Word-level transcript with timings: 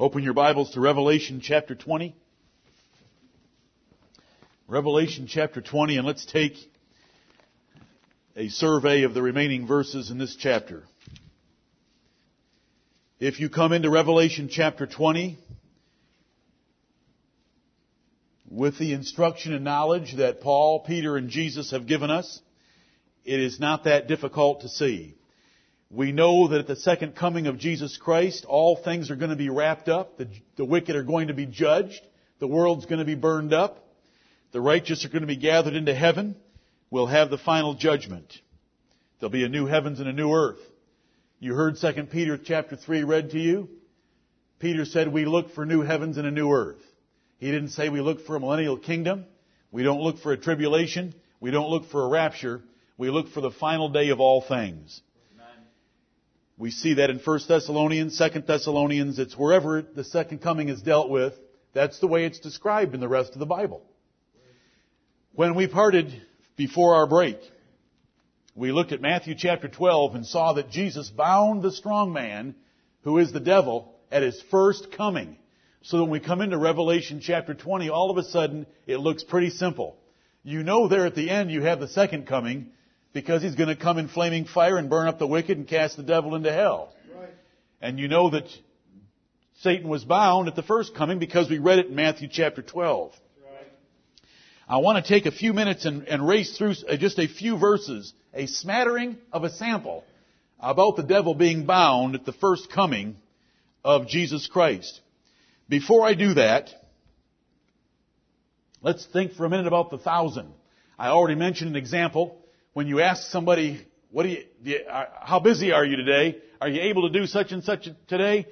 Open 0.00 0.24
your 0.24 0.34
Bibles 0.34 0.72
to 0.72 0.80
Revelation 0.80 1.40
chapter 1.40 1.76
20. 1.76 2.16
Revelation 4.66 5.28
chapter 5.28 5.60
20, 5.60 5.98
and 5.98 6.04
let's 6.04 6.26
take 6.26 6.56
a 8.34 8.48
survey 8.48 9.04
of 9.04 9.14
the 9.14 9.22
remaining 9.22 9.68
verses 9.68 10.10
in 10.10 10.18
this 10.18 10.34
chapter. 10.34 10.82
If 13.20 13.38
you 13.38 13.48
come 13.48 13.72
into 13.72 13.88
Revelation 13.88 14.48
chapter 14.50 14.88
20 14.88 15.38
with 18.50 18.76
the 18.80 18.94
instruction 18.94 19.54
and 19.54 19.62
knowledge 19.62 20.16
that 20.16 20.40
Paul, 20.40 20.80
Peter, 20.80 21.16
and 21.16 21.30
Jesus 21.30 21.70
have 21.70 21.86
given 21.86 22.10
us, 22.10 22.40
it 23.24 23.38
is 23.38 23.60
not 23.60 23.84
that 23.84 24.08
difficult 24.08 24.62
to 24.62 24.68
see. 24.68 25.14
We 25.94 26.10
know 26.10 26.48
that 26.48 26.58
at 26.58 26.66
the 26.66 26.74
second 26.74 27.14
coming 27.14 27.46
of 27.46 27.56
Jesus 27.56 27.96
Christ, 27.96 28.44
all 28.46 28.74
things 28.74 29.12
are 29.12 29.16
going 29.16 29.30
to 29.30 29.36
be 29.36 29.48
wrapped 29.48 29.88
up. 29.88 30.18
The, 30.18 30.28
the 30.56 30.64
wicked 30.64 30.96
are 30.96 31.04
going 31.04 31.28
to 31.28 31.34
be 31.34 31.46
judged. 31.46 32.00
The 32.40 32.48
world's 32.48 32.86
going 32.86 32.98
to 32.98 33.04
be 33.04 33.14
burned 33.14 33.54
up. 33.54 33.78
The 34.50 34.60
righteous 34.60 35.04
are 35.04 35.08
going 35.08 35.22
to 35.22 35.28
be 35.28 35.36
gathered 35.36 35.74
into 35.74 35.94
heaven. 35.94 36.34
We'll 36.90 37.06
have 37.06 37.30
the 37.30 37.38
final 37.38 37.74
judgment. 37.74 38.32
There'll 39.20 39.30
be 39.30 39.44
a 39.44 39.48
new 39.48 39.66
heavens 39.66 40.00
and 40.00 40.08
a 40.08 40.12
new 40.12 40.32
earth. 40.32 40.58
You 41.38 41.54
heard 41.54 41.76
2 41.76 41.92
Peter 42.04 42.38
chapter 42.38 42.74
3 42.74 43.04
read 43.04 43.30
to 43.30 43.38
you. 43.38 43.68
Peter 44.58 44.84
said 44.84 45.12
we 45.12 45.26
look 45.26 45.54
for 45.54 45.64
new 45.64 45.82
heavens 45.82 46.16
and 46.16 46.26
a 46.26 46.32
new 46.32 46.50
earth. 46.50 46.82
He 47.38 47.52
didn't 47.52 47.68
say 47.68 47.88
we 47.88 48.00
look 48.00 48.26
for 48.26 48.34
a 48.34 48.40
millennial 48.40 48.78
kingdom. 48.78 49.26
We 49.70 49.84
don't 49.84 50.00
look 50.00 50.18
for 50.18 50.32
a 50.32 50.36
tribulation. 50.36 51.14
We 51.38 51.52
don't 51.52 51.70
look 51.70 51.88
for 51.90 52.04
a 52.04 52.08
rapture. 52.08 52.62
We 52.98 53.10
look 53.10 53.28
for 53.28 53.40
the 53.40 53.52
final 53.52 53.90
day 53.90 54.08
of 54.08 54.18
all 54.18 54.40
things. 54.40 55.00
We 56.56 56.70
see 56.70 56.94
that 56.94 57.10
in 57.10 57.18
1 57.18 57.40
Thessalonians, 57.48 58.16
2 58.18 58.40
Thessalonians. 58.40 59.18
It's 59.18 59.36
wherever 59.36 59.82
the 59.82 60.04
second 60.04 60.38
coming 60.38 60.68
is 60.68 60.82
dealt 60.82 61.10
with. 61.10 61.34
That's 61.72 61.98
the 61.98 62.06
way 62.06 62.24
it's 62.24 62.38
described 62.38 62.94
in 62.94 63.00
the 63.00 63.08
rest 63.08 63.32
of 63.32 63.40
the 63.40 63.46
Bible. 63.46 63.82
When 65.32 65.56
we 65.56 65.66
parted 65.66 66.22
before 66.56 66.94
our 66.94 67.08
break, 67.08 67.38
we 68.54 68.70
looked 68.70 68.92
at 68.92 69.00
Matthew 69.00 69.34
chapter 69.36 69.66
12 69.66 70.14
and 70.14 70.24
saw 70.24 70.52
that 70.52 70.70
Jesus 70.70 71.10
bound 71.10 71.62
the 71.62 71.72
strong 71.72 72.12
man, 72.12 72.54
who 73.02 73.18
is 73.18 73.32
the 73.32 73.40
devil, 73.40 73.92
at 74.12 74.22
his 74.22 74.40
first 74.52 74.92
coming. 74.92 75.36
So 75.82 76.02
when 76.02 76.10
we 76.10 76.20
come 76.20 76.40
into 76.40 76.56
Revelation 76.56 77.20
chapter 77.20 77.52
20, 77.52 77.90
all 77.90 78.10
of 78.10 78.16
a 78.16 78.22
sudden 78.22 78.66
it 78.86 78.98
looks 78.98 79.24
pretty 79.24 79.50
simple. 79.50 79.96
You 80.44 80.62
know 80.62 80.86
there 80.86 81.04
at 81.04 81.16
the 81.16 81.30
end 81.30 81.50
you 81.50 81.62
have 81.62 81.80
the 81.80 81.88
second 81.88 82.28
coming 82.28 82.70
because 83.14 83.42
he's 83.42 83.54
going 83.54 83.74
to 83.74 83.76
come 83.76 83.96
in 83.96 84.08
flaming 84.08 84.44
fire 84.44 84.76
and 84.76 84.90
burn 84.90 85.08
up 85.08 85.18
the 85.18 85.26
wicked 85.26 85.56
and 85.56 85.66
cast 85.66 85.96
the 85.96 86.02
devil 86.02 86.34
into 86.34 86.52
hell. 86.52 86.92
Right. 87.16 87.30
And 87.80 87.98
you 87.98 88.08
know 88.08 88.28
that 88.30 88.44
Satan 89.60 89.88
was 89.88 90.04
bound 90.04 90.48
at 90.48 90.56
the 90.56 90.62
first 90.62 90.94
coming 90.94 91.18
because 91.18 91.48
we 91.48 91.58
read 91.58 91.78
it 91.78 91.86
in 91.86 91.94
Matthew 91.94 92.28
chapter 92.30 92.60
12. 92.60 93.14
I 94.66 94.78
want 94.78 95.04
to 95.04 95.08
take 95.08 95.26
a 95.26 95.30
few 95.30 95.52
minutes 95.52 95.84
and, 95.84 96.08
and 96.08 96.26
race 96.26 96.56
through 96.56 96.74
uh, 96.88 96.96
just 96.96 97.18
a 97.18 97.28
few 97.28 97.58
verses, 97.58 98.14
a 98.32 98.46
smattering 98.46 99.18
of 99.30 99.44
a 99.44 99.50
sample 99.50 100.04
about 100.58 100.96
the 100.96 101.02
devil 101.02 101.34
being 101.34 101.66
bound 101.66 102.14
at 102.14 102.24
the 102.24 102.32
first 102.32 102.70
coming 102.72 103.16
of 103.84 104.08
Jesus 104.08 104.46
Christ. 104.46 105.00
Before 105.68 106.06
I 106.06 106.14
do 106.14 106.34
that, 106.34 106.70
let's 108.80 109.04
think 109.04 109.32
for 109.32 109.44
a 109.44 109.50
minute 109.50 109.66
about 109.66 109.90
the 109.90 109.98
thousand. 109.98 110.50
I 110.98 111.08
already 111.08 111.34
mentioned 111.34 111.70
an 111.70 111.76
example. 111.76 112.43
When 112.74 112.88
you 112.88 113.00
ask 113.00 113.30
somebody, 113.30 113.86
what 114.10 114.24
do 114.24 114.30
you, 114.30 114.44
do 114.62 114.70
you 114.70 114.80
uh, 114.90 115.04
how 115.22 115.38
busy 115.38 115.70
are 115.70 115.84
you 115.84 115.94
today? 115.94 116.38
Are 116.60 116.68
you 116.68 116.82
able 116.82 117.08
to 117.08 117.18
do 117.20 117.26
such 117.26 117.52
and 117.52 117.62
such 117.62 117.88
today? 118.08 118.48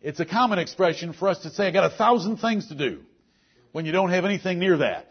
It's 0.00 0.20
a 0.20 0.24
common 0.24 0.60
expression 0.60 1.12
for 1.12 1.28
us 1.28 1.40
to 1.40 1.50
say, 1.50 1.66
I 1.66 1.70
got 1.72 1.92
a 1.92 1.96
thousand 1.96 2.36
things 2.36 2.68
to 2.68 2.76
do 2.76 3.00
when 3.72 3.84
you 3.84 3.90
don't 3.90 4.10
have 4.10 4.24
anything 4.24 4.60
near 4.60 4.76
that. 4.78 5.08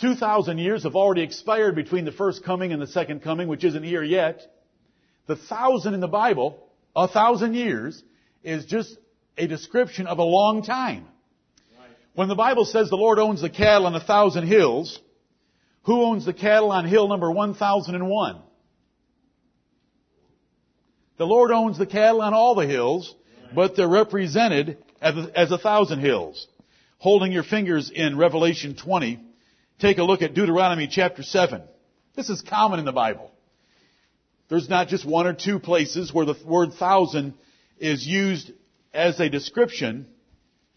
2,000 0.00 0.56
years 0.56 0.84
have 0.84 0.96
already 0.96 1.20
expired 1.20 1.74
between 1.74 2.06
the 2.06 2.12
first 2.12 2.42
coming 2.42 2.72
and 2.72 2.80
the 2.80 2.86
second 2.86 3.20
coming, 3.20 3.48
which 3.48 3.64
isn't 3.64 3.84
here 3.84 4.02
yet. 4.02 4.40
The 5.26 5.36
thousand 5.36 5.92
in 5.92 6.00
the 6.00 6.08
Bible, 6.08 6.58
a 6.96 7.06
thousand 7.06 7.52
years, 7.52 8.02
is 8.42 8.64
just 8.64 8.96
a 9.36 9.46
description 9.46 10.06
of 10.06 10.18
a 10.18 10.24
long 10.24 10.62
time. 10.62 11.06
When 12.14 12.28
the 12.28 12.34
Bible 12.34 12.64
says 12.64 12.88
the 12.88 12.96
Lord 12.96 13.18
owns 13.18 13.42
the 13.42 13.50
cattle 13.50 13.86
on 13.86 13.94
a 13.94 14.00
thousand 14.00 14.46
hills, 14.46 14.98
who 15.84 16.02
owns 16.02 16.24
the 16.24 16.32
cattle 16.32 16.70
on 16.70 16.84
hill 16.84 17.08
number 17.08 17.30
1001? 17.30 18.36
The 21.18 21.26
Lord 21.26 21.50
owns 21.50 21.78
the 21.78 21.86
cattle 21.86 22.22
on 22.22 22.34
all 22.34 22.54
the 22.54 22.66
hills, 22.66 23.14
but 23.54 23.76
they're 23.76 23.88
represented 23.88 24.78
as 25.00 25.16
a, 25.16 25.38
as 25.38 25.52
a 25.52 25.58
thousand 25.58 26.00
hills. 26.00 26.46
Holding 26.98 27.32
your 27.32 27.42
fingers 27.42 27.90
in 27.94 28.16
Revelation 28.16 28.76
20, 28.76 29.20
take 29.78 29.98
a 29.98 30.04
look 30.04 30.22
at 30.22 30.34
Deuteronomy 30.34 30.88
chapter 30.88 31.22
7. 31.22 31.62
This 32.14 32.30
is 32.30 32.40
common 32.42 32.78
in 32.78 32.84
the 32.84 32.92
Bible. 32.92 33.30
There's 34.48 34.68
not 34.68 34.88
just 34.88 35.04
one 35.04 35.26
or 35.26 35.32
two 35.32 35.58
places 35.58 36.12
where 36.12 36.26
the 36.26 36.36
word 36.44 36.74
thousand 36.74 37.34
is 37.78 38.06
used 38.06 38.52
as 38.94 39.18
a 39.18 39.28
description 39.28 40.06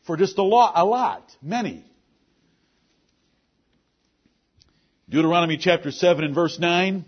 for 0.05 0.17
just 0.17 0.37
a 0.37 0.43
lot, 0.43 0.73
a 0.75 0.85
lot, 0.85 1.35
many. 1.41 1.85
Deuteronomy 5.09 5.57
chapter 5.57 5.91
7 5.91 6.23
and 6.23 6.33
verse 6.33 6.57
9. 6.57 7.05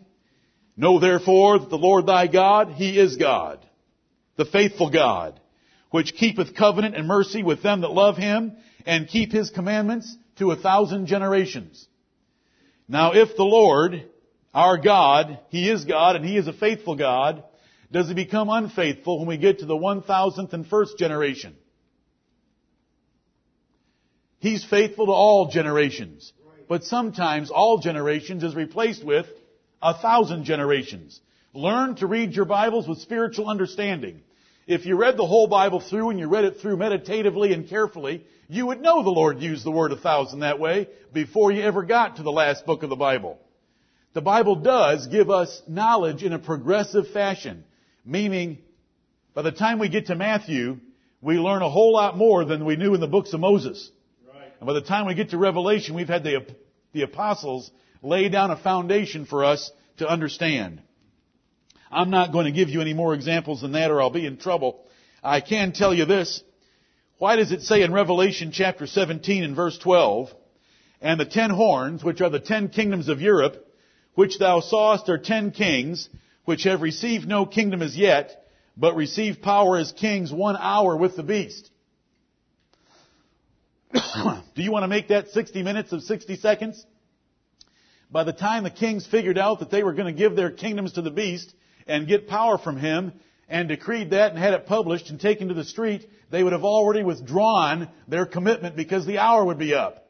Know 0.75 0.99
therefore 0.99 1.57
that 1.57 1.69
the 1.69 1.77
Lord 1.77 2.05
thy 2.05 2.27
God, 2.27 2.69
He 2.73 2.99
is 2.99 3.17
God, 3.17 3.65
the 4.35 4.45
faithful 4.45 4.91
God, 4.91 5.39
which 5.89 6.13
keepeth 6.13 6.55
covenant 6.55 6.95
and 6.95 7.07
mercy 7.07 7.41
with 7.41 7.63
them 7.63 7.81
that 7.81 7.91
love 7.91 8.15
Him 8.15 8.55
and 8.85 9.07
keep 9.07 9.31
His 9.31 9.49
commandments 9.49 10.15
to 10.37 10.51
a 10.51 10.55
thousand 10.55 11.07
generations. 11.07 11.87
Now 12.87 13.13
if 13.13 13.35
the 13.35 13.43
Lord, 13.43 14.05
our 14.53 14.77
God, 14.77 15.39
He 15.49 15.67
is 15.67 15.85
God 15.85 16.15
and 16.15 16.23
He 16.23 16.37
is 16.37 16.47
a 16.47 16.53
faithful 16.53 16.95
God, 16.95 17.43
does 17.91 18.07
He 18.07 18.13
become 18.13 18.49
unfaithful 18.49 19.17
when 19.17 19.27
we 19.27 19.37
get 19.37 19.59
to 19.59 19.65
the 19.65 19.75
one 19.75 20.03
thousandth 20.03 20.53
and 20.53 20.67
first 20.67 20.99
generation? 20.99 21.55
He's 24.37 24.63
faithful 24.63 25.07
to 25.07 25.11
all 25.11 25.49
generations. 25.49 26.31
But 26.67 26.83
sometimes 26.83 27.49
all 27.49 27.77
generations 27.79 28.43
is 28.43 28.55
replaced 28.55 29.03
with 29.03 29.27
a 29.81 29.93
thousand 29.93 30.43
generations. 30.43 31.19
Learn 31.53 31.95
to 31.95 32.07
read 32.07 32.33
your 32.33 32.45
Bibles 32.45 32.87
with 32.87 32.99
spiritual 32.99 33.49
understanding. 33.49 34.21
If 34.67 34.85
you 34.85 34.97
read 34.97 35.15
the 35.15 35.25
whole 35.25 35.47
Bible 35.47 35.79
through 35.79 36.09
and 36.09 36.19
you 36.19 36.27
read 36.27 36.43
it 36.43 36.59
through 36.59 36.77
meditatively 36.77 37.53
and 37.53 37.69
carefully, 37.69 38.25
you 38.49 38.65
would 38.67 38.81
know 38.81 39.01
the 39.01 39.09
Lord 39.09 39.41
used 39.41 39.65
the 39.65 39.71
word 39.71 39.93
a 39.93 39.97
thousand 39.97 40.41
that 40.41 40.59
way 40.59 40.89
before 41.13 41.51
you 41.51 41.61
ever 41.61 41.83
got 41.83 42.17
to 42.17 42.23
the 42.23 42.31
last 42.31 42.65
book 42.65 42.83
of 42.83 42.89
the 42.89 42.95
Bible. 42.95 43.39
The 44.13 44.21
Bible 44.21 44.55
does 44.55 45.07
give 45.07 45.29
us 45.29 45.61
knowledge 45.67 46.23
in 46.23 46.33
a 46.33 46.39
progressive 46.39 47.09
fashion, 47.09 47.63
meaning 48.03 48.57
by 49.33 49.41
the 49.41 49.51
time 49.51 49.79
we 49.79 49.89
get 49.89 50.07
to 50.07 50.15
Matthew, 50.15 50.79
we 51.21 51.37
learn 51.37 51.61
a 51.61 51.69
whole 51.69 51.93
lot 51.93 52.17
more 52.17 52.43
than 52.43 52.65
we 52.65 52.75
knew 52.75 52.93
in 52.93 52.99
the 52.99 53.07
books 53.07 53.33
of 53.33 53.39
Moses. 53.39 53.89
And 54.59 54.67
by 54.67 54.73
the 54.73 54.81
time 54.81 55.05
we 55.05 55.13
get 55.13 55.29
to 55.31 55.37
Revelation, 55.37 55.95
we've 55.95 56.07
had 56.07 56.23
the, 56.23 56.45
the 56.93 57.03
apostles 57.03 57.69
lay 58.01 58.29
down 58.29 58.51
a 58.51 58.57
foundation 58.57 59.25
for 59.25 59.45
us 59.45 59.71
to 59.97 60.07
understand. 60.07 60.81
I'm 61.91 62.09
not 62.09 62.31
going 62.31 62.45
to 62.45 62.51
give 62.51 62.69
you 62.69 62.81
any 62.81 62.93
more 62.93 63.13
examples 63.13 63.61
than 63.61 63.73
that 63.73 63.91
or 63.91 64.01
I'll 64.01 64.09
be 64.09 64.25
in 64.25 64.37
trouble. 64.37 64.85
I 65.23 65.41
can 65.41 65.71
tell 65.71 65.93
you 65.93 66.05
this. 66.05 66.43
Why 67.17 67.35
does 67.35 67.51
it 67.51 67.63
say 67.63 67.81
in 67.81 67.93
Revelation 67.93 68.51
chapter 68.51 68.85
17 68.85 69.43
and 69.43 69.55
verse 69.55 69.77
12, 69.77 70.33
and 71.01 71.19
the 71.19 71.25
ten 71.25 71.49
horns, 71.49 72.03
which 72.03 72.21
are 72.21 72.29
the 72.29 72.39
ten 72.39 72.69
kingdoms 72.69 73.09
of 73.09 73.21
Europe, 73.21 73.67
which 74.15 74.39
thou 74.39 74.59
sawest 74.59 75.09
are 75.09 75.17
ten 75.17 75.51
kings, 75.51 76.09
which 76.45 76.63
have 76.63 76.81
received 76.81 77.27
no 77.27 77.45
kingdom 77.45 77.81
as 77.81 77.97
yet, 77.97 78.45
but 78.75 78.95
receive 78.95 79.41
power 79.41 79.77
as 79.77 79.91
kings 79.91 80.31
one 80.31 80.57
hour 80.57 80.95
with 80.95 81.15
the 81.15 81.23
beast. 81.23 81.69
Do 83.93 84.63
you 84.63 84.71
want 84.71 84.83
to 84.83 84.87
make 84.87 85.09
that 85.09 85.29
60 85.29 85.63
minutes 85.63 85.91
of 85.91 86.03
60 86.03 86.35
seconds? 86.37 86.85
By 88.09 88.23
the 88.23 88.33
time 88.33 88.63
the 88.63 88.69
kings 88.69 89.05
figured 89.05 89.37
out 89.37 89.59
that 89.59 89.69
they 89.69 89.83
were 89.83 89.93
going 89.93 90.13
to 90.13 90.17
give 90.17 90.35
their 90.35 90.51
kingdoms 90.51 90.93
to 90.93 91.01
the 91.01 91.11
beast, 91.11 91.53
and 91.87 92.07
get 92.07 92.27
power 92.27 92.57
from 92.57 92.77
him 92.77 93.13
and 93.49 93.69
decreed 93.69 94.11
that 94.11 94.31
and 94.31 94.39
had 94.39 94.53
it 94.53 94.65
published 94.65 95.09
and 95.09 95.19
taken 95.19 95.47
to 95.47 95.53
the 95.53 95.63
street, 95.63 96.05
they 96.29 96.43
would 96.43 96.53
have 96.53 96.65
already 96.65 97.03
withdrawn 97.03 97.87
their 98.07 98.25
commitment 98.25 98.75
because 98.75 99.05
the 99.05 99.19
hour 99.19 99.45
would 99.45 99.57
be 99.57 99.73
up. 99.73 100.05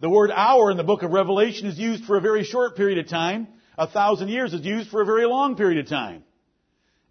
The 0.00 0.10
word 0.10 0.30
hour 0.30 0.70
in 0.70 0.76
the 0.76 0.84
book 0.84 1.02
of 1.02 1.10
Revelation 1.10 1.66
is 1.66 1.78
used 1.78 2.04
for 2.04 2.16
a 2.16 2.20
very 2.20 2.44
short 2.44 2.76
period 2.76 2.98
of 2.98 3.08
time. 3.08 3.48
A 3.76 3.88
thousand 3.88 4.28
years 4.28 4.52
is 4.52 4.64
used 4.64 4.90
for 4.90 5.00
a 5.00 5.06
very 5.06 5.26
long 5.26 5.56
period 5.56 5.78
of 5.78 5.88
time. 5.88 6.22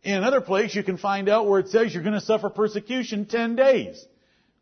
In 0.03 0.13
another 0.13 0.41
place, 0.41 0.75
you 0.75 0.83
can 0.83 0.97
find 0.97 1.27
out 1.27 1.47
where 1.47 1.59
it 1.59 1.69
says 1.69 1.93
you're 1.93 2.03
going 2.03 2.13
to 2.13 2.21
suffer 2.21 2.49
persecution 2.49 3.25
ten 3.25 3.55
days. 3.55 4.05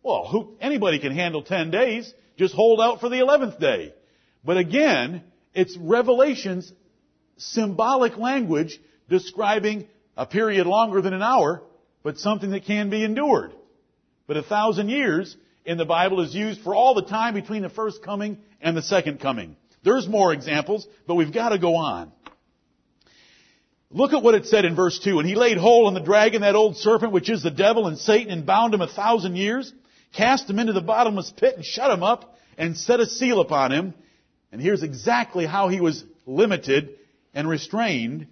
Well, 0.05 0.27
who, 0.27 0.53
anybody 0.61 0.99
can 0.99 1.15
handle 1.15 1.41
ten 1.41 1.71
days. 1.71 2.13
Just 2.37 2.53
hold 2.53 2.79
out 2.79 2.99
for 2.99 3.09
the 3.09 3.17
eleventh 3.17 3.59
day. 3.59 3.91
But 4.43 4.57
again, 4.57 5.23
it's 5.55 5.75
Revelation's 5.75 6.71
symbolic 7.37 8.15
language 8.15 8.79
describing 9.09 9.87
a 10.15 10.27
period 10.27 10.67
longer 10.67 11.01
than 11.01 11.13
an 11.13 11.23
hour, 11.23 11.63
but 12.03 12.19
something 12.19 12.51
that 12.51 12.65
can 12.65 12.91
be 12.91 13.03
endured. 13.03 13.51
But 14.27 14.37
a 14.37 14.43
thousand 14.43 14.89
years 14.89 15.35
in 15.65 15.79
the 15.79 15.85
Bible 15.85 16.21
is 16.21 16.35
used 16.35 16.61
for 16.61 16.75
all 16.75 16.93
the 16.93 17.01
time 17.01 17.33
between 17.33 17.63
the 17.63 17.69
first 17.69 18.03
coming 18.03 18.37
and 18.61 18.77
the 18.77 18.83
second 18.83 19.21
coming. 19.21 19.55
There's 19.83 20.07
more 20.07 20.33
examples, 20.33 20.87
but 21.07 21.15
we've 21.15 21.33
got 21.33 21.49
to 21.49 21.57
go 21.57 21.77
on. 21.77 22.11
Look 23.89 24.13
at 24.13 24.21
what 24.21 24.35
it 24.35 24.45
said 24.45 24.65
in 24.65 24.75
verse 24.75 24.99
2. 24.99 25.17
And 25.17 25.27
he 25.27 25.33
laid 25.33 25.57
hold 25.57 25.87
on 25.87 25.95
the 25.95 25.99
dragon, 25.99 26.41
that 26.41 26.53
old 26.53 26.77
serpent, 26.77 27.11
which 27.11 27.31
is 27.31 27.41
the 27.41 27.49
devil 27.49 27.87
and 27.87 27.97
Satan, 27.97 28.31
and 28.31 28.45
bound 28.45 28.71
him 28.71 28.81
a 28.81 28.87
thousand 28.87 29.35
years, 29.35 29.73
cast 30.15 30.49
him 30.49 30.59
into 30.59 30.73
the 30.73 30.81
bottomless 30.81 31.31
pit, 31.35 31.55
and 31.55 31.65
shut 31.65 31.91
him 31.91 32.03
up, 32.03 32.37
and 32.57 32.77
set 32.77 32.99
a 32.99 33.05
seal 33.05 33.39
upon 33.39 33.71
him. 33.71 33.93
And 34.51 34.61
here's 34.61 34.83
exactly 34.83 35.45
how 35.45 35.67
he 35.69 35.81
was 35.81 36.03
limited 36.25 36.97
and 37.33 37.47
restrained, 37.47 38.27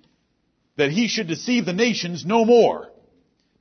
that 0.77 0.91
he 0.91 1.07
should 1.07 1.27
deceive 1.27 1.65
the 1.65 1.74
nations 1.74 2.25
no 2.25 2.45
more, 2.45 2.89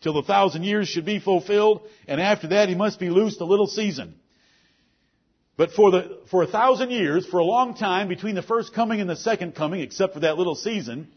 till 0.00 0.14
the 0.14 0.22
thousand 0.22 0.64
years 0.64 0.88
should 0.88 1.04
be 1.04 1.18
fulfilled, 1.18 1.82
and 2.06 2.20
after 2.20 2.48
that 2.48 2.68
he 2.68 2.74
must 2.74 2.98
be 2.98 3.10
loosed 3.10 3.40
a 3.40 3.44
little 3.44 3.66
season. 3.66 4.14
But 5.56 5.72
for 5.72 5.90
the, 5.90 6.20
for 6.30 6.42
a 6.42 6.46
thousand 6.46 6.90
years, 6.90 7.26
for 7.26 7.38
a 7.38 7.44
long 7.44 7.74
time, 7.74 8.08
between 8.08 8.34
the 8.34 8.42
first 8.42 8.74
coming 8.74 9.00
and 9.00 9.10
the 9.10 9.16
second 9.16 9.54
coming, 9.54 9.80
except 9.80 10.14
for 10.14 10.20
that 10.20 10.38
little 10.38 10.54
season, 10.54 11.08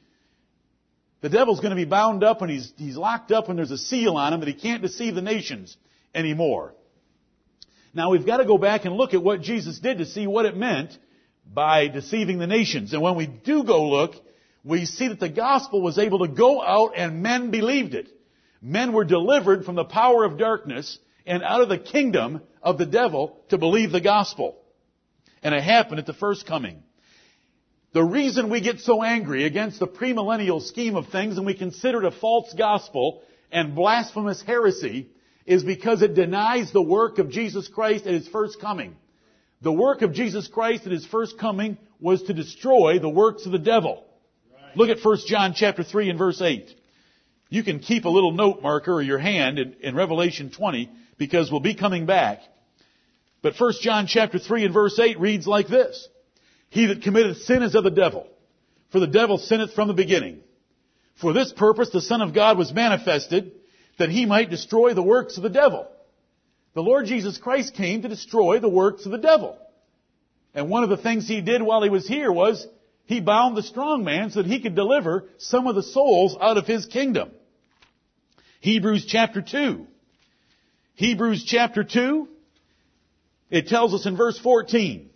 the 1.22 1.30
devil's 1.30 1.62
going 1.62 1.72
to 1.72 1.76
be 1.76 1.86
bound 1.86 2.24
up 2.24 2.42
and 2.42 2.52
he's, 2.52 2.72
he's 2.78 2.98
locked 2.98 3.32
up 3.32 3.50
and 3.50 3.58
there's 3.58 3.72
a 3.72 3.78
seal 3.78 4.18
on 4.18 4.34
him 4.34 4.42
that 4.42 4.48
he 4.48 4.54
can't 4.54 4.82
deceive 4.82 5.16
the 5.16 5.22
nations 5.22 5.78
anymore. 6.14 6.74
Now 7.96 8.10
we've 8.10 8.26
got 8.26 8.38
to 8.38 8.46
go 8.46 8.58
back 8.58 8.84
and 8.84 8.96
look 8.96 9.14
at 9.14 9.24
what 9.24 9.42
Jesus 9.42 9.80
did 9.80 10.00
to 10.00 10.06
see 10.06 10.28
what 10.28 10.46
it 10.46 10.58
meant 10.58 10.96
by 11.52 11.88
deceiving 11.88 12.38
the 12.38 12.46
nations. 12.46 12.92
And 12.92 13.02
when 13.02 13.16
we 13.16 13.26
do 13.26 13.64
go 13.64 13.88
look, 13.88 14.16
we 14.66 14.86
see 14.86 15.08
that 15.08 15.22
the 15.22 15.30
gospel 15.30 15.82
was 15.82 15.98
able 15.98 16.20
to 16.20 16.28
go 16.28 16.62
out 16.62 16.92
and 16.98 17.24
men 17.24 17.52
believed 17.52 17.96
it. 17.96 18.10
Men 18.62 18.92
were 18.92 19.06
delivered 19.06 19.64
from 19.64 19.76
the 19.76 19.86
power 19.86 20.26
of 20.26 20.38
darkness 20.38 21.00
and 21.26 21.42
out 21.42 21.62
of 21.62 21.70
the 21.70 21.78
kingdom 21.78 22.42
of 22.62 22.78
the 22.78 22.86
devil 22.86 23.40
to 23.50 23.58
believe 23.58 23.94
the 23.94 24.02
gospel. 24.02 24.58
And 25.42 25.56
it 25.56 25.64
happened 25.64 26.00
at 26.00 26.06
the 26.06 26.14
first 26.14 26.46
coming. 26.46 26.84
The 27.94 28.04
reason 28.04 28.50
we 28.50 28.60
get 28.60 28.82
so 28.82 29.04
angry 29.04 29.46
against 29.46 29.80
the 29.80 29.88
premillennial 29.88 30.62
scheme 30.62 30.98
of 30.98 31.08
things 31.08 31.38
and 31.38 31.46
we 31.46 31.54
consider 31.54 32.04
it 32.04 32.08
a 32.08 32.12
false 32.12 32.54
gospel 32.58 33.24
and 33.54 33.74
blasphemous 33.74 34.42
heresy 34.42 35.12
is 35.46 35.64
because 35.64 36.02
it 36.02 36.16
denies 36.16 36.72
the 36.72 36.82
work 36.82 37.20
of 37.20 37.30
Jesus 37.30 37.68
Christ 37.68 38.08
at 38.08 38.14
His 38.14 38.28
first 38.28 38.60
coming. 38.60 38.96
The 39.62 39.72
work 39.72 40.02
of 40.02 40.14
Jesus 40.14 40.48
Christ 40.48 40.86
at 40.86 40.92
His 40.92 41.06
first 41.06 41.38
coming 41.40 41.78
was 42.00 42.24
to 42.24 42.34
destroy 42.34 43.00
the 43.00 43.10
works 43.10 43.46
of 43.46 43.52
the 43.52 43.60
devil. 43.60 44.04
Right. 44.54 44.78
Look 44.78 44.90
at 44.90 45.04
1 45.04 45.18
John 45.28 45.54
chapter 45.56 45.84
3 45.84 46.10
and 46.10 46.20
verse 46.20 46.42
8. 46.42 46.70
You 47.50 47.64
can 47.64 47.80
keep 47.80 48.06
a 48.06 48.10
little 48.10 48.32
note 48.32 48.62
marker 48.62 48.94
or 48.94 49.02
your 49.02 49.20
hand 49.20 49.60
in, 49.60 49.76
in 49.82 49.96
Revelation 49.96 50.52
20 50.52 50.90
because 51.18 51.52
we'll 51.52 51.62
be 51.62 51.76
coming 51.76 52.06
back. 52.06 52.40
But 53.42 53.54
1 53.60 53.74
John 53.82 54.08
chapter 54.08 54.40
3 54.40 54.66
and 54.66 54.74
verse 54.74 54.98
8 55.00 55.20
reads 55.20 55.46
like 55.46 55.68
this. 55.68 56.08
He 56.70 56.88
that 56.88 57.04
committeth 57.04 57.44
sin 57.44 57.62
is 57.62 57.76
of 57.76 57.84
the 57.84 57.92
devil, 57.92 58.28
for 58.92 59.00
the 59.00 59.08
devil 59.08 59.38
sinneth 59.38 59.74
from 59.74 59.88
the 59.88 59.94
beginning. 59.94 60.40
For 61.22 61.32
this 61.32 61.54
purpose 61.54 61.92
the 61.92 62.02
Son 62.02 62.22
of 62.22 62.34
God 62.34 62.58
was 62.58 62.74
manifested, 62.74 63.52
that 63.98 64.10
he 64.10 64.26
might 64.26 64.50
destroy 64.50 64.94
the 64.94 65.04
works 65.04 65.38
of 65.38 65.44
the 65.44 65.50
devil. 65.50 65.88
The 66.74 66.82
Lord 66.84 67.06
Jesus 67.06 67.38
Christ 67.38 67.76
came 67.76 68.02
to 68.02 68.10
destroy 68.10 68.60
the 68.60 68.70
works 68.70 69.06
of 69.06 69.12
the 69.12 69.18
devil. 69.18 69.58
And 70.54 70.70
one 70.70 70.84
of 70.84 70.90
the 70.90 70.98
things 70.98 71.28
he 71.28 71.42
did 71.42 71.62
while 71.62 71.84
he 71.84 71.90
was 71.90 72.08
here 72.08 72.32
was 72.32 72.66
he 73.06 73.22
bound 73.22 73.56
the 73.56 73.64
strong 73.64 74.04
man 74.04 74.32
so 74.32 74.42
that 74.42 74.52
he 74.52 74.62
could 74.62 74.76
deliver 74.76 75.26
some 75.38 75.68
of 75.68 75.76
the 75.76 75.84
souls 75.84 76.36
out 76.40 76.58
of 76.58 76.66
his 76.66 76.86
kingdom. 76.86 77.32
Hebrews 78.62 79.06
chapter 79.08 79.42
2. 79.42 79.86
Hebrews 80.96 81.44
chapter 81.46 81.84
2, 81.84 82.28
it 83.50 83.68
tells 83.68 83.94
us 83.94 84.06
in 84.06 84.16
verse 84.18 84.40
14, 84.40 85.10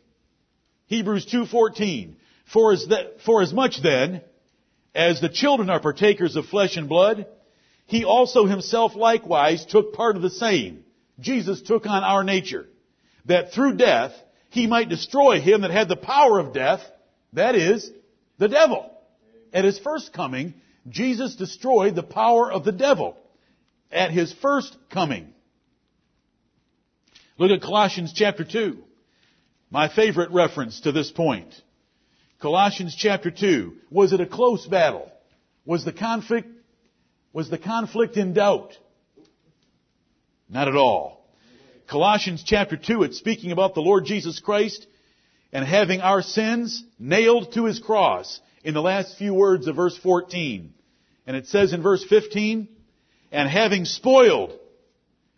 Hebrews 0.87 1.25
2:14. 1.25 2.15
For 2.45 2.73
as 2.73 2.87
that, 2.87 3.21
for 3.25 3.41
as 3.41 3.53
much 3.53 3.81
then 3.81 4.21
as 4.95 5.21
the 5.21 5.29
children 5.29 5.69
are 5.69 5.79
partakers 5.79 6.35
of 6.35 6.47
flesh 6.47 6.77
and 6.77 6.89
blood, 6.89 7.27
he 7.89 8.05
also 8.05 8.45
himself 8.45 8.95
likewise 8.95 9.65
took 9.65 9.93
part 9.93 10.15
of 10.15 10.21
the 10.21 10.29
same. 10.29 10.83
Jesus 11.19 11.61
took 11.63 11.87
on 11.87 12.03
our 12.03 12.23
nature, 12.23 12.67
that 13.25 13.51
through 13.51 13.77
death 13.77 14.13
he 14.49 14.67
might 14.67 14.89
destroy 14.89 15.41
him 15.41 15.61
that 15.61 15.71
had 15.71 15.89
the 15.89 15.95
power 15.95 16.37
of 16.37 16.53
death, 16.53 16.81
that 17.33 17.55
is, 17.55 17.91
the 18.37 18.47
devil. 18.47 18.91
At 19.51 19.65
his 19.65 19.79
first 19.79 20.13
coming, 20.13 20.53
Jesus 20.87 21.35
destroyed 21.35 21.95
the 21.95 22.03
power 22.03 22.51
of 22.51 22.63
the 22.63 22.71
devil. 22.71 23.17
At 23.91 24.11
his 24.11 24.31
first 24.33 24.77
coming. 24.91 25.33
Look 27.39 27.49
at 27.49 27.61
Colossians 27.61 28.13
chapter 28.13 28.43
2. 28.43 28.77
My 29.71 29.89
favorite 29.89 30.29
reference 30.29 30.81
to 30.81 30.91
this 30.91 31.09
point. 31.09 31.55
Colossians 32.39 32.95
chapter 32.95 33.31
2. 33.31 33.73
Was 33.89 34.13
it 34.13 34.21
a 34.21 34.27
close 34.27 34.67
battle? 34.67 35.11
Was 35.65 35.85
the 35.85 35.91
conflict, 35.91 36.49
was 37.39 37.49
the 37.49 37.57
conflict 37.57 38.17
in 38.17 38.33
doubt? 38.33 38.77
Not 40.49 40.67
at 40.67 40.75
all. 40.75 41.25
Colossians 41.87 42.43
chapter 42.45 42.75
2, 42.75 43.03
it's 43.03 43.17
speaking 43.17 43.53
about 43.53 43.75
the 43.75 43.79
Lord 43.79 44.03
Jesus 44.03 44.41
Christ 44.41 44.85
and 45.53 45.63
having 45.63 46.01
our 46.01 46.21
sins 46.21 46.83
nailed 46.99 47.53
to 47.53 47.63
his 47.63 47.79
cross 47.79 48.41
in 48.61 48.73
the 48.73 48.81
last 48.81 49.17
few 49.17 49.33
words 49.33 49.67
of 49.67 49.77
verse 49.77 49.97
14. 49.99 50.73
And 51.25 51.37
it 51.37 51.47
says 51.47 51.71
in 51.71 51.81
verse 51.81 52.03
15, 52.03 52.67
and 53.31 53.49
having 53.49 53.85
spoiled, 53.85 54.51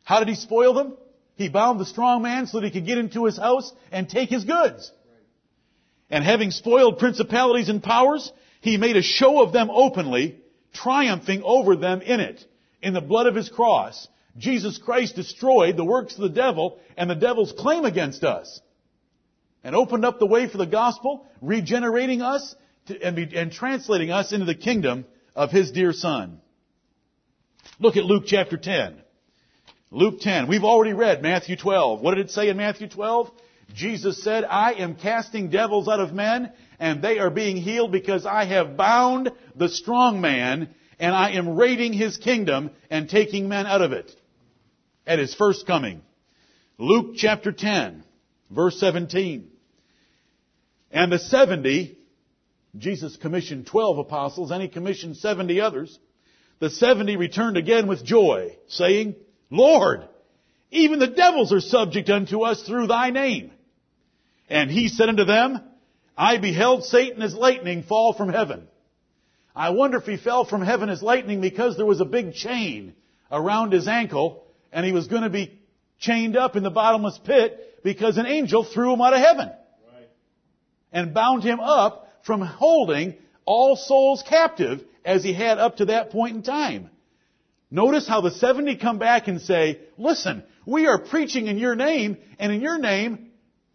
how 0.03 0.17
did 0.17 0.27
he 0.27 0.33
spoil 0.33 0.73
them? 0.73 0.97
He 1.35 1.49
bound 1.49 1.79
the 1.79 1.85
strong 1.85 2.23
man 2.23 2.47
so 2.47 2.59
that 2.59 2.65
he 2.65 2.71
could 2.71 2.87
get 2.87 2.97
into 2.97 3.25
his 3.25 3.37
house 3.37 3.71
and 3.91 4.09
take 4.09 4.31
his 4.31 4.43
goods. 4.43 4.91
And 6.09 6.23
having 6.23 6.49
spoiled 6.49 6.97
principalities 6.97 7.69
and 7.69 7.83
powers, 7.83 8.31
he 8.61 8.77
made 8.77 8.97
a 8.97 9.03
show 9.03 9.43
of 9.43 9.53
them 9.53 9.69
openly, 9.69 10.40
triumphing 10.73 11.43
over 11.43 11.75
them 11.75 12.01
in 12.01 12.19
it. 12.19 12.43
In 12.81 12.93
the 12.93 13.01
blood 13.01 13.27
of 13.27 13.35
his 13.35 13.49
cross, 13.49 14.07
Jesus 14.37 14.77
Christ 14.77 15.15
destroyed 15.15 15.77
the 15.77 15.85
works 15.85 16.15
of 16.15 16.21
the 16.21 16.29
devil 16.29 16.79
and 16.97 17.09
the 17.09 17.15
devil's 17.15 17.51
claim 17.51 17.85
against 17.85 18.23
us. 18.23 18.61
And 19.63 19.75
opened 19.75 20.05
up 20.05 20.19
the 20.19 20.25
way 20.25 20.47
for 20.47 20.57
the 20.57 20.65
gospel, 20.65 21.27
regenerating 21.41 22.21
us 22.21 22.55
to, 22.87 22.99
and, 23.01 23.15
be, 23.15 23.29
and 23.35 23.51
translating 23.51 24.09
us 24.09 24.31
into 24.31 24.45
the 24.45 24.55
kingdom 24.55 25.05
of 25.35 25.51
his 25.51 25.71
dear 25.71 25.93
son. 25.93 26.39
Look 27.79 27.97
at 27.97 28.05
Luke 28.05 28.23
chapter 28.25 28.57
10. 28.57 29.01
Luke 29.91 30.21
10. 30.21 30.47
We've 30.47 30.63
already 30.63 30.93
read 30.93 31.21
Matthew 31.21 31.57
12. 31.57 32.01
What 32.01 32.15
did 32.15 32.27
it 32.27 32.31
say 32.31 32.49
in 32.49 32.57
Matthew 32.57 32.87
12? 32.87 33.29
Jesus 33.73 34.23
said, 34.23 34.43
I 34.43 34.73
am 34.73 34.95
casting 34.95 35.49
devils 35.49 35.87
out 35.87 35.99
of 35.99 36.13
men, 36.13 36.51
and 36.79 37.01
they 37.01 37.19
are 37.19 37.29
being 37.29 37.57
healed 37.57 37.91
because 37.91 38.25
I 38.25 38.45
have 38.45 38.77
bound 38.77 39.31
the 39.55 39.69
strong 39.69 40.21
man, 40.21 40.73
and 40.99 41.15
I 41.15 41.31
am 41.31 41.55
raiding 41.55 41.93
his 41.93 42.17
kingdom 42.17 42.71
and 42.89 43.09
taking 43.09 43.47
men 43.47 43.65
out 43.65 43.81
of 43.81 43.91
it. 43.91 44.11
At 45.05 45.19
his 45.19 45.33
first 45.33 45.65
coming. 45.65 46.01
Luke 46.77 47.15
chapter 47.15 47.51
10, 47.51 48.03
verse 48.49 48.79
17. 48.79 49.49
And 50.91 51.11
the 51.11 51.19
70, 51.19 51.97
Jesus 52.77 53.15
commissioned 53.17 53.67
12 53.67 53.99
apostles, 53.99 54.51
and 54.51 54.61
he 54.61 54.67
commissioned 54.67 55.17
70 55.17 55.61
others. 55.61 55.99
The 56.59 56.69
70 56.69 57.15
returned 57.15 57.57
again 57.57 57.87
with 57.87 58.03
joy, 58.03 58.55
saying, 58.67 59.15
Lord, 59.49 60.07
even 60.69 60.99
the 60.99 61.07
devils 61.07 61.51
are 61.51 61.59
subject 61.59 62.09
unto 62.09 62.41
us 62.41 62.63
through 62.63 62.87
thy 62.87 63.09
name. 63.09 63.51
And 64.51 64.69
he 64.69 64.89
said 64.89 65.07
unto 65.07 65.23
them, 65.23 65.61
I 66.17 66.37
beheld 66.37 66.83
Satan 66.83 67.21
as 67.21 67.33
lightning 67.33 67.83
fall 67.83 68.11
from 68.11 68.27
heaven. 68.27 68.67
I 69.55 69.69
wonder 69.69 69.97
if 69.97 70.05
he 70.05 70.17
fell 70.17 70.43
from 70.43 70.61
heaven 70.61 70.89
as 70.89 71.01
lightning 71.01 71.39
because 71.39 71.77
there 71.77 71.85
was 71.85 72.01
a 72.01 72.05
big 72.05 72.33
chain 72.33 72.93
around 73.31 73.71
his 73.71 73.87
ankle 73.87 74.43
and 74.73 74.85
he 74.85 74.91
was 74.91 75.07
going 75.07 75.23
to 75.23 75.29
be 75.29 75.57
chained 75.99 76.35
up 76.35 76.57
in 76.57 76.63
the 76.63 76.69
bottomless 76.69 77.17
pit 77.23 77.81
because 77.81 78.17
an 78.17 78.25
angel 78.25 78.65
threw 78.65 78.93
him 78.93 78.99
out 78.99 79.13
of 79.13 79.19
heaven. 79.19 79.47
Right. 79.47 80.09
And 80.91 81.13
bound 81.13 81.43
him 81.43 81.61
up 81.61 82.11
from 82.23 82.41
holding 82.41 83.15
all 83.45 83.77
souls 83.77 84.21
captive 84.27 84.83
as 85.05 85.23
he 85.23 85.31
had 85.31 85.59
up 85.59 85.77
to 85.77 85.85
that 85.85 86.09
point 86.09 86.35
in 86.35 86.43
time. 86.43 86.89
Notice 87.71 88.05
how 88.05 88.19
the 88.19 88.31
70 88.31 88.75
come 88.75 88.99
back 88.99 89.29
and 89.29 89.39
say, 89.39 89.79
listen, 89.97 90.43
we 90.65 90.87
are 90.87 90.99
preaching 90.99 91.47
in 91.47 91.57
your 91.57 91.75
name, 91.75 92.17
and 92.37 92.51
in 92.51 92.59
your 92.59 92.77
name, 92.77 93.30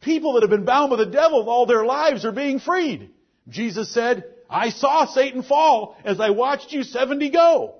people 0.06 0.34
that 0.34 0.42
have 0.42 0.50
been 0.50 0.64
bound 0.64 0.90
by 0.90 0.96
the 0.96 1.04
devil 1.04 1.50
all 1.50 1.66
their 1.66 1.84
lives 1.84 2.24
are 2.24 2.32
being 2.32 2.60
freed. 2.60 3.10
Jesus 3.48 3.92
said, 3.92 4.24
I 4.48 4.70
saw 4.70 5.04
Satan 5.04 5.42
fall 5.42 5.96
as 6.04 6.20
I 6.20 6.30
watched 6.30 6.72
you 6.72 6.84
70 6.84 7.28
go. 7.30 7.74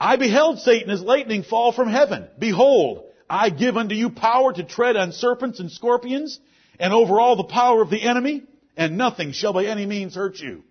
I 0.00 0.16
beheld 0.16 0.58
Satan 0.60 0.90
as 0.90 1.02
lightning 1.02 1.42
fall 1.42 1.72
from 1.72 1.88
heaven. 1.88 2.28
Behold, 2.38 3.04
I 3.28 3.50
give 3.50 3.76
unto 3.76 3.94
you 3.94 4.10
power 4.10 4.52
to 4.52 4.64
tread 4.64 4.96
on 4.96 5.12
serpents 5.12 5.60
and 5.60 5.70
scorpions, 5.70 6.40
and 6.80 6.92
over 6.92 7.20
all 7.20 7.36
the 7.36 7.44
power 7.44 7.82
of 7.82 7.90
the 7.90 8.02
enemy, 8.02 8.44
and 8.76 8.96
nothing 8.96 9.32
shall 9.32 9.52
by 9.52 9.66
any 9.66 9.84
means 9.84 10.14
hurt 10.14 10.38
you. 10.38 10.62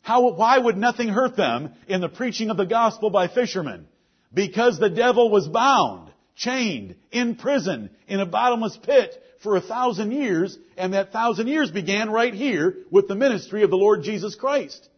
How, 0.00 0.30
why 0.30 0.56
would 0.56 0.78
nothing 0.78 1.08
hurt 1.08 1.36
them 1.36 1.74
in 1.86 2.00
the 2.00 2.08
preaching 2.08 2.48
of 2.48 2.56
the 2.56 2.64
gospel 2.64 3.10
by 3.10 3.28
fishermen, 3.28 3.86
Because 4.32 4.78
the 4.78 4.88
devil 4.88 5.30
was 5.30 5.48
bound, 5.48 6.09
chained, 6.40 6.96
in 7.12 7.36
prison, 7.36 7.90
in 8.08 8.18
a 8.18 8.26
bottomless 8.26 8.76
pit 8.82 9.22
for 9.42 9.56
a 9.56 9.60
thousand 9.60 10.12
years, 10.12 10.58
and 10.76 10.94
that 10.94 11.12
thousand 11.12 11.46
years 11.46 11.70
began 11.70 12.10
right 12.10 12.34
here 12.34 12.76
with 12.90 13.08
the 13.08 13.14
ministry 13.14 13.62
of 13.62 13.70
the 13.70 13.76
Lord 13.76 14.02
Jesus 14.02 14.34
Christ. 14.34 14.88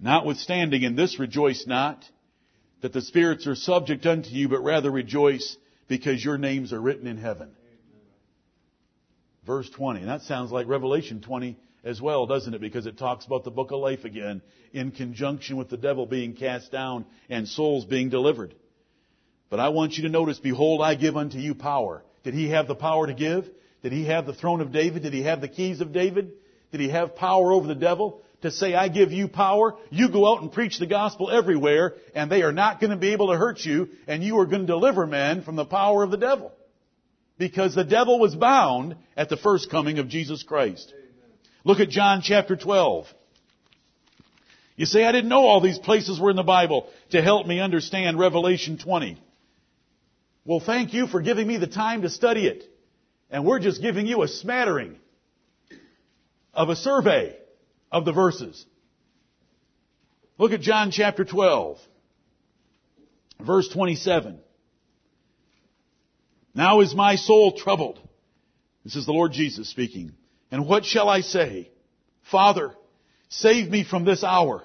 Notwithstanding 0.00 0.82
in 0.82 0.96
this 0.96 1.18
rejoice 1.18 1.66
not 1.66 2.04
that 2.82 2.92
the 2.92 3.00
spirits 3.00 3.46
are 3.46 3.54
subject 3.54 4.04
unto 4.06 4.28
you, 4.28 4.48
but 4.48 4.62
rather 4.62 4.90
rejoice 4.90 5.56
because 5.88 6.24
your 6.24 6.36
names 6.36 6.72
are 6.72 6.80
written 6.80 7.06
in 7.06 7.16
heaven. 7.16 7.50
Verse 9.46 9.70
20. 9.70 10.00
And 10.00 10.08
that 10.08 10.22
sounds 10.22 10.50
like 10.50 10.66
Revelation 10.66 11.20
20 11.20 11.56
as 11.84 12.00
well, 12.00 12.26
doesn't 12.26 12.54
it? 12.54 12.60
Because 12.60 12.86
it 12.86 12.98
talks 12.98 13.24
about 13.24 13.44
the 13.44 13.50
book 13.50 13.70
of 13.70 13.78
life 13.78 14.04
again 14.04 14.42
in 14.72 14.90
conjunction 14.90 15.56
with 15.56 15.68
the 15.68 15.76
devil 15.76 16.06
being 16.06 16.34
cast 16.34 16.72
down 16.72 17.06
and 17.28 17.46
souls 17.46 17.84
being 17.84 18.08
delivered. 18.08 18.54
But 19.54 19.60
I 19.60 19.68
want 19.68 19.96
you 19.96 20.02
to 20.02 20.08
notice, 20.08 20.40
behold, 20.40 20.82
I 20.82 20.96
give 20.96 21.16
unto 21.16 21.38
you 21.38 21.54
power. 21.54 22.02
Did 22.24 22.34
he 22.34 22.48
have 22.48 22.66
the 22.66 22.74
power 22.74 23.06
to 23.06 23.14
give? 23.14 23.48
Did 23.84 23.92
he 23.92 24.06
have 24.06 24.26
the 24.26 24.34
throne 24.34 24.60
of 24.60 24.72
David? 24.72 25.04
Did 25.04 25.12
he 25.12 25.22
have 25.22 25.40
the 25.40 25.46
keys 25.46 25.80
of 25.80 25.92
David? 25.92 26.32
Did 26.72 26.80
he 26.80 26.88
have 26.88 27.14
power 27.14 27.52
over 27.52 27.68
the 27.68 27.76
devil? 27.76 28.20
To 28.42 28.50
say, 28.50 28.74
I 28.74 28.88
give 28.88 29.12
you 29.12 29.28
power, 29.28 29.76
you 29.90 30.08
go 30.08 30.26
out 30.28 30.42
and 30.42 30.50
preach 30.50 30.80
the 30.80 30.88
gospel 30.88 31.30
everywhere, 31.30 31.94
and 32.16 32.28
they 32.28 32.42
are 32.42 32.50
not 32.50 32.80
going 32.80 32.90
to 32.90 32.96
be 32.96 33.12
able 33.12 33.28
to 33.28 33.38
hurt 33.38 33.60
you, 33.60 33.90
and 34.08 34.24
you 34.24 34.40
are 34.40 34.46
going 34.46 34.62
to 34.62 34.66
deliver 34.66 35.06
men 35.06 35.42
from 35.42 35.54
the 35.54 35.64
power 35.64 36.02
of 36.02 36.10
the 36.10 36.16
devil. 36.16 36.50
Because 37.38 37.76
the 37.76 37.84
devil 37.84 38.18
was 38.18 38.34
bound 38.34 38.96
at 39.16 39.28
the 39.28 39.36
first 39.36 39.70
coming 39.70 40.00
of 40.00 40.08
Jesus 40.08 40.42
Christ. 40.42 40.92
Look 41.62 41.78
at 41.78 41.90
John 41.90 42.22
chapter 42.24 42.56
12. 42.56 43.06
You 44.74 44.86
say, 44.86 45.04
I 45.04 45.12
didn't 45.12 45.30
know 45.30 45.46
all 45.46 45.60
these 45.60 45.78
places 45.78 46.18
were 46.18 46.30
in 46.30 46.36
the 46.36 46.42
Bible 46.42 46.88
to 47.10 47.22
help 47.22 47.46
me 47.46 47.60
understand 47.60 48.18
Revelation 48.18 48.78
20. 48.78 49.20
Well, 50.44 50.60
thank 50.60 50.92
you 50.92 51.06
for 51.06 51.22
giving 51.22 51.46
me 51.46 51.56
the 51.56 51.66
time 51.66 52.02
to 52.02 52.10
study 52.10 52.46
it. 52.46 52.64
And 53.30 53.44
we're 53.44 53.58
just 53.58 53.80
giving 53.80 54.06
you 54.06 54.22
a 54.22 54.28
smattering 54.28 54.96
of 56.52 56.68
a 56.68 56.76
survey 56.76 57.36
of 57.90 58.04
the 58.04 58.12
verses. 58.12 58.64
Look 60.38 60.52
at 60.52 60.60
John 60.60 60.90
chapter 60.90 61.24
12, 61.24 61.78
verse 63.40 63.68
27. 63.68 64.38
Now 66.54 66.80
is 66.80 66.94
my 66.94 67.16
soul 67.16 67.52
troubled. 67.52 67.98
This 68.84 68.96
is 68.96 69.06
the 69.06 69.12
Lord 69.12 69.32
Jesus 69.32 69.68
speaking. 69.70 70.12
And 70.50 70.68
what 70.68 70.84
shall 70.84 71.08
I 71.08 71.22
say? 71.22 71.70
Father, 72.30 72.74
save 73.28 73.70
me 73.70 73.82
from 73.82 74.04
this 74.04 74.22
hour. 74.22 74.62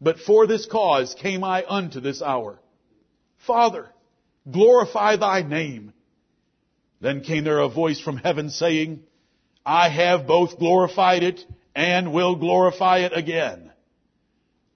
But 0.00 0.18
for 0.18 0.46
this 0.46 0.66
cause 0.66 1.14
came 1.14 1.42
I 1.42 1.64
unto 1.66 2.00
this 2.00 2.22
hour. 2.22 2.58
Father, 3.46 3.90
glorify 4.48 5.16
thy 5.16 5.42
name. 5.42 5.92
Then 7.00 7.22
came 7.22 7.44
there 7.44 7.60
a 7.60 7.68
voice 7.68 8.00
from 8.00 8.18
heaven 8.18 8.50
saying, 8.50 9.02
I 9.64 9.88
have 9.88 10.26
both 10.26 10.58
glorified 10.58 11.22
it 11.22 11.40
and 11.74 12.12
will 12.12 12.36
glorify 12.36 13.00
it 13.00 13.16
again. 13.16 13.70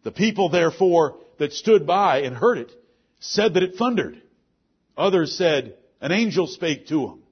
The 0.02 0.12
people 0.12 0.48
therefore 0.48 1.16
that 1.38 1.52
stood 1.52 1.86
by 1.86 2.22
and 2.22 2.34
heard 2.34 2.58
it 2.58 2.72
said 3.20 3.54
that 3.54 3.62
it 3.62 3.76
thundered. 3.76 4.20
Others 4.96 5.36
said, 5.36 5.76
an 6.00 6.12
angel 6.12 6.46
spake 6.46 6.86
to 6.88 7.08
him. 7.08 7.22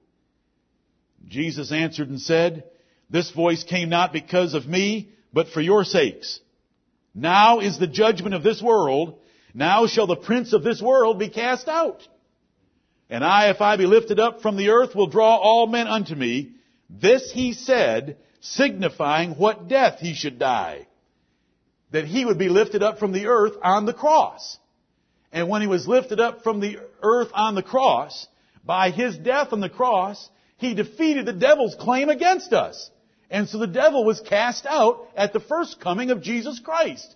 Jesus 1.27 1.71
answered 1.71 2.09
and 2.09 2.19
said, 2.19 2.63
this 3.09 3.29
voice 3.31 3.63
came 3.63 3.89
not 3.89 4.11
because 4.11 4.55
of 4.55 4.67
me, 4.67 5.09
but 5.31 5.49
for 5.49 5.61
your 5.61 5.83
sakes. 5.83 6.39
Now 7.13 7.59
is 7.59 7.77
the 7.77 7.87
judgment 7.87 8.33
of 8.33 8.41
this 8.41 8.61
world. 8.61 9.19
Now 9.53 9.85
shall 9.85 10.07
the 10.07 10.15
prince 10.15 10.51
of 10.51 10.63
this 10.63 10.81
world 10.81 11.19
be 11.19 11.29
cast 11.29 11.67
out. 11.67 12.01
And 13.13 13.23
I, 13.23 13.51
if 13.51 13.61
I 13.61 13.77
be 13.77 13.85
lifted 13.85 14.19
up 14.19 14.41
from 14.41 14.57
the 14.57 14.69
earth, 14.69 14.95
will 14.95 15.05
draw 15.05 15.35
all 15.35 15.67
men 15.67 15.85
unto 15.85 16.15
me. 16.15 16.53
This 16.89 17.31
he 17.31 17.53
said, 17.53 18.17
signifying 18.41 19.33
what 19.33 19.67
death 19.67 19.99
he 19.99 20.15
should 20.15 20.39
die. 20.39 20.87
That 21.91 22.05
he 22.05 22.25
would 22.25 22.39
be 22.39 22.49
lifted 22.49 22.81
up 22.81 22.97
from 22.97 23.11
the 23.11 23.27
earth 23.27 23.53
on 23.61 23.85
the 23.85 23.93
cross. 23.93 24.57
And 25.31 25.47
when 25.47 25.61
he 25.61 25.67
was 25.67 25.87
lifted 25.87 26.19
up 26.19 26.41
from 26.41 26.59
the 26.59 26.79
earth 27.03 27.29
on 27.35 27.53
the 27.53 27.61
cross, 27.61 28.27
by 28.65 28.89
his 28.89 29.15
death 29.15 29.53
on 29.53 29.59
the 29.59 29.69
cross, 29.69 30.27
he 30.57 30.73
defeated 30.73 31.27
the 31.27 31.33
devil's 31.33 31.75
claim 31.75 32.09
against 32.09 32.51
us. 32.51 32.89
And 33.29 33.47
so 33.47 33.59
the 33.59 33.67
devil 33.67 34.03
was 34.03 34.21
cast 34.21 34.65
out 34.65 35.07
at 35.15 35.33
the 35.33 35.39
first 35.39 35.79
coming 35.79 36.09
of 36.09 36.23
Jesus 36.23 36.59
Christ. 36.59 37.15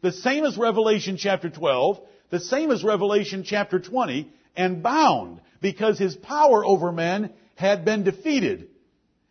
The 0.00 0.12
same 0.12 0.46
as 0.46 0.56
Revelation 0.56 1.18
chapter 1.18 1.50
12, 1.50 2.00
the 2.30 2.40
same 2.40 2.70
as 2.70 2.82
Revelation 2.82 3.44
chapter 3.44 3.78
20, 3.78 4.32
and 4.56 4.82
bound 4.82 5.40
because 5.60 5.98
his 5.98 6.16
power 6.16 6.64
over 6.64 6.92
men 6.92 7.32
had 7.54 7.84
been 7.84 8.04
defeated. 8.04 8.68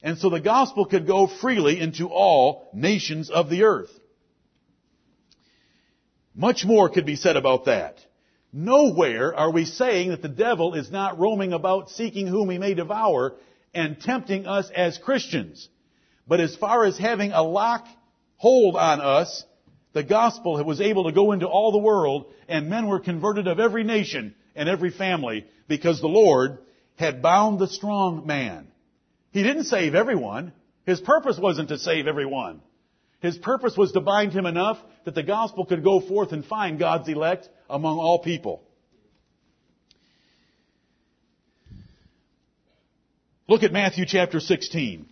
And 0.02 0.18
so 0.18 0.30
the 0.30 0.40
gospel 0.40 0.86
could 0.86 1.08
go 1.08 1.28
freely 1.28 1.80
into 1.80 2.08
all 2.10 2.70
nations 2.74 3.30
of 3.30 3.50
the 3.50 3.64
earth. 3.64 3.90
Much 6.36 6.66
more 6.66 6.90
could 6.90 7.06
be 7.06 7.16
said 7.16 7.38
about 7.38 7.66
that. 7.66 7.98
Nowhere 8.52 9.34
are 9.36 9.52
we 9.52 9.66
saying 9.66 10.10
that 10.10 10.22
the 10.22 10.30
devil 10.30 10.76
is 10.76 10.92
not 10.92 11.20
roaming 11.20 11.54
about 11.54 11.90
seeking 11.90 12.28
whom 12.28 12.50
he 12.50 12.58
may 12.58 12.74
devour 12.74 13.36
and 13.74 14.00
tempting 14.00 14.46
us 14.46 14.70
as 14.76 14.98
Christians. 14.98 15.68
But 16.28 16.40
as 16.40 16.56
far 16.56 16.86
as 16.86 16.98
having 16.98 17.32
a 17.32 17.42
lock 17.42 17.86
hold 18.38 18.76
on 18.76 19.02
us, 19.02 19.44
the 19.94 20.04
gospel 20.04 20.62
was 20.64 20.82
able 20.82 21.06
to 21.06 21.12
go 21.12 21.32
into 21.32 21.48
all 21.48 21.72
the 21.72 21.78
world 21.78 22.34
and 22.48 22.70
men 22.70 22.88
were 22.88 23.00
converted 23.00 23.48
of 23.48 23.60
every 23.60 23.84
nation 23.84 24.36
and 24.56 24.70
every 24.70 24.92
family 24.92 25.46
because 25.68 26.00
the 26.02 26.08
Lord 26.08 26.60
had 26.98 27.22
bound 27.22 27.60
the 27.60 27.68
strong 27.68 28.26
man. 28.26 28.68
He 29.32 29.44
didn't 29.44 29.66
save 29.66 29.96
everyone. 29.96 30.54
His 30.86 31.02
purpose 31.02 31.38
wasn't 31.38 31.70
to 31.70 31.78
save 31.78 32.08
everyone. 32.08 32.62
His 33.20 33.38
purpose 33.38 33.76
was 33.76 33.92
to 33.94 34.02
bind 34.02 34.34
him 34.34 34.46
enough 34.46 34.78
that 35.04 35.16
the 35.16 35.24
gospel 35.24 35.66
could 35.66 35.84
go 35.84 36.00
forth 36.00 36.32
and 36.32 36.46
find 36.46 36.80
God's 36.80 37.10
elect 37.10 37.50
among 37.70 37.98
all 37.98 38.20
people. 38.20 38.62
Look 43.48 43.64
at 43.64 43.72
Matthew 43.72 44.06
chapter 44.08 44.40
16. 44.40 45.08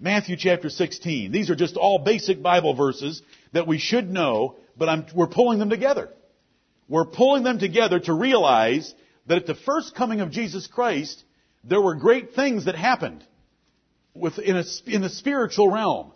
Matthew 0.00 0.36
chapter 0.36 0.70
16. 0.70 1.30
These 1.30 1.50
are 1.50 1.54
just 1.54 1.76
all 1.76 1.98
basic 1.98 2.42
Bible 2.42 2.74
verses 2.74 3.22
that 3.52 3.66
we 3.66 3.78
should 3.78 4.10
know, 4.10 4.56
but 4.76 4.88
I'm, 4.88 5.06
we're 5.14 5.26
pulling 5.26 5.58
them 5.58 5.70
together. 5.70 6.08
We're 6.90 7.04
pulling 7.04 7.44
them 7.44 7.60
together 7.60 8.00
to 8.00 8.12
realize 8.12 8.92
that 9.26 9.38
at 9.38 9.46
the 9.46 9.54
first 9.54 9.94
coming 9.94 10.20
of 10.20 10.32
Jesus 10.32 10.66
Christ, 10.66 11.22
there 11.62 11.80
were 11.80 11.94
great 11.94 12.34
things 12.34 12.64
that 12.64 12.74
happened 12.74 13.24
in, 14.16 14.56
a, 14.56 14.64
in 14.86 15.00
the 15.00 15.08
spiritual 15.08 15.70
realm. 15.70 16.10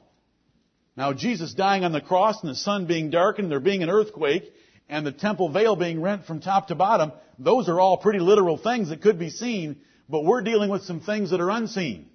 Now, 0.97 1.13
Jesus 1.13 1.55
dying 1.55 1.85
on 1.85 1.93
the 1.93 2.01
cross 2.01 2.43
and 2.43 2.51
the 2.51 2.57
sun 2.57 2.87
being 2.87 3.11
darkened, 3.11 3.53
there 3.53 3.61
being 3.61 3.85
an 3.85 3.89
earthquake, 3.89 4.53
and 4.89 5.07
the 5.07 5.13
temple 5.13 5.49
veil 5.49 5.77
being 5.77 6.03
rent 6.03 6.27
from 6.27 6.41
top 6.41 6.67
to 6.69 6.75
bottom, 6.75 7.13
those 7.39 7.69
are 7.69 7.79
all 7.79 7.97
pretty 7.97 8.19
literal 8.19 8.59
things 8.59 8.89
that 8.89 9.01
could 9.01 9.19
be 9.19 9.31
seen, 9.31 9.77
but 10.09 10.25
we're 10.25 10.43
dealing 10.43 10.71
with 10.71 10.83
some 10.83 11.01
things 11.01 11.31
that 11.31 11.41
are 11.41 11.51
unseen. 11.51 12.07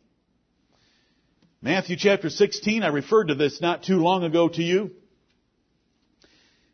Matthew 1.62 1.96
chapter 1.98 2.30
16, 2.30 2.84
I 2.84 2.88
referred 2.88 3.30
to 3.30 3.36
this 3.36 3.62
not 3.62 3.84
too 3.84 4.00
long 4.00 4.26
ago 4.26 4.50
to 4.50 4.62
you. 4.62 4.92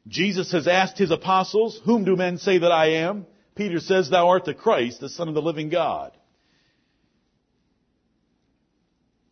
Jesus 0.08 0.52
has 0.52 0.68
asked 0.68 0.98
his 0.98 1.12
apostles, 1.12 1.82
whom 1.84 2.04
do 2.04 2.16
men 2.16 2.38
say 2.38 2.60
that 2.60 2.72
I 2.72 2.92
am? 2.92 3.26
Peter 3.56 3.80
says, 3.80 4.10
thou 4.10 4.30
art 4.30 4.46
the 4.46 4.54
Christ, 4.54 5.00
the 5.00 5.10
Son 5.10 5.28
of 5.28 5.34
the 5.34 5.42
living 5.42 5.70
God. 5.70 6.12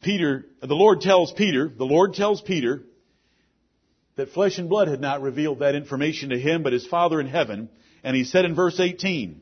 Peter, 0.01 0.46
the 0.62 0.75
Lord 0.75 1.01
tells 1.01 1.32
Peter, 1.32 1.70
the 1.70 1.86
Lord 1.86 2.13
tells 2.13 2.42
Peter 2.42 2.84
that 4.15 4.32
flesh 4.32 4.58
and 4.58 4.70
blood 4.70 4.88
had 4.88 5.01
not 5.01 5.22
revealed 5.22 5.60
that 5.60 5.75
information 5.75 6.30
to 6.30 6.39
him, 6.39 6.63
but 6.63 6.74
his 6.74 6.86
Father 6.86 7.20
in 7.20 7.27
heaven. 7.27 7.70
And 8.03 8.15
he 8.15 8.24
said 8.24 8.46
in 8.46 8.56
verse 8.56 8.80
18, 8.80 9.42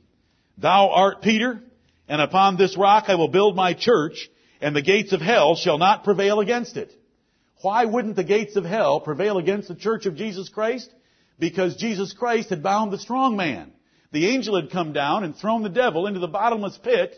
Thou 0.58 0.90
art 0.90 1.22
Peter, 1.22 1.62
and 2.08 2.22
upon 2.22 2.58
this 2.58 2.78
rock 2.78 3.06
I 3.08 3.16
will 3.16 3.28
build 3.28 3.56
my 3.56 3.74
church, 3.74 4.30
and 4.62 4.76
the 4.76 4.82
gates 4.82 5.14
of 5.14 5.22
hell 5.22 5.56
shall 5.56 5.78
not 5.78 6.04
prevail 6.04 6.40
against 6.40 6.78
it. 6.78 6.94
Why 7.62 7.86
wouldn't 7.86 8.16
the 8.16 8.24
gates 8.24 8.56
of 8.56 8.66
hell 8.66 9.00
prevail 9.00 9.38
against 9.38 9.68
the 9.68 9.76
church 9.76 10.06
of 10.06 10.16
Jesus 10.16 10.50
Christ? 10.50 10.90
Because 11.42 11.76
Jesus 11.76 12.14
Christ 12.14 12.52
had 12.52 12.62
bound 12.62 12.94
the 12.94 13.00
strong 13.00 13.36
man. 13.36 13.72
The 14.12 14.28
angel 14.28 14.56
had 14.56 14.70
come 14.70 14.94
down 14.94 15.24
and 15.24 15.36
thrown 15.36 15.64
the 15.64 15.70
devil 15.70 16.06
into 16.06 16.20
the 16.20 16.28
bottomless 16.28 16.78
pit 16.78 17.18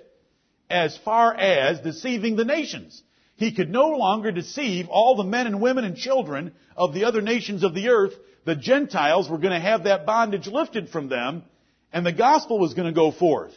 as 0.70 0.98
far 1.04 1.36
as 1.36 1.82
deceiving 1.82 2.38
the 2.38 2.46
nations. 2.46 3.04
He 3.36 3.54
could 3.54 3.70
no 3.70 3.90
longer 3.90 4.32
deceive 4.32 4.88
all 4.88 5.18
the 5.18 5.26
men 5.26 5.46
and 5.46 5.60
women 5.60 5.84
and 5.84 5.98
children 5.98 6.54
of 6.78 6.94
the 6.94 7.04
other 7.04 7.22
nations 7.22 7.66
of 7.66 7.76
the 7.76 7.90
earth. 7.90 8.14
The 8.46 8.56
Gentiles 8.56 9.30
were 9.30 9.40
going 9.40 9.54
to 9.54 9.60
have 9.60 9.84
that 9.84 10.06
bondage 10.06 10.48
lifted 10.48 10.88
from 10.90 11.10
them 11.10 11.44
and 11.92 12.06
the 12.06 12.14
gospel 12.14 12.60
was 12.60 12.76
going 12.76 12.88
to 12.88 12.96
go 12.96 13.12
forth. 13.12 13.54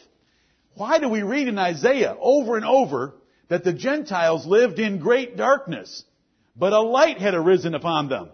Why 0.75 0.99
do 0.99 1.07
we 1.07 1.23
read 1.23 1.47
in 1.47 1.57
Isaiah 1.57 2.17
over 2.19 2.57
and 2.57 2.65
over 2.65 3.13
that 3.47 3.63
the 3.63 3.71
Gentiles 3.73 4.45
lived 4.45 4.79
in 4.79 4.99
great 4.99 5.37
darkness, 5.37 6.03
but 6.57 6.73
a 6.73 6.81
light 6.81 7.19
had 7.19 7.35
arisen 7.35 7.73
upon 7.73 8.09
them? 8.09 8.31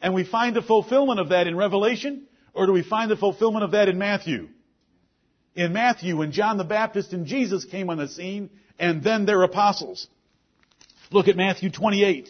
And 0.00 0.14
we 0.14 0.24
find 0.24 0.54
the 0.54 0.62
fulfillment 0.62 1.20
of 1.20 1.30
that 1.30 1.46
in 1.46 1.56
Revelation? 1.56 2.26
Or 2.54 2.66
do 2.66 2.72
we 2.72 2.82
find 2.82 3.10
the 3.10 3.16
fulfillment 3.16 3.64
of 3.64 3.72
that 3.72 3.88
in 3.88 3.98
Matthew? 3.98 4.48
In 5.54 5.72
Matthew, 5.72 6.16
when 6.16 6.32
John 6.32 6.56
the 6.56 6.64
Baptist 6.64 7.12
and 7.12 7.26
Jesus 7.26 7.64
came 7.64 7.90
on 7.90 7.98
the 7.98 8.08
scene, 8.08 8.50
and 8.78 9.02
then 9.02 9.26
their 9.26 9.42
apostles. 9.42 10.06
Look 11.10 11.28
at 11.28 11.36
Matthew 11.36 11.70
28. 11.70 12.28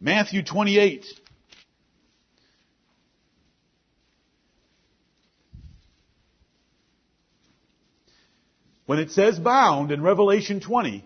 Matthew 0.00 0.42
28. 0.42 1.06
When 8.86 8.98
it 8.98 9.12
says 9.12 9.38
bound 9.38 9.92
in 9.92 10.02
Revelation 10.02 10.60
20, 10.60 11.04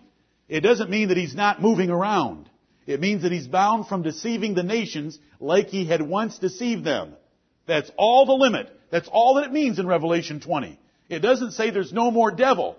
it 0.49 0.61
doesn't 0.61 0.89
mean 0.89 1.09
that 1.09 1.17
he's 1.17 1.35
not 1.35 1.61
moving 1.61 1.91
around. 1.91 2.49
It 2.85 2.99
means 2.99 3.23
that 3.23 3.31
he's 3.31 3.47
bound 3.47 3.87
from 3.87 4.03
deceiving 4.03 4.53
the 4.53 4.63
nations 4.63 5.17
like 5.39 5.69
he 5.69 5.85
had 5.85 6.01
once 6.01 6.37
deceived 6.37 6.83
them. 6.83 7.13
That's 7.65 7.91
all 7.97 8.25
the 8.25 8.33
limit. 8.33 8.69
That's 8.91 9.09
all 9.11 9.35
that 9.35 9.45
it 9.45 9.51
means 9.51 9.79
in 9.79 9.87
Revelation 9.87 10.39
20. 10.39 10.79
It 11.09 11.19
doesn't 11.19 11.51
say 11.51 11.71
there's 11.71 11.93
no 11.93 12.11
more 12.11 12.31
devil. 12.31 12.77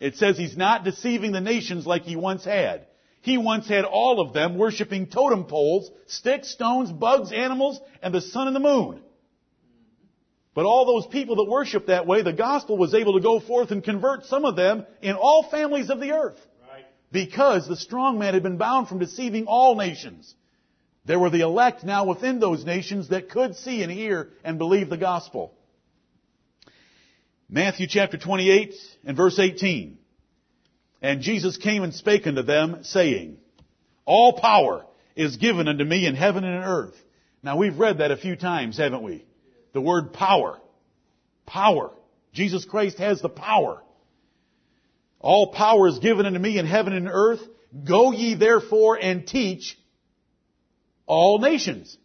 It 0.00 0.16
says 0.16 0.36
he's 0.36 0.56
not 0.56 0.84
deceiving 0.84 1.32
the 1.32 1.40
nations 1.40 1.86
like 1.86 2.02
he 2.02 2.16
once 2.16 2.44
had. 2.44 2.86
He 3.20 3.36
once 3.36 3.68
had 3.68 3.84
all 3.84 4.20
of 4.20 4.32
them 4.32 4.56
worshiping 4.56 5.06
totem 5.08 5.44
poles, 5.44 5.90
sticks, 6.06 6.50
stones, 6.50 6.90
bugs, 6.90 7.32
animals, 7.32 7.80
and 8.02 8.14
the 8.14 8.20
sun 8.20 8.46
and 8.46 8.54
the 8.54 8.60
moon. 8.60 9.00
But 10.54 10.66
all 10.66 10.86
those 10.86 11.06
people 11.06 11.36
that 11.36 11.44
worship 11.44 11.86
that 11.86 12.06
way, 12.06 12.22
the 12.22 12.32
gospel 12.32 12.76
was 12.76 12.94
able 12.94 13.14
to 13.14 13.20
go 13.20 13.38
forth 13.38 13.70
and 13.70 13.82
convert 13.82 14.26
some 14.26 14.44
of 14.44 14.56
them 14.56 14.86
in 15.02 15.14
all 15.14 15.48
families 15.50 15.90
of 15.90 16.00
the 16.00 16.12
earth. 16.12 16.38
Because 17.10 17.66
the 17.66 17.76
strong 17.76 18.18
man 18.18 18.34
had 18.34 18.42
been 18.42 18.58
bound 18.58 18.88
from 18.88 18.98
deceiving 18.98 19.46
all 19.46 19.76
nations. 19.76 20.34
There 21.04 21.18
were 21.18 21.30
the 21.30 21.40
elect 21.40 21.84
now 21.84 22.04
within 22.04 22.38
those 22.38 22.64
nations 22.64 23.08
that 23.08 23.30
could 23.30 23.56
see 23.56 23.82
and 23.82 23.90
hear 23.90 24.28
and 24.44 24.58
believe 24.58 24.90
the 24.90 24.98
gospel. 24.98 25.54
Matthew 27.48 27.86
chapter 27.88 28.18
28 28.18 28.74
and 29.06 29.16
verse 29.16 29.38
18. 29.38 29.96
And 31.00 31.22
Jesus 31.22 31.56
came 31.56 31.82
and 31.82 31.94
spake 31.94 32.26
unto 32.26 32.42
them, 32.42 32.80
saying, 32.82 33.38
All 34.04 34.34
power 34.34 34.84
is 35.16 35.38
given 35.38 35.66
unto 35.66 35.84
me 35.84 36.06
in 36.06 36.14
heaven 36.14 36.44
and 36.44 36.56
in 36.56 36.62
earth. 36.62 36.94
Now 37.42 37.56
we've 37.56 37.78
read 37.78 37.98
that 37.98 38.10
a 38.10 38.16
few 38.16 38.36
times, 38.36 38.76
haven't 38.76 39.02
we? 39.02 39.24
The 39.72 39.80
word 39.80 40.12
power. 40.12 40.60
Power. 41.46 41.92
Jesus 42.34 42.66
Christ 42.66 42.98
has 42.98 43.22
the 43.22 43.28
power. 43.30 43.82
All 45.20 45.52
power 45.52 45.88
is 45.88 45.98
given 45.98 46.26
unto 46.26 46.38
me 46.38 46.58
in 46.58 46.66
heaven 46.66 46.92
and 46.92 47.08
earth. 47.10 47.40
Go 47.84 48.12
ye 48.12 48.34
therefore 48.34 48.96
and 48.96 49.26
teach 49.26 49.78
all 51.06 51.38
nations. 51.38 51.96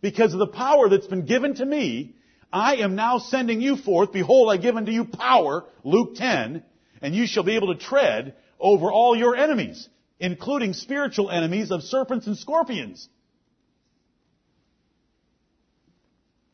Because 0.00 0.34
of 0.34 0.38
the 0.38 0.46
power 0.46 0.88
that's 0.88 1.06
been 1.06 1.24
given 1.24 1.54
to 1.54 1.64
me, 1.64 2.14
I 2.52 2.76
am 2.76 2.94
now 2.94 3.18
sending 3.18 3.60
you 3.60 3.76
forth. 3.76 4.12
Behold, 4.12 4.52
I 4.52 4.58
give 4.58 4.76
unto 4.76 4.92
you 4.92 5.04
power, 5.06 5.64
Luke 5.82 6.16
10, 6.16 6.62
and 7.00 7.14
you 7.14 7.26
shall 7.26 7.42
be 7.42 7.56
able 7.56 7.74
to 7.74 7.80
tread 7.80 8.34
over 8.60 8.92
all 8.92 9.16
your 9.16 9.34
enemies, 9.34 9.88
including 10.20 10.74
spiritual 10.74 11.30
enemies 11.30 11.70
of 11.70 11.82
serpents 11.82 12.26
and 12.26 12.36
scorpions. 12.36 13.08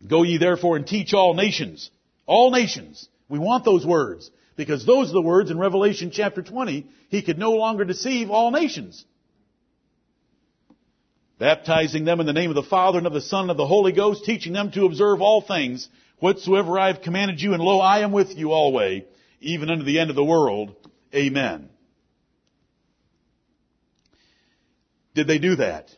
Go 0.07 0.23
ye 0.23 0.39
therefore 0.39 0.77
and 0.77 0.87
teach 0.87 1.13
all 1.13 1.35
nations. 1.35 1.91
All 2.27 2.51
nations. 2.51 3.09
We 3.29 3.39
want 3.39 3.65
those 3.65 3.85
words. 3.85 4.31
Because 4.61 4.85
those 4.85 5.09
are 5.09 5.15
the 5.15 5.23
words 5.23 5.51
in 5.51 5.59
Revelation 5.59 6.11
chapter 6.13 6.43
20. 6.43 6.87
He 7.09 7.23
could 7.23 7.39
no 7.39 7.53
longer 7.53 7.87
deceive 7.87 8.29
all 8.29 8.51
nations. 8.51 9.03
Baptizing 11.39 12.05
them 12.05 12.21
in 12.21 12.27
the 12.27 12.35
name 12.35 12.51
of 12.51 12.57
the 12.57 12.63
Father 12.63 12.99
and 12.99 13.07
of 13.07 13.15
the 13.15 13.23
Son 13.23 13.45
and 13.45 13.53
of 13.53 13.57
the 13.57 13.67
Holy 13.67 13.93
Ghost, 13.93 14.27
teaching 14.27 14.53
them 14.53 14.71
to 14.73 14.85
observe 14.85 15.23
all 15.23 15.41
things 15.41 15.89
whatsoever 16.19 16.79
I 16.79 16.89
have 16.89 17.01
commanded 17.01 17.41
you, 17.41 17.55
and 17.55 17.63
lo, 17.63 17.81
I 17.81 18.01
am 18.01 18.13
with 18.13 18.37
you 18.37 18.53
always, 18.53 19.05
even 19.41 19.71
unto 19.71 19.87
the 19.87 19.99
end 19.99 20.11
of 20.11 20.17
the 20.17 20.23
world. 20.23 20.77
Amen. 21.15 21.71
Did 25.15 25.27
they 25.27 25.39
do 25.39 25.57
that? 25.57 25.89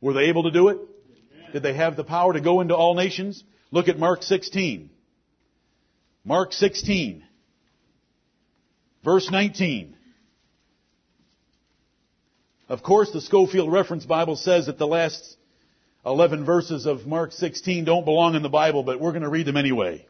Were 0.00 0.14
they 0.14 0.30
able 0.30 0.44
to 0.44 0.50
do 0.50 0.68
it? 0.68 0.78
Did 1.52 1.62
they 1.62 1.74
have 1.74 1.94
the 1.94 2.04
power 2.04 2.32
to 2.32 2.40
go 2.40 2.62
into 2.62 2.74
all 2.74 2.94
nations? 2.94 3.44
Look 3.70 3.88
at 3.88 3.98
Mark 3.98 4.22
16. 4.22 4.88
Mark 6.24 6.52
16. 6.52 7.24
Verse 9.04 9.30
19. 9.30 9.96
Of 12.68 12.82
course, 12.82 13.10
the 13.10 13.20
Scofield 13.20 13.70
Reference 13.70 14.06
Bible 14.06 14.36
says 14.36 14.66
that 14.66 14.78
the 14.78 14.86
last 14.86 15.36
11 16.06 16.44
verses 16.44 16.86
of 16.86 17.06
Mark 17.06 17.32
16 17.32 17.84
don't 17.84 18.04
belong 18.04 18.34
in 18.34 18.42
the 18.42 18.48
Bible, 18.48 18.82
but 18.82 19.00
we're 19.00 19.10
going 19.10 19.22
to 19.22 19.28
read 19.28 19.46
them 19.46 19.56
anyway. 19.56 20.06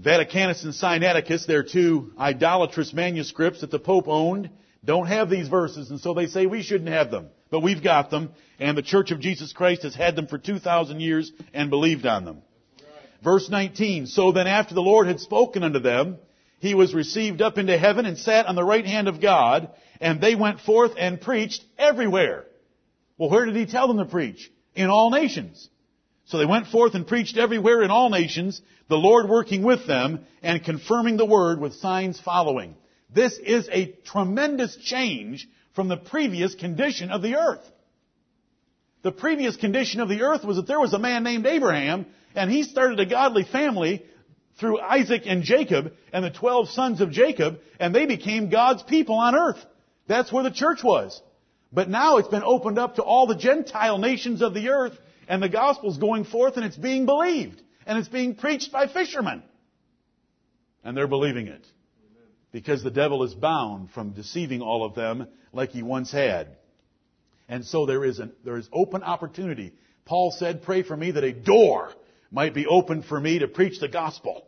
Vaticanus 0.00 0.64
and 0.64 0.74
Sinaiticus, 0.74 1.46
they're 1.46 1.62
two 1.62 2.12
idolatrous 2.18 2.92
manuscripts 2.92 3.60
that 3.60 3.70
the 3.70 3.78
Pope 3.78 4.08
owned, 4.08 4.50
don't 4.84 5.06
have 5.06 5.30
these 5.30 5.48
verses, 5.48 5.90
and 5.90 6.00
so 6.00 6.12
they 6.12 6.26
say 6.26 6.46
we 6.46 6.62
shouldn't 6.62 6.90
have 6.90 7.10
them. 7.10 7.28
But 7.50 7.60
we've 7.60 7.82
got 7.82 8.10
them, 8.10 8.32
and 8.58 8.76
the 8.76 8.82
Church 8.82 9.12
of 9.12 9.20
Jesus 9.20 9.52
Christ 9.52 9.82
has 9.82 9.94
had 9.94 10.16
them 10.16 10.26
for 10.26 10.36
2,000 10.36 11.00
years 11.00 11.32
and 11.54 11.70
believed 11.70 12.04
on 12.04 12.24
them. 12.24 12.42
Verse 13.24 13.48
19, 13.48 14.06
So 14.06 14.32
then 14.32 14.46
after 14.46 14.74
the 14.74 14.82
Lord 14.82 15.06
had 15.06 15.18
spoken 15.18 15.62
unto 15.62 15.78
them, 15.78 16.18
he 16.60 16.74
was 16.74 16.94
received 16.94 17.40
up 17.40 17.56
into 17.56 17.78
heaven 17.78 18.04
and 18.04 18.18
sat 18.18 18.46
on 18.46 18.54
the 18.54 18.64
right 18.64 18.84
hand 18.84 19.08
of 19.08 19.20
God, 19.20 19.70
and 20.00 20.20
they 20.20 20.34
went 20.34 20.60
forth 20.60 20.92
and 20.98 21.20
preached 21.20 21.64
everywhere. 21.78 22.44
Well, 23.16 23.30
where 23.30 23.46
did 23.46 23.56
he 23.56 23.64
tell 23.64 23.88
them 23.88 23.98
to 23.98 24.04
preach? 24.04 24.50
In 24.74 24.90
all 24.90 25.10
nations. 25.10 25.68
So 26.26 26.36
they 26.38 26.46
went 26.46 26.66
forth 26.66 26.94
and 26.94 27.06
preached 27.06 27.36
everywhere 27.38 27.82
in 27.82 27.90
all 27.90 28.10
nations, 28.10 28.60
the 28.88 28.96
Lord 28.96 29.28
working 29.28 29.62
with 29.62 29.86
them 29.86 30.26
and 30.42 30.62
confirming 30.62 31.16
the 31.16 31.24
word 31.24 31.60
with 31.60 31.74
signs 31.74 32.20
following. 32.20 32.76
This 33.14 33.38
is 33.38 33.68
a 33.70 33.92
tremendous 34.04 34.76
change 34.76 35.48
from 35.74 35.88
the 35.88 35.96
previous 35.96 36.54
condition 36.54 37.10
of 37.10 37.22
the 37.22 37.36
earth. 37.36 37.64
The 39.04 39.12
previous 39.12 39.56
condition 39.56 40.00
of 40.00 40.08
the 40.08 40.22
earth 40.22 40.44
was 40.44 40.56
that 40.56 40.66
there 40.66 40.80
was 40.80 40.94
a 40.94 40.98
man 40.98 41.24
named 41.24 41.44
Abraham, 41.44 42.06
and 42.34 42.50
he 42.50 42.62
started 42.62 42.98
a 42.98 43.04
godly 43.04 43.44
family 43.44 44.02
through 44.58 44.80
Isaac 44.80 45.24
and 45.26 45.42
Jacob 45.42 45.92
and 46.10 46.24
the 46.24 46.30
twelve 46.30 46.70
sons 46.70 47.02
of 47.02 47.10
Jacob, 47.10 47.60
and 47.78 47.94
they 47.94 48.06
became 48.06 48.48
God's 48.48 48.82
people 48.82 49.16
on 49.16 49.36
earth. 49.36 49.62
That's 50.08 50.32
where 50.32 50.42
the 50.42 50.50
church 50.50 50.82
was. 50.82 51.20
But 51.70 51.90
now 51.90 52.16
it's 52.16 52.28
been 52.28 52.42
opened 52.42 52.78
up 52.78 52.94
to 52.94 53.02
all 53.02 53.26
the 53.26 53.36
Gentile 53.36 53.98
nations 53.98 54.40
of 54.40 54.54
the 54.54 54.70
earth, 54.70 54.96
and 55.28 55.42
the 55.42 55.50
gospel's 55.50 55.98
going 55.98 56.24
forth 56.24 56.56
and 56.56 56.64
it's 56.64 56.76
being 56.76 57.04
believed. 57.04 57.60
And 57.86 57.98
it's 57.98 58.08
being 58.08 58.34
preached 58.34 58.72
by 58.72 58.86
fishermen. 58.86 59.42
And 60.82 60.96
they're 60.96 61.06
believing 61.06 61.48
it. 61.48 61.66
Because 62.52 62.82
the 62.82 62.90
devil 62.90 63.22
is 63.24 63.34
bound 63.34 63.90
from 63.90 64.12
deceiving 64.12 64.62
all 64.62 64.82
of 64.82 64.94
them 64.94 65.28
like 65.52 65.70
he 65.70 65.82
once 65.82 66.10
had. 66.10 66.56
And 67.48 67.64
so 67.64 67.86
there 67.86 68.04
is, 68.04 68.18
an, 68.18 68.32
there 68.44 68.56
is 68.56 68.68
open 68.72 69.02
opportunity. 69.02 69.72
Paul 70.04 70.30
said, 70.30 70.62
pray 70.62 70.82
for 70.82 70.96
me 70.96 71.10
that 71.12 71.24
a 71.24 71.32
door 71.32 71.90
might 72.30 72.54
be 72.54 72.66
opened 72.66 73.04
for 73.04 73.18
me 73.18 73.38
to 73.40 73.48
preach 73.48 73.80
the 73.80 73.88
gospel. 73.88 74.46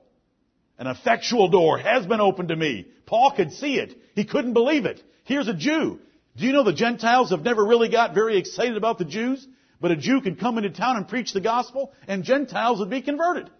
An 0.78 0.86
effectual 0.86 1.48
door 1.48 1.78
has 1.78 2.06
been 2.06 2.20
opened 2.20 2.48
to 2.48 2.56
me. 2.56 2.86
Paul 3.06 3.32
could 3.34 3.52
see 3.52 3.76
it. 3.78 3.94
He 4.14 4.24
couldn't 4.24 4.52
believe 4.52 4.84
it. 4.84 5.02
Here's 5.24 5.48
a 5.48 5.54
Jew. 5.54 6.00
Do 6.36 6.44
you 6.44 6.52
know 6.52 6.64
the 6.64 6.72
Gentiles 6.72 7.30
have 7.30 7.42
never 7.42 7.64
really 7.64 7.88
got 7.88 8.14
very 8.14 8.36
excited 8.36 8.76
about 8.76 8.98
the 8.98 9.04
Jews? 9.04 9.46
But 9.80 9.90
a 9.90 9.96
Jew 9.96 10.20
could 10.20 10.38
come 10.38 10.58
into 10.58 10.70
town 10.70 10.96
and 10.96 11.08
preach 11.08 11.32
the 11.32 11.40
gospel 11.40 11.92
and 12.06 12.24
Gentiles 12.24 12.78
would 12.80 12.90
be 12.90 13.02
converted. 13.02 13.50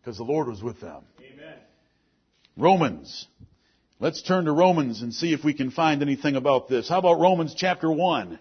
Because 0.00 0.16
the 0.16 0.24
Lord 0.24 0.48
was 0.48 0.62
with 0.62 0.80
them. 0.80 1.02
Amen. 1.18 1.58
Romans. 2.56 3.26
Let's 4.00 4.22
turn 4.22 4.46
to 4.46 4.52
Romans 4.52 5.02
and 5.02 5.14
see 5.14 5.32
if 5.32 5.44
we 5.44 5.54
can 5.54 5.70
find 5.70 6.02
anything 6.02 6.36
about 6.36 6.68
this. 6.68 6.88
How 6.88 6.98
about 6.98 7.20
Romans 7.20 7.54
chapter 7.56 7.90
1? 7.90 8.38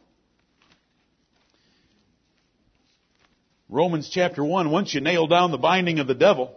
Romans 3.70 4.10
chapter 4.10 4.44
1, 4.44 4.70
once 4.72 4.94
you 4.94 5.02
nail 5.02 5.28
down 5.28 5.52
the 5.52 5.58
binding 5.58 6.00
of 6.00 6.08
the 6.08 6.14
devil, 6.14 6.56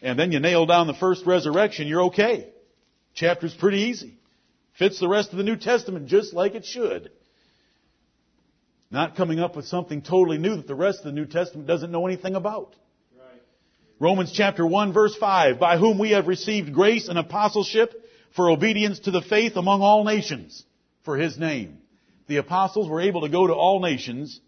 and 0.00 0.18
then 0.18 0.32
you 0.32 0.40
nail 0.40 0.66
down 0.66 0.86
the 0.86 0.94
first 0.94 1.26
resurrection, 1.26 1.88
you're 1.88 2.04
okay. 2.04 2.48
Chapter's 3.14 3.54
pretty 3.54 3.80
easy. 3.80 4.14
Fits 4.78 5.00
the 5.00 5.08
rest 5.08 5.32
of 5.32 5.38
the 5.38 5.44
New 5.44 5.56
Testament 5.56 6.06
just 6.06 6.34
like 6.34 6.54
it 6.54 6.64
should. 6.64 7.10
Not 8.90 9.16
coming 9.16 9.40
up 9.40 9.56
with 9.56 9.66
something 9.66 10.02
totally 10.02 10.38
new 10.38 10.56
that 10.56 10.66
the 10.66 10.74
rest 10.74 11.00
of 11.00 11.06
the 11.06 11.12
New 11.12 11.26
Testament 11.26 11.66
doesn't 11.66 11.90
know 11.90 12.06
anything 12.06 12.34
about. 12.34 12.76
Romans 13.98 14.32
chapter 14.32 14.66
1 14.66 14.92
verse 14.92 15.16
5, 15.16 15.58
by 15.58 15.78
whom 15.78 15.98
we 15.98 16.10
have 16.10 16.26
received 16.26 16.74
grace 16.74 17.08
and 17.08 17.18
apostleship 17.18 17.94
for 18.34 18.50
obedience 18.50 18.98
to 19.00 19.10
the 19.10 19.22
faith 19.22 19.56
among 19.56 19.80
all 19.80 20.04
nations 20.04 20.64
for 21.04 21.16
his 21.16 21.38
name. 21.38 21.78
The 22.26 22.36
apostles 22.36 22.88
were 22.88 23.00
able 23.00 23.22
to 23.22 23.28
go 23.30 23.46
to 23.46 23.54
all 23.54 23.80
nations 23.80 24.40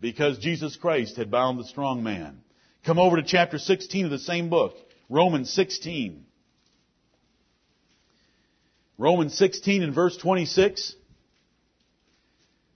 because 0.00 0.38
Jesus 0.38 0.76
Christ 0.76 1.16
had 1.16 1.30
bound 1.30 1.58
the 1.58 1.64
strong 1.64 2.02
man. 2.04 2.42
Come 2.84 2.98
over 3.00 3.16
to 3.16 3.22
chapter 3.24 3.58
16 3.58 4.04
of 4.04 4.10
the 4.12 4.18
same 4.18 4.48
book, 4.48 4.74
Romans 5.08 5.52
16. 5.52 6.24
Romans 8.98 9.36
16 9.36 9.82
and 9.82 9.94
verse 9.94 10.16
26. 10.16 10.94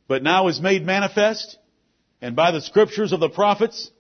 but 0.09 0.25
now 0.25 0.49
is 0.49 0.61
made 0.61 0.85
manifest, 0.85 1.57
and 2.21 2.35
by 2.35 2.51
the 2.51 2.61
scriptures 2.61 3.13
of 3.13 3.21
the 3.21 3.29
prophets, 3.31 3.93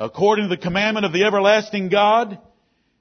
according 0.00 0.48
to 0.48 0.56
the 0.56 0.60
commandment 0.60 1.04
of 1.04 1.12
the 1.12 1.24
everlasting 1.24 1.90
God, 1.90 2.38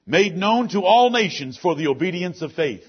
made 0.06 0.36
known 0.36 0.68
to 0.70 0.82
all 0.82 1.10
nations 1.10 1.58
for 1.58 1.76
the 1.76 1.88
obedience 1.88 2.42
of 2.42 2.52
faith. 2.52 2.84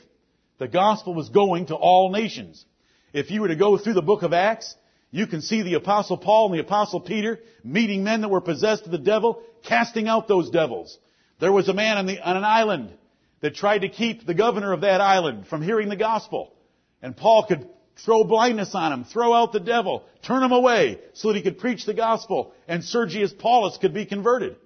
The 0.58 0.66
gospel 0.66 1.14
was 1.14 1.28
going 1.28 1.66
to 1.66 1.76
all 1.76 2.10
nations. 2.10 2.64
If 3.12 3.30
you 3.30 3.40
were 3.40 3.48
to 3.48 3.56
go 3.56 3.78
through 3.78 3.94
the 3.94 4.02
book 4.02 4.22
of 4.22 4.32
Acts, 4.32 4.74
you 5.12 5.26
can 5.28 5.40
see 5.40 5.62
the 5.62 5.74
apostle 5.74 6.18
Paul 6.18 6.46
and 6.46 6.54
the 6.54 6.62
apostle 6.62 7.00
Peter 7.00 7.38
meeting 7.62 8.02
men 8.02 8.20
that 8.22 8.28
were 8.28 8.40
possessed 8.40 8.84
of 8.84 8.90
the 8.90 8.98
devil, 8.98 9.42
casting 9.62 10.08
out 10.08 10.26
those 10.26 10.50
devils. 10.50 10.98
There 11.38 11.52
was 11.52 11.68
a 11.68 11.74
man 11.74 11.96
on, 11.96 12.06
the, 12.06 12.20
on 12.20 12.36
an 12.36 12.44
island 12.44 12.92
that 13.40 13.54
tried 13.54 13.80
to 13.80 13.88
keep 13.88 14.26
the 14.26 14.34
governor 14.34 14.72
of 14.72 14.82
that 14.82 15.00
island 15.00 15.46
from 15.46 15.62
hearing 15.62 15.88
the 15.88 15.96
gospel. 15.96 16.52
And 17.00 17.16
Paul 17.16 17.46
could 17.46 17.66
throw 18.04 18.24
blindness 18.24 18.74
on 18.74 18.92
him, 18.92 19.04
throw 19.04 19.34
out 19.34 19.52
the 19.52 19.60
devil, 19.60 20.04
turn 20.22 20.42
him 20.42 20.52
away 20.52 20.98
so 21.12 21.28
that 21.28 21.36
he 21.36 21.42
could 21.42 21.58
preach 21.58 21.84
the 21.84 21.94
gospel 21.94 22.52
and 22.68 22.84
Sergius 22.84 23.32
Paulus 23.32 23.78
could 23.78 23.94
be 23.94 24.06
converted. 24.06 24.56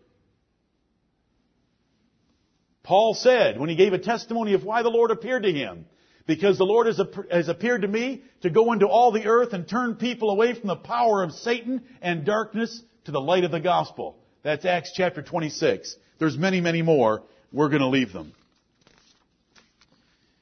Paul 2.83 3.14
said 3.14 3.59
when 3.59 3.70
he 3.70 3.77
gave 3.77 3.92
a 3.92 3.99
testimony 3.99 4.53
of 4.53 4.64
why 4.64 4.83
the 4.83 4.90
Lord 4.90 5.11
appeared 5.11 5.44
to 5.44 5.53
him, 5.53 5.87
because 6.27 6.59
the 6.59 6.64
Lord 6.64 6.87
has, 6.87 7.49
appeared 7.49 7.83
to 7.83 7.88
me 7.88 8.23
to 8.42 8.51
go 8.51 8.73
into 8.73 8.87
all 8.87 9.11
the 9.11 9.27
earth 9.27 9.53
and 9.53 9.68
turn 9.68 9.97
people 9.97 10.31
away 10.31 10.55
from 10.55 10.68
the 10.68 10.77
power 10.77 11.23
of 11.23 11.33
Satan 11.33 11.83
and 12.01 12.25
darkness 12.25 12.83
to 13.05 13.11
the 13.11 13.20
light 13.20 13.44
of 13.44 13.51
the 13.51 13.61
gospel. 13.61 14.16
That's 14.42 14.64
Acts 14.64 14.92
chapter 14.94 15.23
26. 15.23 15.97
There's 16.18 16.38
many, 16.38 16.61
many 16.61 16.83
more. 16.83 17.23
We're 17.53 17.68
going 17.68 17.83
to 17.83 17.88
leave 17.88 18.12
them. 18.12 18.33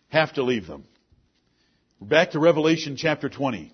Have 0.08 0.34
to 0.34 0.42
leave 0.42 0.66
them. 0.66 0.84
Back 2.08 2.32
to 2.32 2.40
Revelation 2.40 2.96
chapter 2.96 3.28
20. 3.28 3.72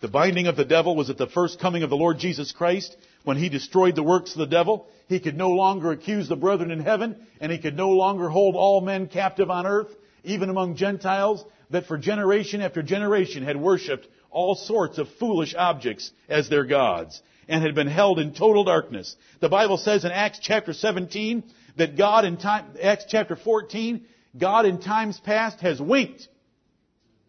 The 0.00 0.08
binding 0.08 0.48
of 0.48 0.56
the 0.56 0.64
devil 0.64 0.96
was 0.96 1.08
at 1.08 1.18
the 1.18 1.28
first 1.28 1.60
coming 1.60 1.84
of 1.84 1.90
the 1.90 1.96
Lord 1.96 2.18
Jesus 2.18 2.50
Christ 2.50 2.96
when 3.22 3.36
he 3.36 3.48
destroyed 3.48 3.94
the 3.94 4.02
works 4.02 4.32
of 4.32 4.38
the 4.38 4.46
devil. 4.46 4.88
He 5.06 5.20
could 5.20 5.36
no 5.36 5.50
longer 5.50 5.92
accuse 5.92 6.28
the 6.28 6.34
brethren 6.34 6.72
in 6.72 6.80
heaven 6.80 7.14
and 7.40 7.52
he 7.52 7.58
could 7.58 7.76
no 7.76 7.90
longer 7.90 8.28
hold 8.28 8.56
all 8.56 8.80
men 8.80 9.06
captive 9.06 9.50
on 9.50 9.66
earth, 9.66 9.86
even 10.24 10.48
among 10.48 10.74
Gentiles 10.74 11.44
that 11.70 11.86
for 11.86 11.96
generation 11.96 12.60
after 12.60 12.82
generation 12.82 13.44
had 13.44 13.56
worshipped 13.56 14.08
all 14.30 14.56
sorts 14.56 14.98
of 14.98 15.08
foolish 15.20 15.54
objects 15.56 16.10
as 16.28 16.48
their 16.48 16.64
gods 16.64 17.22
and 17.46 17.62
had 17.62 17.76
been 17.76 17.86
held 17.86 18.18
in 18.18 18.34
total 18.34 18.64
darkness. 18.64 19.14
The 19.38 19.48
Bible 19.48 19.76
says 19.76 20.04
in 20.04 20.10
Acts 20.10 20.40
chapter 20.42 20.72
17 20.72 21.44
that 21.76 21.96
God 21.96 22.24
in 22.24 22.36
time, 22.36 22.66
Acts 22.82 23.04
chapter 23.08 23.36
14, 23.36 24.04
God 24.36 24.66
in 24.66 24.80
times 24.80 25.20
past 25.20 25.60
has 25.60 25.80
winked 25.80 26.26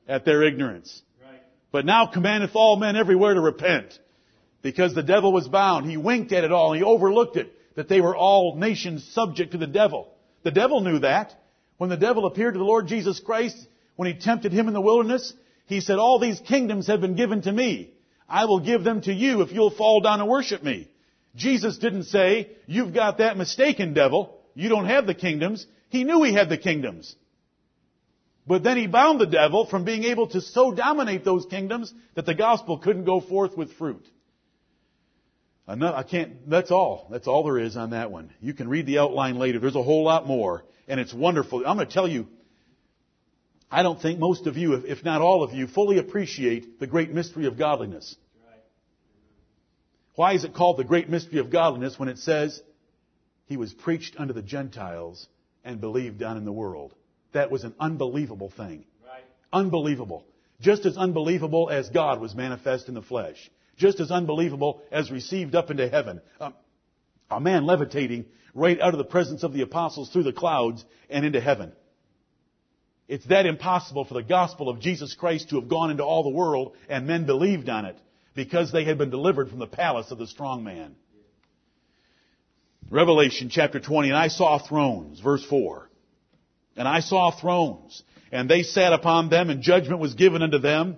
at 0.10 0.26
their 0.26 0.44
ignorance. 0.44 1.02
Right. 1.24 1.42
But 1.72 1.86
now 1.86 2.08
commandeth 2.08 2.56
all 2.56 2.76
men 2.76 2.98
everywhere 2.98 3.36
to 3.36 3.42
repent. 3.42 3.98
Because 4.62 4.94
the 4.94 5.04
devil 5.04 5.32
was 5.32 5.48
bound. 5.48 5.90
He 5.90 5.96
winked 5.96 6.34
at 6.34 6.44
it 6.44 6.52
all. 6.52 6.74
He 6.74 6.84
overlooked 6.84 7.38
it. 7.38 7.54
That 7.76 7.88
they 7.88 8.02
were 8.02 8.16
all 8.16 8.58
nations 8.58 9.08
subject 9.14 9.54
to 9.54 9.58
the 9.58 9.68
devil. 9.68 10.14
The 10.44 10.52
devil 10.52 10.82
knew 10.82 11.00
that. 11.00 11.34
When 11.78 11.90
the 11.90 11.96
devil 11.96 12.26
appeared 12.26 12.56
to 12.56 12.58
the 12.58 12.66
Lord 12.66 12.88
Jesus 12.88 13.22
Christ, 13.22 13.56
when 13.96 14.12
he 14.12 14.20
tempted 14.20 14.52
him 14.52 14.68
in 14.68 14.74
the 14.74 14.82
wilderness, 14.82 15.34
he 15.68 15.80
said, 15.80 15.98
all 15.98 16.20
these 16.20 16.42
kingdoms 16.42 16.88
have 16.88 17.00
been 17.00 17.16
given 17.16 17.42
to 17.44 17.52
me. 17.52 17.94
I 18.28 18.46
will 18.46 18.60
give 18.60 18.84
them 18.84 19.02
to 19.02 19.14
you 19.14 19.42
if 19.42 19.54
you'll 19.54 19.70
fall 19.70 20.02
down 20.02 20.20
and 20.20 20.30
worship 20.30 20.62
me. 20.62 20.90
Jesus 21.36 21.78
didn't 21.78 22.04
say, 22.04 22.50
you've 22.66 22.94
got 22.94 23.20
that 23.20 23.38
mistaken 23.38 23.94
devil. 23.94 24.40
You 24.56 24.68
don't 24.68 24.88
have 24.88 25.08
the 25.08 25.14
kingdoms. 25.14 25.66
He 25.90 26.04
knew 26.04 26.24
he 26.24 26.34
had 26.34 26.50
the 26.50 26.58
kingdoms. 26.58 27.16
But 28.50 28.64
then 28.64 28.78
he 28.78 28.88
bound 28.88 29.22
the 29.22 29.28
devil 29.28 29.68
from 29.68 29.84
being 29.84 30.06
able 30.06 30.26
to 30.30 30.42
so 30.42 30.72
dominate 30.72 31.24
those 31.24 31.46
kingdoms 31.46 31.94
that 32.16 32.26
the 32.26 32.34
gospel 32.34 32.80
couldn't 32.80 33.04
go 33.04 33.22
forth 33.22 33.56
with 33.56 33.74
fruit. 33.74 34.04
I 35.68 36.02
can't, 36.02 36.50
that's 36.50 36.72
all. 36.72 37.08
That's 37.12 37.28
all 37.28 37.44
there 37.44 37.60
is 37.60 37.78
on 37.78 37.92
that 37.92 38.10
one. 38.10 38.32
You 38.42 38.56
can 38.56 38.68
read 38.68 38.88
the 38.88 38.98
outline 38.98 39.38
later. 39.38 39.60
There's 39.60 39.76
a 39.76 39.84
whole 39.84 40.04
lot 40.04 40.26
more, 40.26 40.64
and 40.88 41.00
it's 41.00 41.14
wonderful. 41.14 41.60
I'm 41.60 41.76
going 41.76 41.88
to 41.88 41.94
tell 41.94 42.08
you, 42.08 42.28
I 43.70 43.84
don't 43.84 44.02
think 44.02 44.18
most 44.18 44.48
of 44.48 44.58
you, 44.58 44.74
if 44.74 45.06
not 45.06 45.22
all 45.22 45.44
of 45.44 45.54
you, 45.54 45.68
fully 45.68 46.00
appreciate 46.00 46.80
the 46.80 46.88
great 46.88 47.14
mystery 47.14 47.46
of 47.46 47.56
godliness. 47.56 48.16
Why 50.16 50.34
is 50.34 50.44
it 50.44 50.56
called 50.56 50.78
the 50.78 50.84
great 50.84 51.08
mystery 51.08 51.38
of 51.38 51.52
godliness 51.52 52.00
when 52.00 52.10
it 52.10 52.18
says 52.18 52.60
he 53.46 53.58
was 53.58 53.72
preached 53.72 54.16
unto 54.18 54.34
the 54.34 54.42
Gentiles 54.42 55.28
and 55.64 55.80
believed 55.80 56.18
down 56.18 56.36
in 56.36 56.46
the 56.46 56.52
world? 56.52 56.96
That 57.34 57.52
was 57.52 57.64
an 57.64 57.74
unbelievable 57.80 58.50
thing. 58.50 58.86
Right. 59.06 59.24
Unbelievable. 59.54 60.26
Just 60.62 60.86
as 60.86 60.98
unbelievable 60.98 61.70
as 61.70 61.90
God 61.90 62.20
was 62.20 62.36
manifest 62.36 62.88
in 62.88 62.94
the 62.94 63.02
flesh. 63.02 63.50
Just 63.78 64.00
as 64.00 64.12
unbelievable 64.12 64.82
as 64.92 65.10
received 65.12 65.56
up 65.56 65.72
into 65.72 65.88
heaven. 65.88 66.22
Um, 66.40 66.54
a 67.32 67.40
man 67.40 67.66
levitating 67.66 68.26
right 68.54 68.80
out 68.82 68.94
of 68.94 68.98
the 68.98 69.06
presence 69.06 69.44
of 69.44 69.54
the 69.54 69.62
apostles 69.62 70.10
through 70.10 70.24
the 70.24 70.34
clouds 70.34 70.84
and 71.10 71.26
into 71.26 71.40
heaven. 71.40 71.72
It's 73.08 73.26
that 73.26 73.46
impossible 73.46 74.06
for 74.06 74.14
the 74.14 74.24
gospel 74.24 74.70
of 74.70 74.80
Jesus 74.80 75.16
Christ 75.16 75.50
to 75.50 75.60
have 75.60 75.68
gone 75.70 75.92
into 75.92 76.04
all 76.04 76.24
the 76.24 76.30
world 76.30 76.76
and 76.90 77.08
men 77.08 77.26
believed 77.26 77.70
on 77.70 77.86
it 77.86 77.98
because 78.36 78.72
they 78.72 78.84
had 78.84 78.98
been 78.98 79.10
delivered 79.10 79.50
from 79.50 79.60
the 79.60 79.68
palace 79.68 80.12
of 80.12 80.18
the 80.18 80.28
strong 80.28 80.64
man. 80.64 80.96
Revelation 82.92 83.50
chapter 83.50 83.80
20, 83.80 84.10
and 84.10 84.18
I 84.18 84.30
saw 84.30 84.58
thrones, 84.58 85.20
verse 85.20 85.46
4. 85.46 85.89
And 86.76 86.88
I 86.88 87.00
saw 87.02 87.32
thrones, 87.32 88.04
and 88.32 88.50
they 88.50 88.64
sat 88.64 88.94
upon 88.94 89.30
them, 89.30 89.50
and 89.50 89.62
judgment 89.62 90.00
was 90.00 90.14
given 90.14 90.42
unto 90.42 90.60
them. 90.60 90.98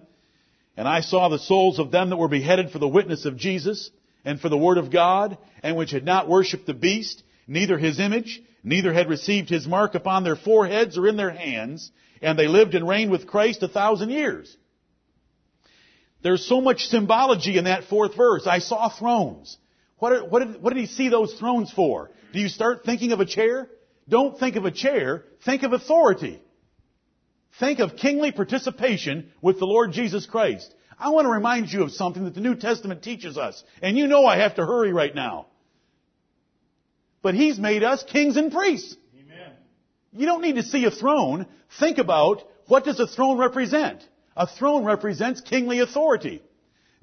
And 0.78 0.88
I 0.88 1.02
saw 1.02 1.30
the 1.30 1.40
souls 1.40 1.80
of 1.80 1.92
them 1.92 2.10
that 2.10 2.18
were 2.18 2.28
beheaded 2.28 2.72
for 2.72 2.80
the 2.80 2.88
witness 2.88 3.26
of 3.26 3.38
Jesus, 3.38 3.90
and 4.24 4.40
for 4.40 4.50
the 4.50 4.58
word 4.58 4.78
of 4.78 4.92
God, 4.92 5.38
and 5.64 5.76
which 5.76 5.92
had 5.92 6.06
not 6.06 6.30
worshipped 6.30 6.68
the 6.68 6.74
beast, 6.74 7.24
neither 7.48 7.78
his 7.78 8.00
image, 8.00 8.42
neither 8.64 8.94
had 8.94 9.10
received 9.10 9.50
his 9.50 9.68
mark 9.68 9.96
upon 9.96 10.24
their 10.24 10.36
foreheads 10.36 10.98
or 10.98 11.08
in 11.08 11.18
their 11.18 11.32
hands, 11.32 11.92
and 12.22 12.38
they 12.38 12.48
lived 12.48 12.76
and 12.76 12.88
reigned 12.88 13.12
with 13.12 13.28
Christ 13.28 13.64
a 13.64 13.68
thousand 13.68 14.12
years. 14.12 14.56
There's 16.24 16.46
so 16.46 16.62
much 16.62 16.86
symbology 16.86 17.58
in 17.58 17.64
that 17.64 17.86
fourth 17.86 18.16
verse. 18.16 18.46
I 18.46 18.60
saw 18.60 18.90
thrones. 18.90 19.58
What, 19.98 20.30
what, 20.30 20.40
did, 20.40 20.62
what 20.62 20.74
did 20.74 20.80
he 20.80 20.86
see 20.88 21.10
those 21.10 21.34
thrones 21.36 21.72
for? 21.72 22.12
Do 22.34 22.40
you 22.40 22.50
start 22.50 22.86
thinking 22.86 23.12
of 23.12 23.20
a 23.20 23.26
chair? 23.26 23.70
Don't 24.12 24.38
think 24.38 24.58
of 24.58 24.66
a 24.66 24.72
chair, 24.72 25.24
think 25.46 25.64
of 25.64 25.72
authority. 25.72 26.42
Think 27.62 27.80
of 27.80 27.96
kingly 27.96 28.34
participation 28.34 29.32
with 29.42 29.58
the 29.58 29.66
Lord 29.66 29.94
Jesus 29.94 30.26
Christ. 30.26 30.72
I 31.00 31.10
want 31.10 31.26
to 31.26 31.32
remind 31.32 31.72
you 31.72 31.84
of 31.84 31.94
something 31.94 32.26
that 32.26 32.36
the 32.36 32.42
New 32.42 32.56
Testament 32.56 33.04
teaches 33.04 33.38
us. 33.38 33.64
And 33.82 33.98
you 33.98 34.08
know 34.08 34.26
I 34.26 34.38
have 34.40 34.56
to 34.56 34.66
hurry 34.66 34.92
right 34.92 35.16
now. 35.16 35.48
But 37.22 37.36
He's 37.36 37.58
made 37.58 37.84
us 37.84 38.04
kings 38.04 38.36
and 38.36 38.52
priests. 38.52 38.98
Amen. 39.18 39.54
You 40.12 40.26
don't 40.26 40.42
need 40.42 40.56
to 40.56 40.64
see 40.64 40.84
a 40.84 40.92
throne. 40.92 41.48
Think 41.80 41.98
about 41.98 42.44
what 42.68 42.84
does 42.84 43.00
a 43.00 43.08
throne 43.08 43.38
represent? 43.38 44.06
A 44.36 44.46
throne 44.46 44.84
represents 44.84 45.40
kingly 45.40 45.80
authority. 45.80 46.42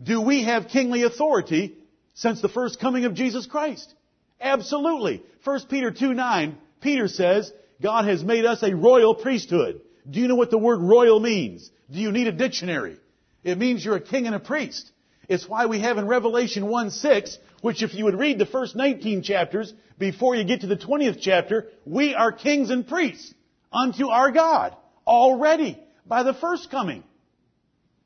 Do 0.02 0.20
we 0.20 0.44
have 0.44 0.68
kingly 0.68 1.04
authority 1.04 1.78
since 2.12 2.42
the 2.42 2.50
first 2.50 2.78
coming 2.80 3.06
of 3.06 3.14
Jesus 3.14 3.46
Christ? 3.46 3.94
Absolutely. 4.40 5.22
1 5.44 5.60
Peter 5.70 5.90
2 5.90 6.12
9 6.12 6.58
Peter 6.80 7.08
says, 7.08 7.52
God 7.82 8.06
has 8.06 8.22
made 8.22 8.44
us 8.44 8.62
a 8.62 8.74
royal 8.74 9.14
priesthood. 9.14 9.80
Do 10.08 10.20
you 10.20 10.28
know 10.28 10.34
what 10.34 10.50
the 10.50 10.58
word 10.58 10.80
royal 10.80 11.20
means? 11.20 11.70
Do 11.90 11.98
you 11.98 12.12
need 12.12 12.26
a 12.26 12.32
dictionary? 12.32 12.98
It 13.44 13.58
means 13.58 13.84
you're 13.84 13.96
a 13.96 14.00
king 14.00 14.26
and 14.26 14.34
a 14.34 14.40
priest. 14.40 14.90
It's 15.28 15.48
why 15.48 15.66
we 15.66 15.80
have 15.80 15.98
in 15.98 16.06
Revelation 16.06 16.66
1 16.66 16.90
6, 16.90 17.38
which 17.60 17.82
if 17.82 17.94
you 17.94 18.04
would 18.04 18.18
read 18.18 18.38
the 18.38 18.46
first 18.46 18.74
19 18.74 19.22
chapters 19.22 19.72
before 19.98 20.34
you 20.34 20.44
get 20.44 20.62
to 20.62 20.66
the 20.66 20.76
20th 20.76 21.18
chapter, 21.20 21.66
we 21.84 22.14
are 22.14 22.32
kings 22.32 22.70
and 22.70 22.86
priests 22.86 23.34
unto 23.72 24.08
our 24.08 24.30
God 24.30 24.74
already 25.06 25.78
by 26.06 26.22
the 26.22 26.34
first 26.34 26.70
coming. 26.70 27.04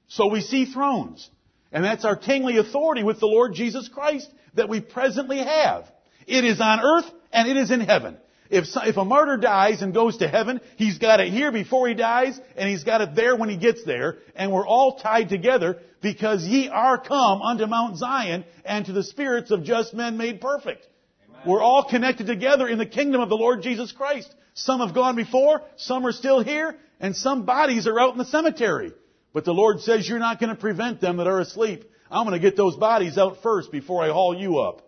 So 0.08 0.28
we 0.28 0.40
see 0.40 0.66
thrones. 0.66 1.28
And 1.70 1.85
that's 1.85 2.04
our 2.04 2.16
kingly 2.16 2.58
authority 2.58 3.02
with 3.02 3.20
the 3.20 3.26
Lord 3.26 3.54
Jesus 3.54 3.88
Christ 3.88 4.30
that 4.54 4.68
we 4.68 4.80
presently 4.80 5.38
have. 5.38 5.90
It 6.26 6.44
is 6.44 6.61
on 6.61 6.80
earth 6.80 7.11
and 7.32 7.48
it 7.48 7.56
is 7.56 7.70
in 7.70 7.80
heaven. 7.80 8.18
If, 8.52 8.66
if 8.76 8.98
a 8.98 9.04
martyr 9.06 9.38
dies 9.38 9.80
and 9.80 9.94
goes 9.94 10.18
to 10.18 10.28
heaven, 10.28 10.60
he's 10.76 10.98
got 10.98 11.20
it 11.20 11.32
here 11.32 11.50
before 11.50 11.88
he 11.88 11.94
dies, 11.94 12.38
and 12.54 12.68
he's 12.68 12.84
got 12.84 13.00
it 13.00 13.14
there 13.14 13.34
when 13.34 13.48
he 13.48 13.56
gets 13.56 13.82
there, 13.84 14.18
and 14.36 14.52
we're 14.52 14.66
all 14.66 14.98
tied 14.98 15.30
together 15.30 15.78
because 16.02 16.44
ye 16.44 16.68
are 16.68 16.98
come 16.98 17.40
unto 17.40 17.66
Mount 17.66 17.96
Zion 17.96 18.44
and 18.66 18.84
to 18.84 18.92
the 18.92 19.04
spirits 19.04 19.50
of 19.50 19.64
just 19.64 19.94
men 19.94 20.18
made 20.18 20.42
perfect. 20.42 20.86
Amen. 21.30 21.40
We're 21.46 21.62
all 21.62 21.84
connected 21.88 22.26
together 22.26 22.68
in 22.68 22.76
the 22.76 22.84
kingdom 22.84 23.22
of 23.22 23.30
the 23.30 23.38
Lord 23.38 23.62
Jesus 23.62 23.90
Christ. 23.90 24.30
Some 24.52 24.80
have 24.80 24.94
gone 24.94 25.16
before, 25.16 25.62
some 25.76 26.06
are 26.06 26.12
still 26.12 26.44
here, 26.44 26.76
and 27.00 27.16
some 27.16 27.46
bodies 27.46 27.86
are 27.86 27.98
out 27.98 28.12
in 28.12 28.18
the 28.18 28.26
cemetery. 28.26 28.92
But 29.32 29.46
the 29.46 29.54
Lord 29.54 29.80
says 29.80 30.06
you're 30.06 30.18
not 30.18 30.38
going 30.38 30.54
to 30.54 30.60
prevent 30.60 31.00
them 31.00 31.16
that 31.16 31.26
are 31.26 31.40
asleep. 31.40 31.90
I'm 32.10 32.26
going 32.26 32.38
to 32.38 32.50
get 32.50 32.58
those 32.58 32.76
bodies 32.76 33.16
out 33.16 33.42
first 33.42 33.72
before 33.72 34.02
I 34.04 34.10
haul 34.10 34.36
you 34.36 34.58
up 34.58 34.82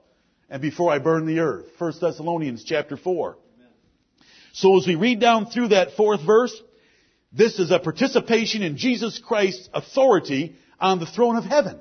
and 0.51 0.61
before 0.61 0.93
I 0.93 0.99
burn 0.99 1.25
the 1.25 1.39
earth. 1.39 1.65
1 1.79 1.95
Thessalonians 1.99 2.63
chapter 2.63 2.99
4. 2.99 3.39
So 4.55 4.79
as 4.79 4.87
we 4.87 4.95
read 4.95 5.19
down 5.19 5.47
through 5.47 5.69
that 5.69 5.97
fourth 5.97 6.25
verse, 6.25 6.55
this 7.33 7.59
is 7.59 7.73
a 7.73 7.81
participation 7.81 8.63
in 8.63 8.77
Jesus 8.77 9.19
Christ's 9.19 9.69
authority 9.75 10.55
on 10.79 11.01
the 11.01 11.07
throne 11.07 11.35
of 11.35 11.45
heaven. 11.45 11.81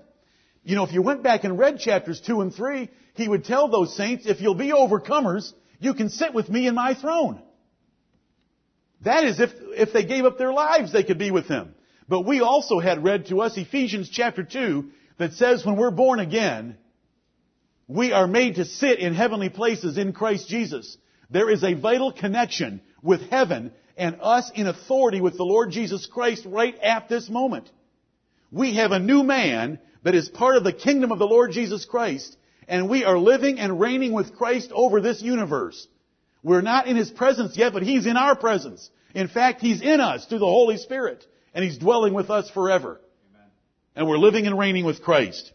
You 0.64 0.76
know, 0.76 0.84
if 0.84 0.92
you 0.92 1.04
went 1.04 1.22
back 1.22 1.44
and 1.44 1.60
read 1.60 1.78
chapters 1.78 2.20
2 2.22 2.42
and 2.42 2.54
3, 2.54 2.90
he 3.14 3.28
would 3.28 3.46
tell 3.46 3.68
those 3.68 3.96
saints, 3.96 4.26
if 4.26 4.42
you'll 4.42 4.56
be 4.56 4.72
overcomers, 4.72 5.54
you 5.80 5.94
can 5.94 6.10
sit 6.10 6.34
with 6.34 6.50
me 6.50 6.66
in 6.66 6.74
my 6.74 6.96
throne. 6.96 7.44
That 9.02 9.24
is, 9.24 9.40
if, 9.40 9.52
if 9.78 9.94
they 9.94 10.04
gave 10.04 10.26
up 10.26 10.40
their 10.40 10.54
lives, 10.54 10.92
they 10.92 11.04
could 11.04 11.20
be 11.20 11.30
with 11.30 11.46
him. 11.46 11.76
But 12.10 12.26
we 12.26 12.42
also 12.42 12.80
had 12.80 13.04
read 13.04 13.28
to 13.28 13.42
us 13.42 13.56
Ephesians 13.56 14.10
chapter 14.10 14.44
2 14.44 14.90
that 15.20 15.34
says 15.34 15.64
when 15.64 15.76
we're 15.76 15.92
born 15.92 16.20
again, 16.20 16.78
we 17.88 18.14
are 18.14 18.26
made 18.26 18.56
to 18.56 18.66
sit 18.66 18.98
in 18.98 19.14
heavenly 19.14 19.50
places 19.50 20.00
in 20.00 20.12
Christ 20.12 20.48
Jesus. 20.48 20.98
There 21.30 21.50
is 21.50 21.64
a 21.64 21.74
vital 21.74 22.12
connection 22.12 22.82
with 23.02 23.30
heaven 23.30 23.72
and 23.98 24.18
us 24.22 24.52
in 24.54 24.68
authority 24.68 25.22
with 25.22 25.38
the 25.38 25.46
Lord 25.46 25.72
Jesus 25.72 26.06
Christ 26.06 26.46
right 26.46 26.78
at 26.80 27.10
this 27.10 27.30
moment. 27.30 27.70
We 28.52 28.76
have 28.76 28.92
a 28.92 29.00
new 29.00 29.24
man 29.24 29.80
that 30.04 30.16
is 30.16 30.30
part 30.30 30.58
of 30.58 30.64
the 30.64 30.74
kingdom 30.74 31.12
of 31.12 31.20
the 31.20 31.28
Lord 31.28 31.52
Jesus 31.52 31.86
Christ, 31.86 32.38
and 32.68 32.90
we 32.90 33.04
are 33.04 33.18
living 33.18 33.60
and 33.60 33.80
reigning 33.80 34.14
with 34.14 34.36
Christ 34.36 34.72
over 34.74 35.02
this 35.02 35.22
universe. 35.22 35.88
We're 36.44 36.62
not 36.62 36.88
in 36.88 36.96
His 36.96 37.10
presence 37.10 37.58
yet, 37.58 37.74
but 37.74 37.84
He's 37.84 38.06
in 38.06 38.18
our 38.18 38.36
presence. 38.36 38.90
In 39.16 39.28
fact, 39.28 39.62
He's 39.62 39.82
in 39.82 40.02
us 40.02 40.26
through 40.26 40.40
the 40.40 40.46
Holy 40.46 40.78
Spirit, 40.78 41.26
and 41.54 41.64
He's 41.64 41.78
dwelling 41.78 42.14
with 42.14 42.30
us 42.30 42.50
forever. 42.50 43.00
Amen. 43.34 43.48
And 43.96 44.08
we're 44.08 44.18
living 44.18 44.46
and 44.46 44.58
reigning 44.58 44.86
with 44.86 45.02
Christ. 45.02 45.52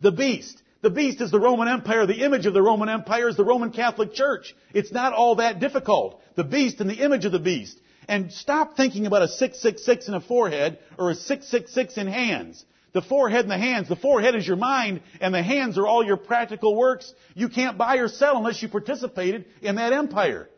The 0.00 0.12
beast. 0.12 0.62
The 0.82 0.90
beast 0.90 1.20
is 1.20 1.30
the 1.30 1.40
Roman 1.40 1.68
Empire. 1.68 2.06
The 2.06 2.24
image 2.24 2.46
of 2.46 2.54
the 2.54 2.62
Roman 2.62 2.88
Empire 2.88 3.28
is 3.28 3.36
the 3.36 3.44
Roman 3.44 3.70
Catholic 3.70 4.12
Church. 4.12 4.54
It's 4.74 4.92
not 4.92 5.12
all 5.12 5.36
that 5.36 5.58
difficult. 5.58 6.20
The 6.34 6.44
beast 6.44 6.80
and 6.80 6.90
the 6.90 7.02
image 7.02 7.24
of 7.24 7.32
the 7.32 7.38
beast. 7.38 7.80
And 8.08 8.32
stop 8.32 8.76
thinking 8.76 9.06
about 9.06 9.22
a 9.22 9.28
666 9.28 10.08
in 10.08 10.14
a 10.14 10.20
forehead 10.20 10.78
or 10.98 11.10
a 11.10 11.14
666 11.14 11.96
in 11.96 12.06
hands. 12.06 12.64
The 12.92 13.02
forehead 13.02 13.40
and 13.40 13.50
the 13.50 13.58
hands. 13.58 13.88
The 13.88 13.96
forehead 13.96 14.34
is 14.36 14.46
your 14.46 14.56
mind 14.56 15.00
and 15.20 15.34
the 15.34 15.42
hands 15.42 15.76
are 15.76 15.86
all 15.86 16.04
your 16.04 16.16
practical 16.16 16.76
works. 16.76 17.12
You 17.34 17.48
can't 17.48 17.76
buy 17.76 17.96
or 17.96 18.08
sell 18.08 18.36
unless 18.36 18.62
you 18.62 18.68
participated 18.68 19.46
in 19.62 19.76
that 19.76 19.92
empire. 19.92 20.48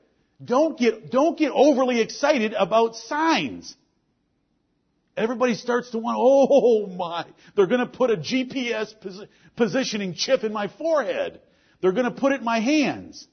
Don't 0.44 0.78
get, 0.78 1.10
don't 1.10 1.38
get 1.38 1.52
overly 1.52 2.00
excited 2.00 2.52
about 2.52 2.96
signs. 2.96 3.74
Everybody 5.18 5.54
starts 5.54 5.90
to 5.90 5.98
want, 5.98 6.16
oh 6.18 6.86
my, 6.86 7.26
they're 7.56 7.66
going 7.66 7.80
to 7.80 7.86
put 7.86 8.10
a 8.10 8.16
GPS 8.16 8.94
positioning 9.56 10.14
chip 10.14 10.44
in 10.44 10.52
my 10.52 10.68
forehead. 10.68 11.40
They're 11.80 11.92
going 11.92 12.04
to 12.04 12.12
put 12.12 12.32
it 12.32 12.38
in 12.38 12.44
my 12.44 12.60
hands. 12.60 13.26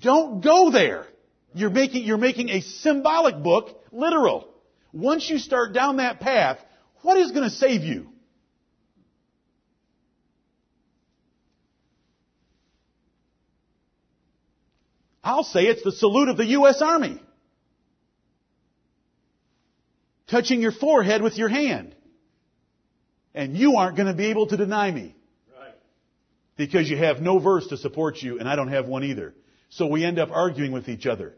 Don't 0.00 0.42
go 0.42 0.70
there. 0.70 1.06
You're 1.54 1.70
making, 1.70 2.04
you're 2.04 2.18
making 2.18 2.48
a 2.48 2.60
symbolic 2.62 3.42
book 3.42 3.80
literal. 3.92 4.48
Once 4.92 5.30
you 5.30 5.38
start 5.38 5.72
down 5.72 5.98
that 5.98 6.18
path, 6.18 6.58
what 7.02 7.16
is 7.16 7.30
going 7.30 7.44
to 7.44 7.54
save 7.54 7.82
you? 7.82 8.08
I'll 15.22 15.44
say 15.44 15.66
it's 15.66 15.84
the 15.84 15.92
salute 15.92 16.28
of 16.28 16.36
the 16.36 16.46
U.S. 16.46 16.82
Army. 16.82 17.22
Touching 20.32 20.62
your 20.62 20.72
forehead 20.72 21.20
with 21.20 21.36
your 21.36 21.50
hand. 21.50 21.94
And 23.34 23.54
you 23.54 23.76
aren't 23.76 23.96
going 23.96 24.08
to 24.08 24.14
be 24.14 24.30
able 24.30 24.46
to 24.46 24.56
deny 24.56 24.90
me. 24.90 25.14
Right. 25.54 25.74
Because 26.56 26.88
you 26.88 26.96
have 26.96 27.20
no 27.20 27.38
verse 27.38 27.66
to 27.66 27.76
support 27.76 28.16
you, 28.22 28.38
and 28.38 28.48
I 28.48 28.56
don't 28.56 28.68
have 28.68 28.88
one 28.88 29.04
either. 29.04 29.34
So 29.68 29.88
we 29.88 30.06
end 30.06 30.18
up 30.18 30.30
arguing 30.30 30.72
with 30.72 30.88
each 30.88 31.06
other. 31.06 31.34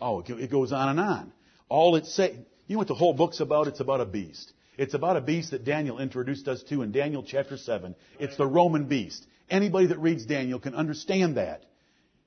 Oh, 0.00 0.20
it 0.20 0.48
goes 0.48 0.72
on 0.72 0.90
and 0.90 1.00
on. 1.00 1.32
All 1.68 1.96
it 1.96 2.06
say, 2.06 2.36
you 2.68 2.76
know 2.76 2.78
what 2.78 2.86
the 2.86 2.94
whole 2.94 3.12
book's 3.12 3.40
about? 3.40 3.66
It's 3.66 3.80
about 3.80 4.00
a 4.00 4.06
beast. 4.06 4.52
It's 4.78 4.94
about 4.94 5.16
a 5.16 5.20
beast 5.20 5.50
that 5.50 5.64
Daniel 5.64 5.98
introduced 5.98 6.46
us 6.46 6.62
to 6.68 6.82
in 6.82 6.92
Daniel 6.92 7.24
chapter 7.26 7.56
7. 7.56 7.96
It's 8.20 8.36
the 8.36 8.46
Roman 8.46 8.84
beast. 8.84 9.26
Anybody 9.50 9.88
that 9.88 9.98
reads 9.98 10.24
Daniel 10.24 10.60
can 10.60 10.76
understand 10.76 11.36
that. 11.36 11.64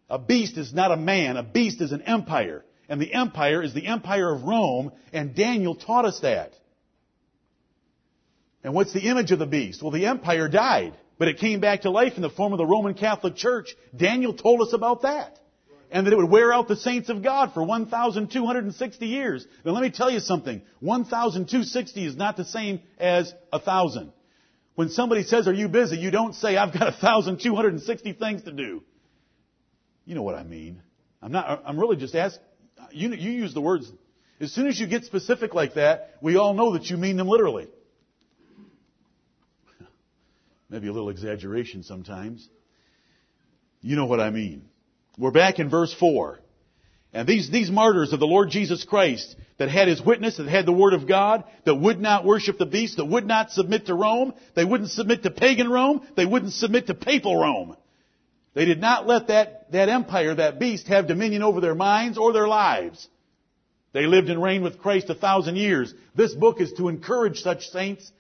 A 0.10 0.20
beast 0.20 0.58
is 0.58 0.74
not 0.74 0.92
a 0.92 0.98
man. 0.98 1.38
A 1.38 1.44
beast 1.44 1.80
is 1.80 1.94
an 1.94 2.02
empire. 2.02 2.66
And 2.90 3.00
the 3.00 3.14
empire 3.14 3.62
is 3.62 3.74
the 3.74 3.86
empire 3.86 4.34
of 4.34 4.44
Rome, 4.44 4.92
and 5.14 5.36
Daniel 5.36 5.76
taught 5.76 6.06
us 6.06 6.20
that. 6.22 6.54
And 8.64 8.74
what's 8.74 8.94
the 8.94 9.08
image 9.08 9.32
of 9.32 9.40
the 9.40 9.46
beast? 9.46 9.82
Well, 9.82 9.92
the 9.92 10.08
empire 10.08 10.50
died, 10.50 10.98
but 11.20 11.28
it 11.28 11.38
came 11.38 11.60
back 11.60 11.82
to 11.82 11.92
life 11.92 12.14
in 12.16 12.24
the 12.24 12.32
form 12.32 12.52
of 12.52 12.58
the 12.58 12.66
Roman 12.66 12.96
Catholic 12.96 13.36
Church. 13.36 13.76
Daniel 13.96 14.34
told 14.34 14.62
us 14.62 14.74
about 14.74 15.04
that 15.04 15.40
and 15.92 16.06
that 16.06 16.14
it 16.14 16.18
would 16.18 16.30
wear 16.30 16.52
out 16.52 16.68
the 16.68 16.76
saints 16.76 17.10
of 17.10 17.24
God 17.24 17.54
for 17.54 17.64
1,260 17.64 19.06
years. 19.06 19.46
Now 19.64 19.72
let 19.72 19.84
me 19.84 19.92
tell 19.92 20.10
you 20.10 20.20
something. 20.20 20.62
1,260 20.80 22.06
is 22.06 22.16
not 22.16 22.38
the 22.38 22.46
same 22.46 22.82
as 23.00 23.32
a 23.54 23.58
1,000. 23.58 24.12
When 24.76 24.90
somebody 24.90 25.24
says, 25.24 25.48
are 25.48 25.54
you 25.54 25.68
busy? 25.68 25.98
You 25.98 26.12
don't 26.12 26.34
say, 26.34 26.58
I've 26.58 26.74
got 26.74 26.82
1,260 27.02 28.14
things 28.14 28.44
to 28.44 28.52
do. 28.52 28.84
You 30.06 30.16
know 30.16 30.24
what 30.24 30.36
I 30.36 30.44
mean. 30.44 30.82
I'm 31.22 31.32
not, 31.32 31.64
I'm 31.66 31.80
really 31.80 31.98
just 31.98 32.16
asking, 32.16 32.44
you, 32.92 33.14
you 33.14 33.32
use 33.32 33.54
the 33.54 33.62
words, 33.62 33.92
as 34.40 34.54
soon 34.54 34.68
as 34.68 34.80
you 34.80 34.88
get 34.88 35.06
specific 35.06 35.54
like 35.54 35.76
that, 35.76 36.16
we 36.22 36.38
all 36.38 36.54
know 36.54 36.74
that 36.74 36.90
you 36.90 36.98
mean 36.98 37.18
them 37.18 37.28
literally. 37.28 37.68
Maybe 40.70 40.88
a 40.88 40.94
little 40.94 41.10
exaggeration 41.10 41.84
sometimes. 41.84 42.48
You 43.82 43.96
know 43.96 44.06
what 44.06 44.20
I 44.20 44.30
mean. 44.30 44.64
We're 45.18 45.32
back 45.32 45.60
in 45.60 45.70
verse 45.70 45.94
4. 45.94 46.40
And 47.12 47.28
these, 47.28 47.50
these 47.50 47.72
martyrs 47.72 48.14
of 48.14 48.20
the 48.20 48.28
Lord 48.28 48.50
Jesus 48.50 48.84
Christ 48.84 49.36
that 49.58 49.70
had 49.70 49.88
his 49.88 50.02
witness, 50.02 50.38
that 50.38 50.48
had 50.48 50.66
the 50.66 50.72
word 50.72 50.94
of 50.94 51.08
God, 51.08 51.44
that 51.66 51.76
would 51.76 52.00
not 52.00 52.24
worship 52.24 52.58
the 52.58 52.66
beast, 52.66 52.98
that 52.98 53.06
would 53.06 53.26
not 53.26 53.52
submit 53.52 53.88
to 53.88 53.96
Rome, 53.96 54.34
they 54.56 54.64
wouldn't 54.64 54.92
submit 54.92 55.24
to 55.24 55.32
pagan 55.32 55.70
Rome, 55.70 56.08
they 56.16 56.26
wouldn't 56.26 56.54
submit 56.54 56.88
to 56.88 56.94
papal 56.94 57.36
Rome. 57.36 57.76
They 58.54 58.66
did 58.66 58.82
not 58.82 59.08
let 59.08 59.28
that, 59.28 59.72
that 59.72 59.90
empire, 59.90 60.36
that 60.36 60.60
beast, 60.60 60.88
have 60.88 61.08
dominion 61.08 61.44
over 61.44 61.62
their 61.62 61.76
minds 61.76 62.18
or 62.18 62.34
their 62.34 62.48
lives. 62.48 63.08
They 63.94 64.06
lived 64.06 64.30
and 64.30 64.42
reigned 64.42 64.64
with 64.64 64.80
Christ 64.80 65.10
a 65.10 65.16
thousand 65.16 65.56
years. 65.56 65.94
This 66.16 66.34
book 66.34 66.62
is 66.62 66.74
to 66.74 66.90
encourage 66.90 67.42
such 67.42 67.70
saints 67.70 68.12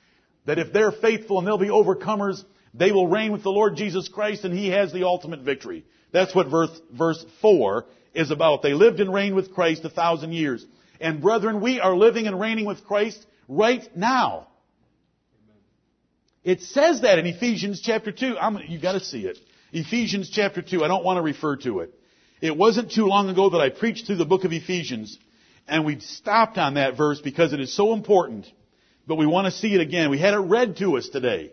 that 0.45 0.59
if 0.59 0.73
they're 0.73 0.91
faithful 0.91 1.37
and 1.37 1.47
they'll 1.47 1.57
be 1.57 1.67
overcomers, 1.67 2.43
they 2.73 2.91
will 2.91 3.07
reign 3.07 3.31
with 3.31 3.43
the 3.43 3.51
Lord 3.51 3.75
Jesus 3.75 4.07
Christ 4.07 4.45
and 4.45 4.57
He 4.57 4.69
has 4.69 4.91
the 4.91 5.03
ultimate 5.05 5.41
victory. 5.41 5.85
That's 6.11 6.33
what 6.33 6.49
verse, 6.49 6.79
verse 6.91 7.23
4 7.41 7.85
is 8.13 8.31
about. 8.31 8.61
They 8.61 8.73
lived 8.73 8.99
and 8.99 9.13
reigned 9.13 9.35
with 9.35 9.53
Christ 9.53 9.85
a 9.85 9.89
thousand 9.89 10.33
years. 10.33 10.65
And 10.99 11.21
brethren, 11.21 11.61
we 11.61 11.79
are 11.79 11.95
living 11.95 12.27
and 12.27 12.39
reigning 12.39 12.65
with 12.65 12.83
Christ 12.83 13.23
right 13.47 13.83
now. 13.95 14.47
It 16.43 16.61
says 16.61 17.01
that 17.01 17.19
in 17.19 17.25
Ephesians 17.25 17.81
chapter 17.81 18.11
2. 18.11 18.37
I'm, 18.37 18.57
you 18.67 18.79
gotta 18.79 18.99
see 18.99 19.25
it. 19.25 19.37
Ephesians 19.71 20.29
chapter 20.29 20.62
2. 20.62 20.84
I 20.84 20.88
don't 20.88 21.03
want 21.03 21.17
to 21.17 21.21
refer 21.21 21.55
to 21.58 21.79
it. 21.79 21.93
It 22.41 22.55
wasn't 22.55 22.91
too 22.91 23.05
long 23.05 23.29
ago 23.29 23.49
that 23.49 23.62
I 23.62 23.69
preached 23.69 24.08
through 24.08 24.15
the 24.15 24.25
book 24.25 24.45
of 24.45 24.53
Ephesians, 24.53 25.17
and 25.67 25.86
we 25.86 25.99
stopped 25.99 26.58
on 26.58 26.75
that 26.75 26.97
verse 26.97 27.21
because 27.21 27.53
it 27.53 27.60
is 27.60 27.73
so 27.73 27.93
important. 27.93 28.47
But 29.05 29.15
we 29.15 29.25
want 29.25 29.45
to 29.45 29.51
see 29.51 29.73
it 29.73 29.82
again. 29.82 30.10
We 30.10 30.19
had 30.19 30.34
it 30.34 30.38
read 30.38 30.77
to 30.77 30.97
us 30.97 31.10
today. 31.10 31.51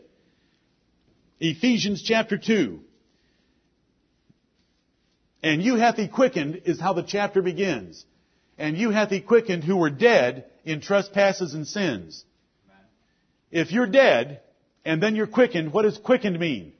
Ephesians 1.40 2.02
chapter 2.02 2.38
2. 2.38 2.80
And 5.42 5.62
you 5.62 5.76
hath 5.76 5.96
he 5.96 6.08
quickened 6.08 6.62
is 6.64 6.80
how 6.80 6.92
the 6.92 7.02
chapter 7.02 7.42
begins. 7.42 8.04
And 8.58 8.76
you 8.76 8.90
hath 8.90 9.10
he 9.10 9.20
quickened 9.20 9.64
who 9.64 9.76
were 9.76 9.90
dead 9.90 10.46
in 10.64 10.80
trespasses 10.80 11.54
and 11.54 11.66
sins. 11.66 12.24
If 13.50 13.70
you're 13.70 13.86
dead 13.86 14.40
and 14.84 15.02
then 15.02 15.14
you're 15.14 15.26
quickened, 15.26 15.72
what 15.72 15.82
does 15.82 15.98
quickened 15.98 16.38
mean? 16.38 16.72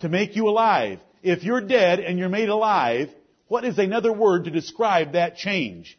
To 0.00 0.08
make 0.08 0.36
you 0.36 0.48
alive. 0.48 1.00
If 1.22 1.44
you're 1.44 1.60
dead 1.60 2.00
and 2.00 2.18
you're 2.18 2.28
made 2.28 2.48
alive, 2.48 3.10
what 3.48 3.64
is 3.64 3.78
another 3.78 4.12
word 4.12 4.44
to 4.44 4.50
describe 4.50 5.12
that 5.12 5.36
change? 5.36 5.98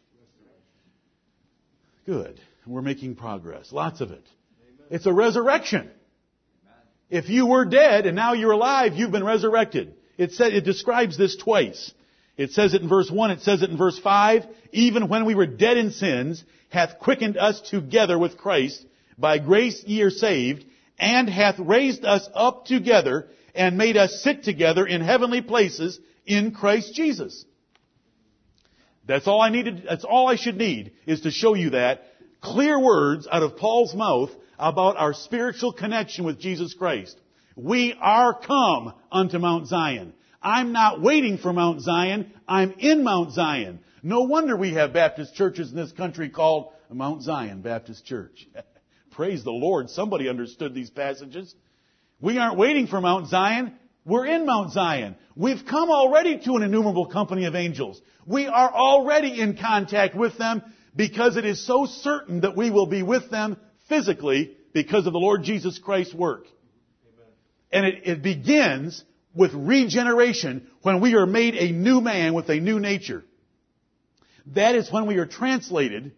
Good. 2.06 2.40
We're 2.66 2.82
making 2.82 3.16
progress. 3.16 3.72
Lots 3.72 4.00
of 4.00 4.10
it. 4.10 4.24
It's 4.90 5.06
a 5.06 5.12
resurrection. 5.12 5.90
If 7.10 7.28
you 7.28 7.46
were 7.46 7.64
dead 7.64 8.06
and 8.06 8.16
now 8.16 8.32
you're 8.32 8.52
alive, 8.52 8.94
you've 8.94 9.10
been 9.10 9.24
resurrected. 9.24 9.94
It 10.16 10.32
said, 10.32 10.52
it 10.52 10.64
describes 10.64 11.18
this 11.18 11.36
twice. 11.36 11.92
It 12.36 12.52
says 12.52 12.74
it 12.74 12.82
in 12.82 12.88
verse 12.88 13.10
1, 13.10 13.30
it 13.30 13.40
says 13.42 13.62
it 13.62 13.70
in 13.70 13.76
verse 13.76 13.98
5, 13.98 14.44
even 14.72 15.08
when 15.08 15.26
we 15.26 15.34
were 15.34 15.46
dead 15.46 15.76
in 15.76 15.90
sins, 15.90 16.42
hath 16.70 16.98
quickened 16.98 17.36
us 17.36 17.60
together 17.60 18.18
with 18.18 18.38
Christ, 18.38 18.84
by 19.18 19.38
grace 19.38 19.84
ye 19.84 20.00
are 20.02 20.10
saved, 20.10 20.64
and 20.98 21.28
hath 21.28 21.58
raised 21.58 22.04
us 22.04 22.26
up 22.34 22.64
together, 22.64 23.28
and 23.54 23.76
made 23.76 23.96
us 23.96 24.22
sit 24.22 24.44
together 24.44 24.86
in 24.86 25.00
heavenly 25.00 25.42
places 25.42 25.98
in 26.26 26.52
Christ 26.52 26.94
Jesus. 26.94 27.44
That's 29.06 29.26
all 29.26 29.40
I 29.40 29.50
needed, 29.50 29.84
that's 29.88 30.04
all 30.04 30.28
I 30.28 30.36
should 30.36 30.56
need, 30.56 30.92
is 31.06 31.22
to 31.22 31.30
show 31.30 31.54
you 31.54 31.70
that. 31.70 32.02
Clear 32.40 32.78
words 32.78 33.28
out 33.30 33.42
of 33.42 33.56
Paul's 33.56 33.94
mouth 33.94 34.30
about 34.58 34.96
our 34.96 35.12
spiritual 35.12 35.72
connection 35.72 36.24
with 36.24 36.40
Jesus 36.40 36.74
Christ. 36.74 37.18
We 37.56 37.94
are 38.00 38.38
come 38.38 38.94
unto 39.10 39.38
Mount 39.38 39.66
Zion. 39.66 40.14
I'm 40.40 40.72
not 40.72 41.00
waiting 41.00 41.38
for 41.38 41.52
Mount 41.52 41.80
Zion. 41.82 42.32
I'm 42.48 42.72
in 42.78 43.04
Mount 43.04 43.32
Zion. 43.32 43.80
No 44.02 44.22
wonder 44.22 44.56
we 44.56 44.74
have 44.74 44.92
Baptist 44.92 45.34
churches 45.34 45.70
in 45.70 45.76
this 45.76 45.92
country 45.92 46.28
called 46.28 46.72
Mount 46.90 47.22
Zion 47.22 47.62
Baptist 47.62 48.04
Church. 48.04 48.48
Praise 49.12 49.44
the 49.44 49.52
Lord. 49.52 49.90
Somebody 49.90 50.28
understood 50.28 50.74
these 50.74 50.90
passages. 50.90 51.54
We 52.22 52.38
aren't 52.38 52.56
waiting 52.56 52.86
for 52.86 53.00
Mount 53.00 53.28
Zion. 53.28 53.74
We're 54.06 54.26
in 54.26 54.46
Mount 54.46 54.72
Zion. 54.72 55.16
We've 55.34 55.66
come 55.68 55.90
already 55.90 56.38
to 56.38 56.56
an 56.56 56.62
innumerable 56.62 57.06
company 57.06 57.46
of 57.46 57.56
angels. 57.56 58.00
We 58.24 58.46
are 58.46 58.72
already 58.72 59.40
in 59.40 59.58
contact 59.58 60.14
with 60.14 60.38
them 60.38 60.62
because 60.94 61.36
it 61.36 61.44
is 61.44 61.66
so 61.66 61.84
certain 61.86 62.42
that 62.42 62.56
we 62.56 62.70
will 62.70 62.86
be 62.86 63.02
with 63.02 63.28
them 63.30 63.56
physically 63.88 64.56
because 64.72 65.06
of 65.06 65.12
the 65.12 65.18
Lord 65.18 65.42
Jesus 65.42 65.78
Christ's 65.80 66.14
work. 66.14 66.46
And 67.72 67.84
it, 67.86 68.02
it 68.04 68.22
begins 68.22 69.02
with 69.34 69.52
regeneration 69.54 70.68
when 70.82 71.00
we 71.00 71.14
are 71.14 71.26
made 71.26 71.56
a 71.56 71.72
new 71.72 72.00
man 72.00 72.34
with 72.34 72.48
a 72.50 72.60
new 72.60 72.78
nature. 72.78 73.24
That 74.54 74.76
is 74.76 74.92
when 74.92 75.06
we 75.06 75.16
are 75.16 75.26
translated 75.26 76.12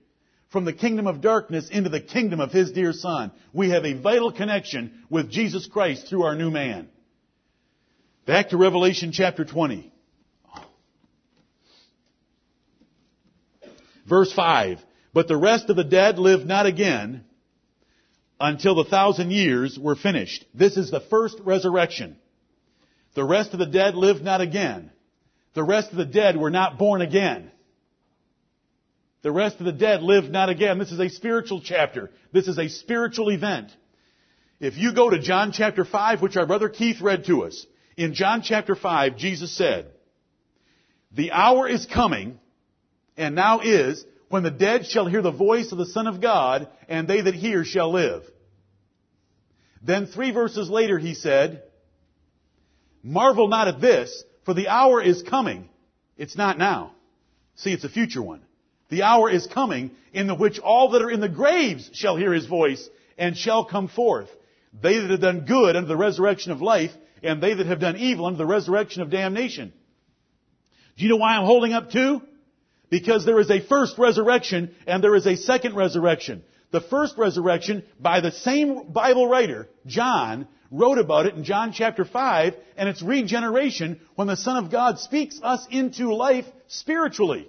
from 0.55 0.64
the 0.64 0.73
kingdom 0.73 1.09
of 1.09 1.21
darkness 1.21 1.69
into 1.69 1.90
the 1.90 2.01
kingdom 2.01 2.38
of 2.38 2.53
His 2.53 2.71
dear 2.71 2.93
Son. 2.93 3.33
We 3.53 3.71
have 3.71 3.85
a 3.85 4.01
vital 4.01 4.31
connection 4.31 5.05
with 5.11 5.29
Jesus 5.29 5.67
Christ 5.67 6.07
through 6.07 6.23
our 6.23 6.37
new 6.37 6.49
man. 6.49 6.88
Back 8.25 8.51
to 8.51 8.57
Revelation 8.57 9.11
chapter 9.11 9.45
20. 9.45 9.93
Verse 14.09 14.33
5. 14.33 14.79
But 15.12 15.27
the 15.27 15.37
rest 15.37 15.71
of 15.71 15.77
the 15.77 15.83
dead 15.83 16.21
lived 16.21 16.47
not 16.47 16.67
again 16.67 17.25
until 18.38 18.77
the 18.77 18.85
thousand 18.85 19.33
years 19.33 19.77
were 19.77 19.97
finished. 19.97 20.45
This 20.55 20.77
is 20.77 20.88
the 20.88 21.01
first 21.01 21.37
resurrection. 21.40 22.17
The 23.17 23.25
rest 23.25 23.55
of 23.55 23.59
the 23.59 23.67
dead 23.67 23.97
lived 23.97 24.23
not 24.23 24.40
again. 24.40 24.93
The 25.55 25.64
rest 25.64 25.90
of 25.90 25.97
the 25.97 26.05
dead 26.05 26.37
were 26.37 26.51
not 26.51 26.79
born 26.79 27.03
again. 27.03 27.51
The 29.24 29.32
rest 29.32 29.58
of 29.58 29.64
the 29.64 29.72
dead 29.72 30.02
lived 30.02 30.30
not 30.30 30.50
again. 30.50 30.78
This 30.78 30.92
is 30.92 31.00
a 31.00 31.08
spiritual 31.08 31.62
chapter. 31.64 32.10
This 32.32 32.46
is 32.46 32.58
a 32.58 32.68
spiritual 32.68 33.30
event. 33.30 33.74
If 34.60 34.76
you 34.76 34.92
go 34.92 35.08
to 35.08 35.18
John 35.18 35.50
chapter 35.50 35.87
5, 35.87 36.20
which 36.20 36.37
our 36.37 36.44
brother 36.44 36.68
Keith 36.68 37.00
read 37.00 37.24
to 37.24 37.44
us, 37.44 37.66
in 37.96 38.12
John 38.12 38.42
chapter 38.42 38.76
5, 38.76 39.16
Jesus 39.16 39.50
said, 39.56 39.87
The 41.10 41.32
hour 41.32 41.66
is 41.66 41.87
coming, 41.87 42.38
and 43.16 43.34
now 43.34 43.60
is, 43.60 44.04
when 44.28 44.42
the 44.42 44.50
dead 44.50 44.84
shall 44.84 45.06
hear 45.06 45.22
the 45.22 45.30
voice 45.30 45.72
of 45.72 45.78
the 45.78 45.87
Son 45.87 46.06
of 46.06 46.20
God, 46.20 46.68
and 46.87 47.08
they 47.08 47.22
that 47.22 47.34
hear 47.34 47.64
shall 47.64 47.92
live. 47.92 48.24
Then 49.80 50.04
three 50.04 50.32
verses 50.32 50.68
later 50.68 50.98
he 50.98 51.14
said, 51.14 51.62
Marvel 53.02 53.48
not 53.48 53.68
at 53.68 53.80
this, 53.80 54.22
for 54.44 54.52
the 54.52 54.68
hour 54.68 55.00
is 55.00 55.22
coming. 55.22 55.70
It's 56.18 56.37
not 56.37 56.58
now. 56.58 56.92
See, 57.54 57.72
it's 57.72 57.84
a 57.84 57.88
future 57.88 58.20
one. 58.20 58.42
The 58.90 59.03
hour 59.03 59.31
is 59.31 59.47
coming 59.47 59.90
in 60.12 60.27
the 60.27 60.35
which 60.35 60.59
all 60.59 60.90
that 60.90 61.03
are 61.03 61.11
in 61.11 61.20
the 61.20 61.29
graves 61.29 61.90
shall 61.92 62.16
hear 62.16 62.33
his 62.33 62.47
voice 62.47 62.88
and 63.18 63.37
shall 63.37 63.64
come 63.64 63.88
forth. 63.88 64.29
They 64.81 64.99
that 64.99 65.11
have 65.11 65.20
done 65.20 65.47
good 65.47 65.77
unto 65.77 65.88
the 65.88 65.97
resurrection 65.97 66.53
of 66.53 66.61
life, 66.61 66.90
and 67.23 67.42
they 67.42 67.55
that 67.55 67.66
have 67.66 67.81
done 67.81 67.97
evil 67.97 68.27
unto 68.27 68.38
the 68.38 68.47
resurrection 68.47 69.03
of 69.03 69.11
damnation. 69.11 69.73
Do 70.97 71.05
you 71.05 71.09
know 71.09 71.16
why 71.16 71.37
I'm 71.37 71.44
holding 71.44 71.73
up 71.73 71.90
two? 71.90 72.23
Because 72.90 73.25
there 73.25 73.40
is 73.40 73.51
a 73.51 73.61
first 73.61 73.99
resurrection 73.99 74.75
and 74.87 75.03
there 75.03 75.16
is 75.16 75.27
a 75.27 75.37
second 75.37 75.75
resurrection. 75.75 76.44
The 76.70 76.81
first 76.81 77.16
resurrection, 77.16 77.85
by 77.99 78.20
the 78.20 78.33
same 78.33 78.92
Bible 78.92 79.27
writer, 79.27 79.68
John, 79.87 80.47
wrote 80.70 80.99
about 80.99 81.27
it 81.27 81.35
in 81.35 81.44
John 81.44 81.73
chapter 81.73 82.05
5, 82.05 82.55
and 82.77 82.88
it's 82.88 83.03
regeneration 83.03 84.01
when 84.16 84.27
the 84.27 84.37
Son 84.37 84.62
of 84.62 84.70
God 84.70 84.99
speaks 84.99 85.40
us 85.42 85.66
into 85.70 86.14
life 86.14 86.47
spiritually. 86.66 87.49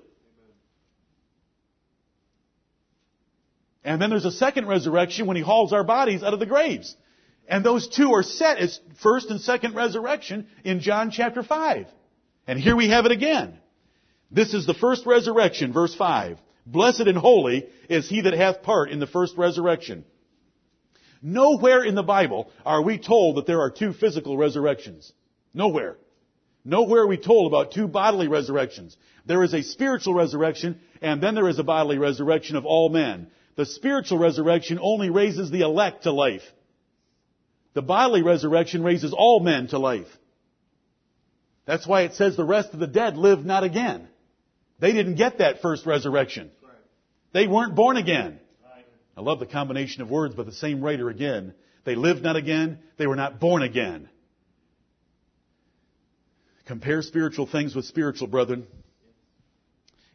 And 3.85 4.01
then 4.01 4.09
there's 4.09 4.25
a 4.25 4.31
second 4.31 4.67
resurrection 4.67 5.27
when 5.27 5.37
he 5.37 5.43
hauls 5.43 5.71
our 5.71 5.83
bodies 5.83 6.23
out 6.23 6.33
of 6.33 6.39
the 6.39 6.47
graves. 6.47 6.95
And 7.47 7.63
those 7.63 7.87
two 7.87 8.13
are 8.13 8.23
set 8.23 8.57
as 8.57 8.79
first 9.01 9.29
and 9.29 9.39
second 9.39 9.75
resurrection 9.75 10.47
in 10.63 10.79
John 10.79 11.11
chapter 11.11 11.43
5. 11.43 11.85
And 12.47 12.59
here 12.59 12.75
we 12.75 12.89
have 12.89 13.05
it 13.05 13.11
again. 13.11 13.59
This 14.31 14.55
is 14.55 14.65
the 14.65 14.73
first 14.73 15.05
resurrection, 15.05 15.71
verse 15.71 15.93
5. 15.93 16.39
Blessed 16.65 17.01
and 17.01 17.17
holy 17.17 17.69
is 17.87 18.09
he 18.09 18.21
that 18.21 18.33
hath 18.33 18.63
part 18.63 18.89
in 18.89 18.99
the 18.99 19.05
first 19.05 19.37
resurrection. 19.37 20.03
Nowhere 21.21 21.83
in 21.83 21.93
the 21.93 22.03
Bible 22.03 22.51
are 22.65 22.81
we 22.81 22.97
told 22.97 23.37
that 23.37 23.45
there 23.45 23.61
are 23.61 23.69
two 23.69 23.93
physical 23.93 24.35
resurrections. 24.35 25.13
Nowhere. 25.53 25.97
Nowhere 26.63 27.03
are 27.03 27.07
we 27.07 27.17
told 27.17 27.51
about 27.51 27.71
two 27.71 27.87
bodily 27.87 28.27
resurrections. 28.27 28.97
There 29.27 29.43
is 29.43 29.53
a 29.53 29.61
spiritual 29.61 30.15
resurrection, 30.15 30.79
and 31.03 31.21
then 31.21 31.35
there 31.35 31.47
is 31.47 31.59
a 31.59 31.63
bodily 31.63 31.99
resurrection 31.99 32.55
of 32.55 32.65
all 32.65 32.89
men. 32.89 33.27
The 33.55 33.65
spiritual 33.65 34.17
resurrection 34.17 34.79
only 34.81 35.09
raises 35.09 35.49
the 35.49 35.61
elect 35.61 36.03
to 36.03 36.11
life. 36.11 36.43
The 37.73 37.81
bodily 37.81 38.21
resurrection 38.21 38.83
raises 38.83 39.13
all 39.13 39.39
men 39.39 39.67
to 39.67 39.79
life. 39.79 40.07
That's 41.65 41.87
why 41.87 42.01
it 42.01 42.13
says 42.13 42.35
the 42.35 42.45
rest 42.45 42.73
of 42.73 42.79
the 42.79 42.87
dead 42.87 43.17
live 43.17 43.45
not 43.45 43.63
again. 43.63 44.07
They 44.79 44.91
didn't 44.91 45.15
get 45.15 45.39
that 45.39 45.61
first 45.61 45.85
resurrection. 45.85 46.51
They 47.33 47.47
weren't 47.47 47.75
born 47.75 47.97
again. 47.97 48.39
I 49.17 49.21
love 49.21 49.39
the 49.39 49.45
combination 49.45 50.01
of 50.01 50.09
words, 50.09 50.35
but 50.35 50.45
the 50.45 50.51
same 50.51 50.81
writer 50.81 51.09
again. 51.09 51.53
They 51.85 51.95
lived 51.95 52.23
not 52.23 52.35
again. 52.35 52.79
They 52.97 53.07
were 53.07 53.15
not 53.15 53.39
born 53.39 53.61
again. 53.61 54.09
Compare 56.65 57.01
spiritual 57.01 57.45
things 57.45 57.75
with 57.75 57.85
spiritual, 57.85 58.27
brethren. 58.27 58.67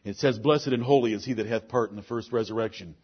It 0.03 0.17
says, 0.17 0.37
Blessed 0.37 0.67
and 0.67 0.83
holy 0.83 1.13
is 1.13 1.23
he 1.25 1.33
that 1.33 1.45
hath 1.45 1.67
part 1.67 1.89
in 1.91 1.95
the 1.95 2.03
first 2.03 2.31
resurrection. 2.31 2.95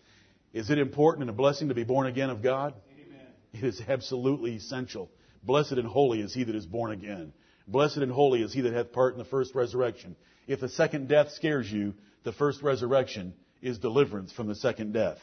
Is 0.58 0.72
it 0.72 0.80
important 0.80 1.22
and 1.22 1.30
a 1.30 1.34
blessing 1.34 1.68
to 1.68 1.76
be 1.76 1.84
born 1.84 2.08
again 2.08 2.32
of 2.32 2.42
God? 2.42 2.74
Amen. 2.92 3.28
It 3.54 3.64
is 3.64 3.80
absolutely 3.88 4.56
essential. 4.56 5.12
Blessed 5.44 5.74
and 5.74 5.88
holy 5.88 6.20
is 6.20 6.34
he 6.34 6.46
that 6.46 6.56
is 6.56 6.66
born 6.66 6.92
again. 6.92 7.32
Blessed 7.68 7.98
and 7.98 8.12
holy 8.12 8.42
is 8.42 8.54
he 8.54 8.62
that 8.62 8.74
hath 8.74 8.92
part 8.92 9.14
in 9.14 9.20
the 9.20 9.26
first 9.26 9.54
resurrection. 9.54 10.16
If 10.48 10.60
the 10.60 10.70
second 10.70 11.10
death 11.10 11.32
scares 11.34 11.72
you, 11.72 11.94
the 12.24 12.34
first 12.34 12.64
resurrection 12.64 13.36
is 13.62 13.78
deliverance 13.78 14.32
from 14.32 14.48
the 14.48 14.56
second 14.56 14.94
death. 14.94 15.20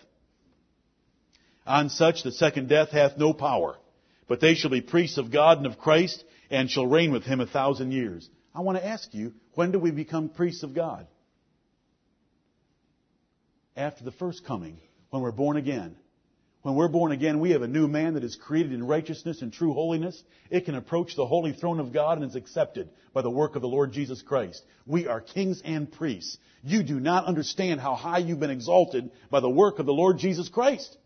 On 1.66 1.88
such 1.88 2.22
the 2.22 2.30
second 2.30 2.68
death 2.68 2.90
hath 2.90 3.18
no 3.18 3.32
power, 3.32 3.76
but 4.28 4.40
they 4.40 4.54
shall 4.54 4.70
be 4.70 4.82
priests 4.82 5.18
of 5.18 5.32
God 5.32 5.58
and 5.58 5.66
of 5.66 5.78
Christ, 5.78 6.22
and 6.48 6.70
shall 6.70 6.86
reign 6.86 7.10
with 7.10 7.24
him 7.24 7.40
a 7.40 7.46
thousand 7.46 7.90
years. 7.90 8.30
I 8.54 8.60
want 8.60 8.78
to 8.78 8.86
ask 8.86 9.12
you, 9.12 9.32
when 9.54 9.72
do 9.72 9.80
we 9.80 9.90
become 9.90 10.28
priests 10.28 10.62
of 10.62 10.74
God? 10.74 11.08
After 13.76 14.04
the 14.04 14.12
first 14.12 14.44
coming 14.44 14.78
when 15.14 15.22
we're 15.22 15.30
born 15.30 15.56
again. 15.56 15.94
When 16.62 16.74
we're 16.74 16.88
born 16.88 17.12
again, 17.12 17.38
we 17.38 17.52
have 17.52 17.62
a 17.62 17.68
new 17.68 17.86
man 17.86 18.14
that 18.14 18.24
is 18.24 18.34
created 18.34 18.72
in 18.72 18.84
righteousness 18.84 19.42
and 19.42 19.52
true 19.52 19.72
holiness. 19.72 20.20
It 20.50 20.64
can 20.64 20.74
approach 20.74 21.14
the 21.14 21.24
holy 21.24 21.52
throne 21.52 21.78
of 21.78 21.92
God 21.92 22.18
and 22.18 22.28
is 22.28 22.34
accepted 22.34 22.88
by 23.12 23.22
the 23.22 23.30
work 23.30 23.54
of 23.54 23.62
the 23.62 23.68
Lord 23.68 23.92
Jesus 23.92 24.22
Christ. 24.22 24.60
We 24.86 25.06
are 25.06 25.20
kings 25.20 25.62
and 25.64 25.92
priests. 25.92 26.36
You 26.64 26.82
do 26.82 26.98
not 26.98 27.26
understand 27.26 27.80
how 27.80 27.94
high 27.94 28.18
you've 28.18 28.40
been 28.40 28.50
exalted 28.50 29.12
by 29.30 29.38
the 29.38 29.48
work 29.48 29.78
of 29.78 29.86
the 29.86 29.92
Lord 29.92 30.18
Jesus 30.18 30.48
Christ. 30.48 30.96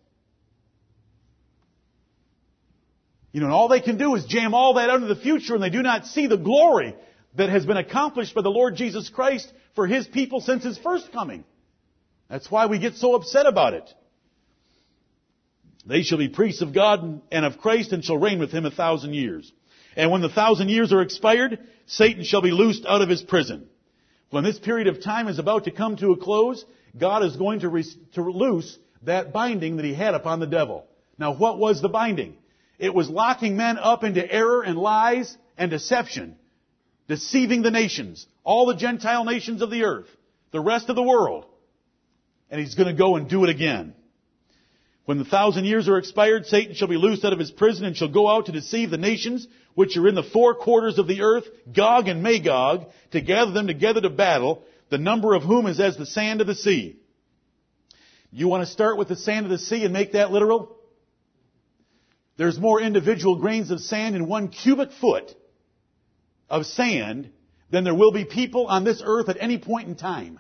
You 3.33 3.41
know, 3.41 3.47
and 3.47 3.55
all 3.55 3.69
they 3.69 3.83
can 3.83 3.99
do 3.99 4.15
is 4.15 4.25
jam 4.25 4.55
all 4.55 4.75
that 4.75 4.89
under 4.89 5.07
the 5.07 5.21
future 5.21 5.53
and 5.53 5.63
they 5.63 5.69
do 5.69 5.83
not 5.83 6.07
see 6.07 6.29
the 6.29 6.39
glory 6.39 6.97
that 7.35 7.51
has 7.51 7.67
been 7.67 7.77
accomplished 7.77 8.35
by 8.35 8.41
the 8.41 8.49
Lord 8.49 8.75
Jesus 8.75 9.11
Christ 9.11 9.53
for 9.75 9.87
His 9.87 10.07
people 10.07 10.41
since 10.41 10.65
His 10.65 10.79
first 10.79 11.13
coming. 11.13 11.45
That's 12.29 12.51
why 12.51 12.67
we 12.67 12.79
get 12.79 12.95
so 12.95 13.15
upset 13.15 13.47
about 13.47 13.75
it. 13.75 13.93
They 15.89 16.03
shall 16.03 16.19
be 16.19 16.29
priests 16.29 16.61
of 16.61 16.75
God 16.75 17.23
and 17.33 17.45
of 17.47 17.59
Christ 17.59 17.93
and 17.93 18.05
shall 18.05 18.19
reign 18.19 18.39
with 18.39 18.53
him 18.53 18.67
a 18.67 18.71
thousand 18.71 19.15
years. 19.15 19.51
And 19.97 20.11
when 20.11 20.21
the 20.21 20.29
thousand 20.29 20.69
years 20.69 20.93
are 20.93 21.01
expired, 21.01 21.59
Satan 21.87 22.25
shall 22.25 22.43
be 22.43 22.51
loosed 22.51 22.85
out 22.87 23.01
of 23.01 23.09
his 23.09 23.23
prison. 23.23 23.69
When 24.29 24.45
this 24.45 24.59
period 24.59 24.87
of 24.87 25.03
time 25.03 25.29
is 25.29 25.39
about 25.39 25.65
to 25.65 25.71
come 25.71 25.97
to 25.97 26.13
a 26.13 26.17
close, 26.19 26.63
God 26.97 27.25
is 27.25 27.37
going 27.37 27.61
to, 27.61 27.71
re- 27.71 27.87
to 28.13 28.23
loose 28.23 28.79
that 29.05 29.33
binding 29.33 29.77
that 29.77 29.87
he 29.87 29.95
had 29.95 30.13
upon 30.13 30.41
the 30.41 30.47
devil. 30.47 30.85
Now 31.17 31.35
what 31.35 31.59
was 31.59 31.81
the 31.81 31.89
binding? 31.89 32.37
It 32.79 32.95
was 32.95 33.09
locking 33.09 33.57
men 33.57 33.79
up 33.79 34.05
into 34.05 34.31
error 34.31 34.63
and 34.63 34.79
lies 34.79 35.35
and 35.57 35.71
deception, 35.71 36.37
deceiving 37.09 37.63
the 37.63 37.71
nations, 37.71 38.27
all 38.45 38.67
the 38.67 38.77
Gentile 38.77 39.25
nations 39.25 39.63
of 39.63 39.71
the 39.71 39.85
earth, 39.85 40.09
the 40.53 40.61
rest 40.61 40.91
of 40.91 40.97
the 40.97 41.03
world. 41.03 41.47
And 42.51 42.61
he's 42.61 42.75
going 42.75 42.89
to 42.89 42.99
go 42.99 43.17
and 43.17 43.29
do 43.29 43.45
it 43.45 43.51
again. 43.51 43.95
When 45.09 45.17
the 45.17 45.25
thousand 45.25 45.65
years 45.65 45.89
are 45.89 45.97
expired, 45.97 46.45
Satan 46.45 46.75
shall 46.75 46.87
be 46.87 46.99
loosed 46.99 47.25
out 47.25 47.33
of 47.33 47.39
his 47.39 47.51
prison 47.51 47.87
and 47.87 47.97
shall 47.97 48.09
go 48.11 48.29
out 48.29 48.45
to 48.45 48.53
deceive 48.53 48.91
the 48.91 48.99
nations 48.99 49.49
which 49.75 49.97
are 49.97 50.07
in 50.07 50.15
the 50.15 50.23
four 50.23 50.55
quarters 50.55 50.99
of 50.99 51.07
the 51.07 51.23
earth, 51.23 51.45
Gog 51.75 52.09
and 52.09 52.23
Magog, 52.23 52.91
to 53.13 53.23
gather 53.23 53.53
them 53.53 53.67
together 53.67 54.03
to 54.03 54.11
battle, 54.11 54.65
the 54.91 54.99
number 54.99 55.33
of 55.33 55.43
whom 55.43 55.67
is 55.67 55.81
as 55.81 55.97
the 55.97 56.05
sand 56.05 56.43
of 56.43 56.47
the 56.47 56.55
sea. 56.55 56.99
You 58.31 58.49
want 58.49 58.67
to 58.67 58.71
start 58.71 58.99
with 58.99 59.09
the 59.09 59.17
sand 59.17 59.47
of 59.47 59.51
the 59.51 59.57
sea 59.57 59.83
and 59.83 59.95
make 59.95 60.13
that 60.13 60.31
literal? 60.31 60.77
There's 62.37 62.59
more 62.59 62.79
individual 62.79 63.37
grains 63.37 63.71
of 63.71 63.81
sand 63.81 64.15
in 64.15 64.29
one 64.29 64.49
cubic 64.49 64.91
foot 64.93 65.35
of 66.51 66.67
sand 66.67 67.31
than 67.71 67.83
there 67.83 67.95
will 67.95 68.13
be 68.13 68.27
people 68.27 68.67
on 68.67 68.85
this 68.85 69.01
earth 69.03 69.31
at 69.31 69.39
any 69.41 69.57
point 69.57 69.89
in 69.89 69.95
time. 69.95 70.39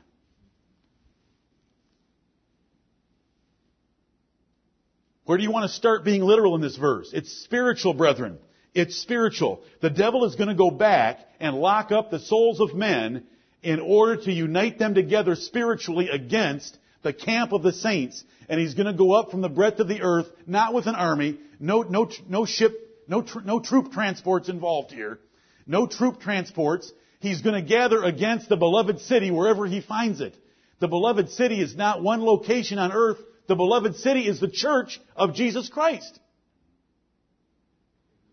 Where 5.28 5.36
do 5.36 5.44
you 5.44 5.50
want 5.50 5.70
to 5.70 5.76
start 5.76 6.04
being 6.04 6.22
literal 6.22 6.54
in 6.54 6.62
this 6.62 6.78
verse? 6.78 7.10
It's 7.12 7.30
spiritual, 7.30 7.92
brethren. 7.92 8.38
It's 8.72 8.96
spiritual. 8.96 9.60
The 9.82 9.90
devil 9.90 10.24
is 10.24 10.36
going 10.36 10.48
to 10.48 10.54
go 10.54 10.70
back 10.70 11.18
and 11.38 11.54
lock 11.54 11.92
up 11.92 12.10
the 12.10 12.18
souls 12.18 12.60
of 12.60 12.74
men 12.74 13.26
in 13.62 13.78
order 13.78 14.16
to 14.22 14.32
unite 14.32 14.78
them 14.78 14.94
together 14.94 15.34
spiritually 15.34 16.08
against 16.08 16.78
the 17.02 17.12
camp 17.12 17.52
of 17.52 17.62
the 17.62 17.74
saints. 17.74 18.24
And 18.48 18.58
he's 18.58 18.72
going 18.72 18.86
to 18.86 18.94
go 18.94 19.12
up 19.12 19.30
from 19.30 19.42
the 19.42 19.50
breadth 19.50 19.80
of 19.80 19.88
the 19.88 20.00
earth, 20.00 20.28
not 20.46 20.72
with 20.72 20.86
an 20.86 20.94
army, 20.94 21.38
no, 21.60 21.82
no, 21.82 22.10
no 22.26 22.46
ship, 22.46 22.72
no, 23.06 23.22
no 23.44 23.60
troop 23.60 23.92
transports 23.92 24.48
involved 24.48 24.92
here, 24.92 25.18
no 25.66 25.86
troop 25.86 26.22
transports. 26.22 26.90
He's 27.20 27.42
going 27.42 27.62
to 27.62 27.68
gather 27.68 28.02
against 28.02 28.48
the 28.48 28.56
beloved 28.56 29.00
city 29.00 29.30
wherever 29.30 29.66
he 29.66 29.82
finds 29.82 30.22
it. 30.22 30.34
The 30.80 30.88
beloved 30.88 31.28
city 31.32 31.60
is 31.60 31.76
not 31.76 32.02
one 32.02 32.24
location 32.24 32.78
on 32.78 32.92
earth. 32.92 33.18
The 33.48 33.56
beloved 33.56 33.96
city 33.96 34.28
is 34.28 34.38
the 34.38 34.48
church 34.48 35.00
of 35.16 35.34
Jesus 35.34 35.68
Christ. 35.68 36.20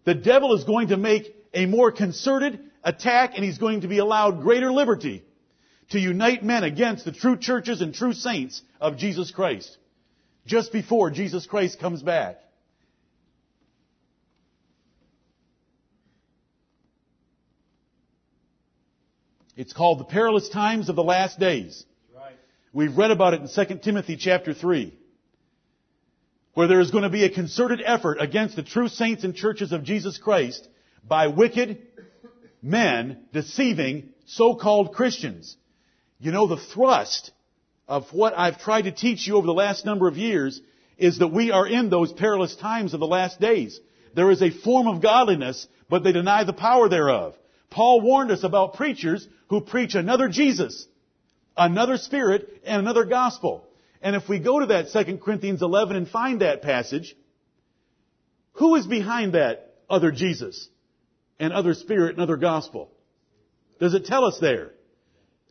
The 0.04 0.14
devil 0.14 0.54
is 0.54 0.66
going 0.66 0.90
to 0.90 0.98
make 0.98 1.36
a 1.54 1.66
more 1.66 1.92
concerted 1.92 2.60
attack 2.84 3.32
and 3.36 3.44
he's 3.44 3.58
going 3.58 3.82
to 3.82 3.88
be 3.88 3.98
allowed 3.98 4.42
greater 4.42 4.72
liberty 4.72 5.24
to 5.90 6.00
unite 6.00 6.44
men 6.44 6.64
against 6.64 7.06
the 7.06 7.12
true 7.12 7.38
churches 7.38 7.82
and 7.82 7.94
true 7.94 8.14
saints 8.14 8.62
of 8.80 8.98
Jesus 8.98 9.32
Christ 9.32 9.78
just 10.46 10.72
before 10.72 11.10
Jesus 11.10 11.46
Christ 11.48 11.80
comes 11.80 12.04
back. 12.04 12.38
It's 19.56 19.72
called 19.72 20.00
the 20.00 20.06
perilous 20.06 20.50
times 20.50 20.90
of 20.90 20.98
the 20.98 21.04
last 21.04 21.40
days. 21.40 21.86
Right. 22.14 22.36
We've 22.74 22.96
read 22.96 23.12
about 23.12 23.34
it 23.34 23.42
in 23.42 23.48
2 23.48 23.78
Timothy 23.78 24.18
chapter 24.18 24.54
3, 24.54 24.94
where 26.56 26.68
there 26.68 26.80
is 26.80 26.90
going 26.90 27.04
to 27.04 27.10
be 27.10 27.26
a 27.26 27.30
concerted 27.30 27.82
effort 27.86 28.18
against 28.20 28.56
the 28.56 28.64
true 28.64 28.88
saints 28.88 29.24
and 29.24 29.36
churches 29.36 29.72
of 29.72 29.84
Jesus 29.84 30.18
Christ 30.18 30.68
by 31.08 31.28
wicked 31.28 31.80
men 32.62 33.20
deceiving 33.32 34.10
so-called 34.26 34.94
Christians. 34.94 35.56
You 36.20 36.32
know, 36.32 36.48
the 36.48 36.58
thrust 36.58 37.32
of 37.88 38.06
what 38.12 38.34
I've 38.38 38.60
tried 38.60 38.84
to 38.84 38.92
teach 38.92 39.28
you 39.28 39.36
over 39.36 39.46
the 39.46 39.54
last 39.54 39.86
number 39.86 40.08
of 40.08 40.18
years 40.18 40.60
is 40.98 41.20
that 41.20 41.28
we 41.28 41.52
are 41.52 41.68
in 41.68 41.90
those 41.90 42.14
perilous 42.14 42.56
times 42.56 42.94
of 42.94 43.02
the 43.02 43.06
last 43.06 43.40
days. 43.40 43.80
There 44.16 44.32
is 44.32 44.42
a 44.42 44.50
form 44.50 44.88
of 44.88 45.02
godliness, 45.02 45.68
but 45.90 46.04
they 46.04 46.14
deny 46.14 46.46
the 46.46 46.54
power 46.54 46.88
thereof. 46.88 47.36
Paul 47.70 48.00
warned 48.00 48.32
us 48.32 48.46
about 48.46 48.76
preachers 48.76 49.28
who 49.50 49.60
preach 49.60 49.94
another 49.94 50.30
Jesus, 50.30 50.88
another 51.58 51.98
spirit, 51.98 52.62
and 52.66 52.80
another 52.80 53.04
gospel. 53.04 53.68
And 54.06 54.16
if 54.16 54.30
we 54.30 54.38
go 54.38 54.60
to 54.60 54.68
that 54.68 54.92
2 54.94 55.18
Corinthians 55.18 55.64
11 55.64 55.96
and 55.96 56.08
find 56.08 56.42
that 56.42 56.62
passage, 56.62 57.18
who 58.52 58.76
is 58.76 58.86
behind 58.86 59.34
that 59.34 59.74
other 59.90 60.12
Jesus 60.12 60.70
and 61.40 61.52
other 61.52 61.74
spirit 61.74 62.12
and 62.12 62.22
other 62.22 62.38
gospel? 62.38 62.92
Does 63.80 63.96
it 63.96 64.06
tell 64.06 64.26
us 64.26 64.38
there? 64.40 64.74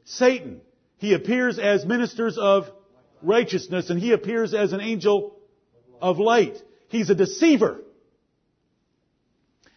Satan. 0.04 0.60
He 0.98 1.14
appears 1.14 1.58
as 1.58 1.84
ministers 1.84 2.38
of 2.38 2.70
righteousness 3.22 3.90
and 3.90 3.98
he 3.98 4.12
appears 4.12 4.54
as 4.54 4.72
an 4.72 4.80
angel 4.80 5.36
of 6.00 6.20
light. 6.20 6.56
He's 6.90 7.10
a 7.10 7.14
deceiver. 7.16 7.80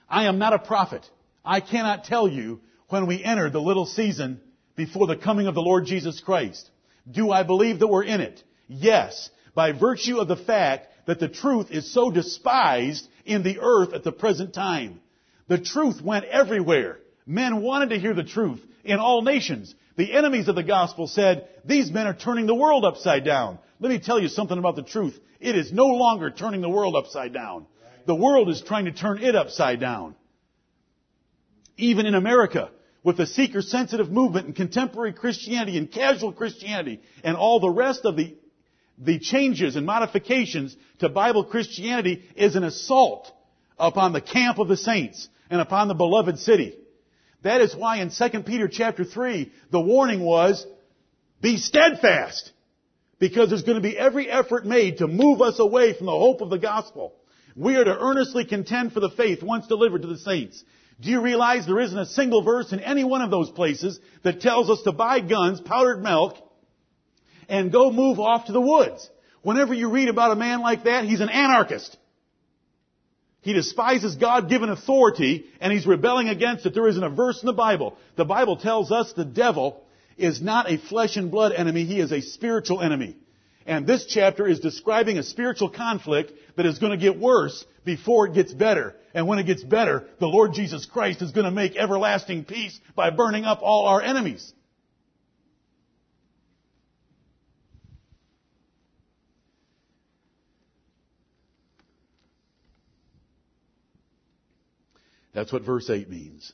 I 0.07 0.25
am 0.25 0.37
not 0.37 0.53
a 0.53 0.59
prophet. 0.59 1.03
I 1.43 1.61
cannot 1.61 2.03
tell 2.03 2.27
you 2.27 2.61
when 2.89 3.07
we 3.07 3.23
enter 3.23 3.49
the 3.49 3.59
little 3.59 3.87
season 3.87 4.39
before 4.75 5.07
the 5.07 5.17
coming 5.17 5.47
of 5.47 5.55
the 5.55 5.63
Lord 5.63 5.87
Jesus 5.87 6.19
Christ. 6.19 6.69
Do 7.09 7.31
I 7.31 7.41
believe 7.41 7.79
that 7.79 7.87
we're 7.87 8.03
in 8.03 8.21
it? 8.21 8.43
Yes, 8.67 9.29
by 9.55 9.71
virtue 9.71 10.19
of 10.19 10.27
the 10.27 10.35
fact 10.35 10.87
that 11.07 11.19
the 11.19 11.29
truth 11.29 11.71
is 11.71 11.91
so 11.91 12.11
despised 12.11 13.07
in 13.25 13.43
the 13.43 13.59
earth 13.59 13.93
at 13.93 14.03
the 14.03 14.11
present 14.11 14.53
time. 14.53 14.99
The 15.47 15.57
truth 15.57 16.01
went 16.01 16.25
everywhere. 16.25 16.99
Men 17.25 17.61
wanted 17.61 17.89
to 17.89 17.99
hear 17.99 18.13
the 18.13 18.23
truth 18.23 18.61
in 18.83 18.99
all 18.99 19.21
nations. 19.21 19.73
The 19.95 20.13
enemies 20.13 20.47
of 20.47 20.55
the 20.55 20.63
gospel 20.63 21.07
said, 21.07 21.47
these 21.65 21.91
men 21.91 22.07
are 22.07 22.13
turning 22.13 22.45
the 22.45 22.55
world 22.55 22.85
upside 22.85 23.25
down. 23.25 23.59
Let 23.79 23.89
me 23.89 23.99
tell 23.99 24.19
you 24.19 24.27
something 24.27 24.57
about 24.57 24.75
the 24.75 24.83
truth. 24.83 25.19
It 25.39 25.55
is 25.55 25.71
no 25.71 25.87
longer 25.87 26.29
turning 26.29 26.61
the 26.61 26.69
world 26.69 26.95
upside 26.95 27.33
down. 27.33 27.65
The 28.05 28.15
world 28.15 28.49
is 28.49 28.61
trying 28.61 28.85
to 28.85 28.91
turn 28.91 29.21
it 29.21 29.35
upside 29.35 29.79
down. 29.79 30.15
Even 31.77 32.05
in 32.05 32.15
America, 32.15 32.71
with 33.03 33.17
the 33.17 33.25
seeker-sensitive 33.25 34.09
movement 34.09 34.47
and 34.47 34.55
contemporary 34.55 35.13
Christianity 35.13 35.77
and 35.77 35.91
casual 35.91 36.33
Christianity 36.33 37.01
and 37.23 37.37
all 37.37 37.59
the 37.59 37.69
rest 37.69 38.05
of 38.05 38.15
the, 38.15 38.35
the 38.97 39.19
changes 39.19 39.75
and 39.75 39.85
modifications 39.85 40.75
to 40.99 41.09
Bible 41.09 41.43
Christianity 41.43 42.23
is 42.35 42.55
an 42.55 42.63
assault 42.63 43.31
upon 43.77 44.13
the 44.13 44.21
camp 44.21 44.57
of 44.57 44.67
the 44.67 44.77
saints 44.77 45.29
and 45.49 45.61
upon 45.61 45.87
the 45.87 45.93
beloved 45.93 46.39
city. 46.39 46.77
That 47.43 47.61
is 47.61 47.75
why 47.75 47.97
in 47.97 48.09
2 48.09 48.43
Peter 48.43 48.67
chapter 48.67 49.03
3, 49.03 49.51
the 49.71 49.79
warning 49.79 50.21
was, 50.21 50.65
be 51.41 51.57
steadfast. 51.57 52.51
Because 53.19 53.49
there's 53.49 53.63
going 53.63 53.81
to 53.81 53.87
be 53.87 53.97
every 53.97 54.29
effort 54.29 54.65
made 54.65 54.97
to 54.97 55.07
move 55.07 55.41
us 55.41 55.59
away 55.59 55.93
from 55.93 56.05
the 56.05 56.11
hope 56.11 56.41
of 56.41 56.49
the 56.49 56.59
gospel. 56.59 57.15
We 57.55 57.75
are 57.75 57.83
to 57.83 57.97
earnestly 57.97 58.45
contend 58.45 58.93
for 58.93 58.99
the 58.99 59.09
faith 59.09 59.41
once 59.41 59.65
delivered 59.67 60.03
to 60.03 60.07
the 60.07 60.19
saints. 60.19 60.63
Do 60.99 61.09
you 61.09 61.21
realize 61.21 61.65
there 61.65 61.79
isn't 61.79 61.97
a 61.97 62.05
single 62.05 62.43
verse 62.43 62.71
in 62.71 62.79
any 62.79 63.03
one 63.03 63.21
of 63.21 63.31
those 63.31 63.49
places 63.49 63.99
that 64.23 64.41
tells 64.41 64.69
us 64.69 64.81
to 64.83 64.91
buy 64.91 65.19
guns, 65.19 65.61
powdered 65.61 66.01
milk, 66.01 66.37
and 67.49 67.71
go 67.71 67.91
move 67.91 68.19
off 68.19 68.45
to 68.45 68.51
the 68.51 68.61
woods? 68.61 69.09
Whenever 69.41 69.73
you 69.73 69.89
read 69.89 70.09
about 70.09 70.31
a 70.31 70.35
man 70.35 70.61
like 70.61 70.83
that, 70.85 71.05
he's 71.05 71.21
an 71.21 71.29
anarchist. 71.29 71.95
He 73.41 73.53
despises 73.53 74.15
God-given 74.15 74.69
authority 74.69 75.45
and 75.61 75.71
he's 75.71 75.87
rebelling 75.87 76.27
against 76.27 76.65
it. 76.65 76.73
There 76.73 76.87
isn't 76.87 77.03
a 77.03 77.09
verse 77.09 77.41
in 77.41 77.45
the 77.45 77.53
Bible. 77.53 77.97
The 78.17 78.25
Bible 78.25 78.57
tells 78.57 78.91
us 78.91 79.13
the 79.13 79.23
devil 79.23 79.83
is 80.17 80.41
not 80.41 80.69
a 80.69 80.77
flesh 80.77 81.15
and 81.15 81.31
blood 81.31 81.53
enemy. 81.53 81.85
He 81.85 81.99
is 81.99 82.11
a 82.11 82.21
spiritual 82.21 82.81
enemy. 82.81 83.15
And 83.65 83.85
this 83.85 84.05
chapter 84.05 84.47
is 84.47 84.59
describing 84.59 85.17
a 85.17 85.23
spiritual 85.23 85.69
conflict 85.69 86.33
that 86.55 86.65
is 86.65 86.79
going 86.79 86.91
to 86.91 86.97
get 86.97 87.19
worse 87.19 87.63
before 87.85 88.27
it 88.27 88.33
gets 88.33 88.53
better. 88.53 88.95
And 89.13 89.27
when 89.27 89.39
it 89.39 89.43
gets 89.43 89.63
better, 89.63 90.05
the 90.19 90.27
Lord 90.27 90.53
Jesus 90.53 90.85
Christ 90.85 91.21
is 91.21 91.31
going 91.31 91.45
to 91.45 91.51
make 91.51 91.75
everlasting 91.75 92.45
peace 92.45 92.77
by 92.95 93.11
burning 93.11 93.45
up 93.45 93.59
all 93.61 93.87
our 93.87 94.01
enemies. 94.01 94.53
That's 105.37 105.53
what 105.53 105.61
verse 105.61 105.87
8 105.87 106.09
means. 106.09 106.51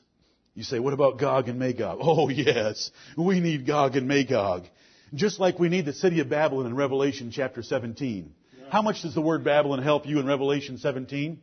You 0.52 0.62
say, 0.62 0.78
what 0.78 0.92
about 0.92 1.16
Gog 1.18 1.48
and 1.48 1.58
Magog? 1.58 2.00
Oh 2.02 2.28
yes, 2.28 2.90
we 3.16 3.40
need 3.40 3.66
Gog 3.66 3.96
and 3.96 4.06
Magog. 4.06 4.66
Just 5.14 5.40
like 5.40 5.58
we 5.58 5.70
need 5.70 5.86
the 5.86 5.94
city 5.94 6.20
of 6.20 6.28
Babylon 6.28 6.66
in 6.66 6.76
Revelation 6.76 7.30
chapter 7.30 7.62
17. 7.62 8.34
Yeah. 8.52 8.64
How 8.68 8.82
much 8.82 9.00
does 9.00 9.14
the 9.14 9.22
word 9.22 9.42
Babylon 9.42 9.82
help 9.82 10.06
you 10.06 10.20
in 10.20 10.26
Revelation 10.26 10.76
17? 10.76 11.40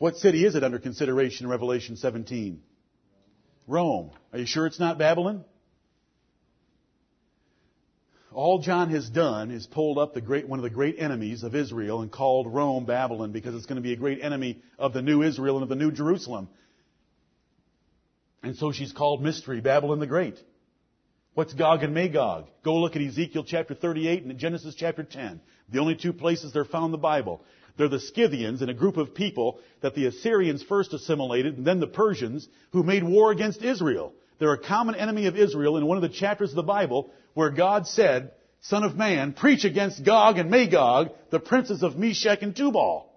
What 0.00 0.16
city 0.16 0.44
is 0.44 0.56
it 0.56 0.64
under 0.64 0.80
consideration 0.80 1.46
in 1.46 1.50
Revelation 1.50 1.96
17? 1.96 2.60
Rome. 3.68 4.10
Are 4.32 4.40
you 4.40 4.46
sure 4.46 4.66
it's 4.66 4.80
not 4.80 4.98
Babylon? 4.98 5.44
All 8.36 8.58
John 8.58 8.90
has 8.90 9.08
done 9.08 9.50
is 9.50 9.66
pulled 9.66 9.96
up 9.96 10.14
great, 10.22 10.46
one 10.46 10.58
of 10.58 10.62
the 10.62 10.68
great 10.68 10.96
enemies 10.98 11.42
of 11.42 11.54
Israel 11.54 12.02
and 12.02 12.12
called 12.12 12.52
Rome 12.52 12.84
Babylon 12.84 13.32
because 13.32 13.54
it's 13.54 13.64
going 13.64 13.76
to 13.76 13.82
be 13.82 13.94
a 13.94 13.96
great 13.96 14.22
enemy 14.22 14.60
of 14.78 14.92
the 14.92 15.00
new 15.00 15.22
Israel 15.22 15.56
and 15.56 15.62
of 15.62 15.70
the 15.70 15.74
new 15.74 15.90
Jerusalem. 15.90 16.48
And 18.42 18.54
so 18.54 18.72
she's 18.72 18.92
called 18.92 19.22
mystery, 19.22 19.62
Babylon 19.62 20.00
the 20.00 20.06
Great. 20.06 20.38
What's 21.32 21.54
Gog 21.54 21.82
and 21.82 21.94
Magog? 21.94 22.48
Go 22.62 22.76
look 22.76 22.94
at 22.94 23.00
Ezekiel 23.00 23.42
chapter 23.42 23.74
38 23.74 24.24
and 24.24 24.38
Genesis 24.38 24.74
chapter 24.74 25.02
10. 25.02 25.40
The 25.72 25.78
only 25.78 25.94
two 25.94 26.12
places 26.12 26.52
they're 26.52 26.66
found 26.66 26.86
in 26.86 26.92
the 26.92 26.98
Bible. 26.98 27.42
They're 27.78 27.88
the 27.88 28.00
Scythians 28.00 28.60
and 28.60 28.70
a 28.70 28.74
group 28.74 28.98
of 28.98 29.14
people 29.14 29.60
that 29.80 29.94
the 29.94 30.06
Assyrians 30.08 30.62
first 30.62 30.92
assimilated 30.92 31.56
and 31.56 31.66
then 31.66 31.80
the 31.80 31.86
Persians 31.86 32.46
who 32.72 32.82
made 32.82 33.02
war 33.02 33.32
against 33.32 33.62
Israel. 33.62 34.12
They're 34.38 34.52
a 34.52 34.58
common 34.58 34.94
enemy 34.94 35.26
of 35.26 35.38
Israel 35.38 35.78
in 35.78 35.86
one 35.86 35.96
of 35.96 36.02
the 36.02 36.10
chapters 36.10 36.50
of 36.50 36.56
the 36.56 36.62
Bible 36.62 37.10
where 37.36 37.50
God 37.50 37.86
said, 37.86 38.32
Son 38.62 38.82
of 38.82 38.96
man, 38.96 39.34
preach 39.34 39.66
against 39.66 40.02
Gog 40.02 40.38
and 40.38 40.50
Magog, 40.50 41.10
the 41.28 41.38
princes 41.38 41.82
of 41.82 41.94
Meshech 41.94 42.40
and 42.40 42.56
Tubal. 42.56 43.12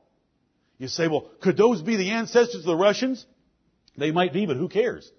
You 0.77 0.89
say, 0.89 1.07
well, 1.07 1.29
could 1.39 1.55
those 1.55 1.81
be 1.81 1.95
the 1.95 2.09
ancestors 2.09 2.59
of 2.59 2.65
the 2.65 2.75
Russians? 2.75 3.25
They 3.97 4.11
might 4.11 4.33
be, 4.33 4.45
but 4.45 4.57
who 4.57 4.67
cares? 4.67 5.09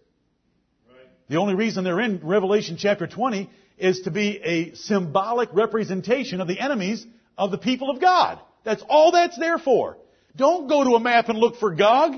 Right. 0.87 1.09
The 1.31 1.37
only 1.37 1.55
reason 1.55 1.83
they're 1.83 1.99
in 1.99 2.21
Revelation 2.23 2.77
chapter 2.79 3.07
20 3.07 3.49
is 3.79 4.03
to 4.03 4.11
be 4.11 4.39
a 4.45 4.75
symbolic 4.75 5.49
representation 5.55 6.43
of 6.43 6.47
the 6.47 6.61
enemies 6.61 7.07
of 7.39 7.51
the 7.51 7.59
people 7.59 7.89
of 7.89 8.03
God. 8.03 8.39
That's 8.65 8.85
all 8.87 9.13
that's 9.13 9.39
there 9.39 9.59
for. 9.59 9.97
Don't 10.37 10.69
go 10.69 10.85
to 10.85 10.91
a 10.97 11.01
map 11.01 11.31
and 11.31 11.39
look 11.39 11.57
for 11.57 11.75
Gog. 11.75 12.17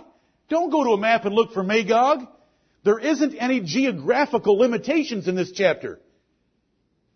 Don't 0.48 0.70
go 0.70 0.82
to 0.82 0.90
a 0.90 0.98
map 0.98 1.26
and 1.26 1.34
look 1.34 1.52
for 1.52 1.62
Magog. 1.62 2.26
There 2.82 2.98
isn't 2.98 3.36
any 3.36 3.60
geographical 3.60 4.58
limitations 4.58 5.28
in 5.28 5.36
this 5.36 5.52
chapter 5.52 6.00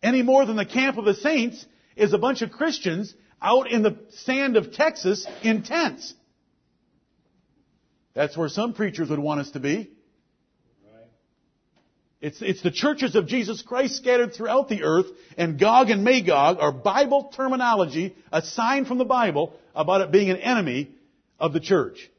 any 0.07 0.23
more 0.23 0.47
than 0.47 0.57
the 0.57 0.65
camp 0.65 0.99
of 0.99 1.05
the 1.05 1.15
saints 1.15 1.67
is 1.97 2.13
a 2.13 2.19
bunch 2.19 2.41
of 2.43 2.53
Christians 2.53 3.13
out 3.43 3.71
in 3.71 3.83
the 3.83 3.99
sand 4.11 4.57
of 4.57 4.73
Texas 4.73 5.27
in 5.43 5.63
tents. 5.63 6.15
That's 8.15 8.37
where 8.37 8.49
some 8.49 8.73
preachers 8.73 9.11
would 9.11 9.19
want 9.19 9.41
us 9.41 9.51
to 9.51 9.61
be. 9.61 9.91
It's, 12.21 12.41
it's 12.41 12.63
the 12.63 12.71
churches 12.71 13.15
of 13.15 13.27
Jesus 13.27 13.61
Christ 13.63 13.97
scattered 13.97 14.33
throughout 14.33 14.69
the 14.69 14.85
earth, 14.85 15.07
and 15.37 15.59
Gog 15.59 15.91
and 15.91 16.03
Magog 16.03 16.59
are 16.61 16.73
Bible 16.73 17.31
terminology, 17.37 18.17
a 18.33 18.43
sign 18.43 18.87
from 18.87 18.99
the 18.99 19.05
Bible 19.05 19.55
about 19.75 20.01
it 20.01 20.13
being 20.13 20.31
an 20.31 20.39
enemy 20.39 20.91
of 21.39 21.53
the 21.53 21.61
church. 21.61 22.11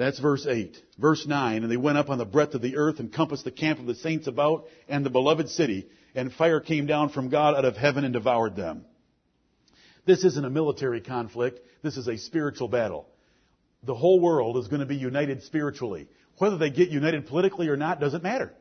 That's 0.00 0.18
verse 0.18 0.46
8. 0.46 0.78
Verse 0.98 1.26
9, 1.26 1.62
and 1.62 1.70
they 1.70 1.76
went 1.76 1.98
up 1.98 2.08
on 2.08 2.16
the 2.16 2.24
breadth 2.24 2.54
of 2.54 2.62
the 2.62 2.78
earth 2.78 3.00
and 3.00 3.12
compassed 3.12 3.44
the 3.44 3.50
camp 3.50 3.78
of 3.78 3.84
the 3.84 3.94
saints 3.94 4.26
about 4.26 4.64
and 4.88 5.04
the 5.04 5.10
beloved 5.10 5.50
city, 5.50 5.88
and 6.14 6.32
fire 6.32 6.58
came 6.58 6.86
down 6.86 7.10
from 7.10 7.28
God 7.28 7.54
out 7.54 7.66
of 7.66 7.76
heaven 7.76 8.04
and 8.04 8.14
devoured 8.14 8.56
them. 8.56 8.86
This 10.06 10.24
isn't 10.24 10.44
a 10.44 10.48
military 10.48 11.02
conflict. 11.02 11.60
This 11.82 11.98
is 11.98 12.08
a 12.08 12.16
spiritual 12.16 12.68
battle. 12.68 13.08
The 13.82 13.94
whole 13.94 14.20
world 14.20 14.56
is 14.56 14.68
going 14.68 14.80
to 14.80 14.86
be 14.86 14.96
united 14.96 15.42
spiritually. 15.42 16.08
Whether 16.38 16.56
they 16.56 16.70
get 16.70 16.88
united 16.88 17.26
politically 17.26 17.68
or 17.68 17.76
not 17.76 18.00
doesn't 18.00 18.22
matter. 18.22 18.54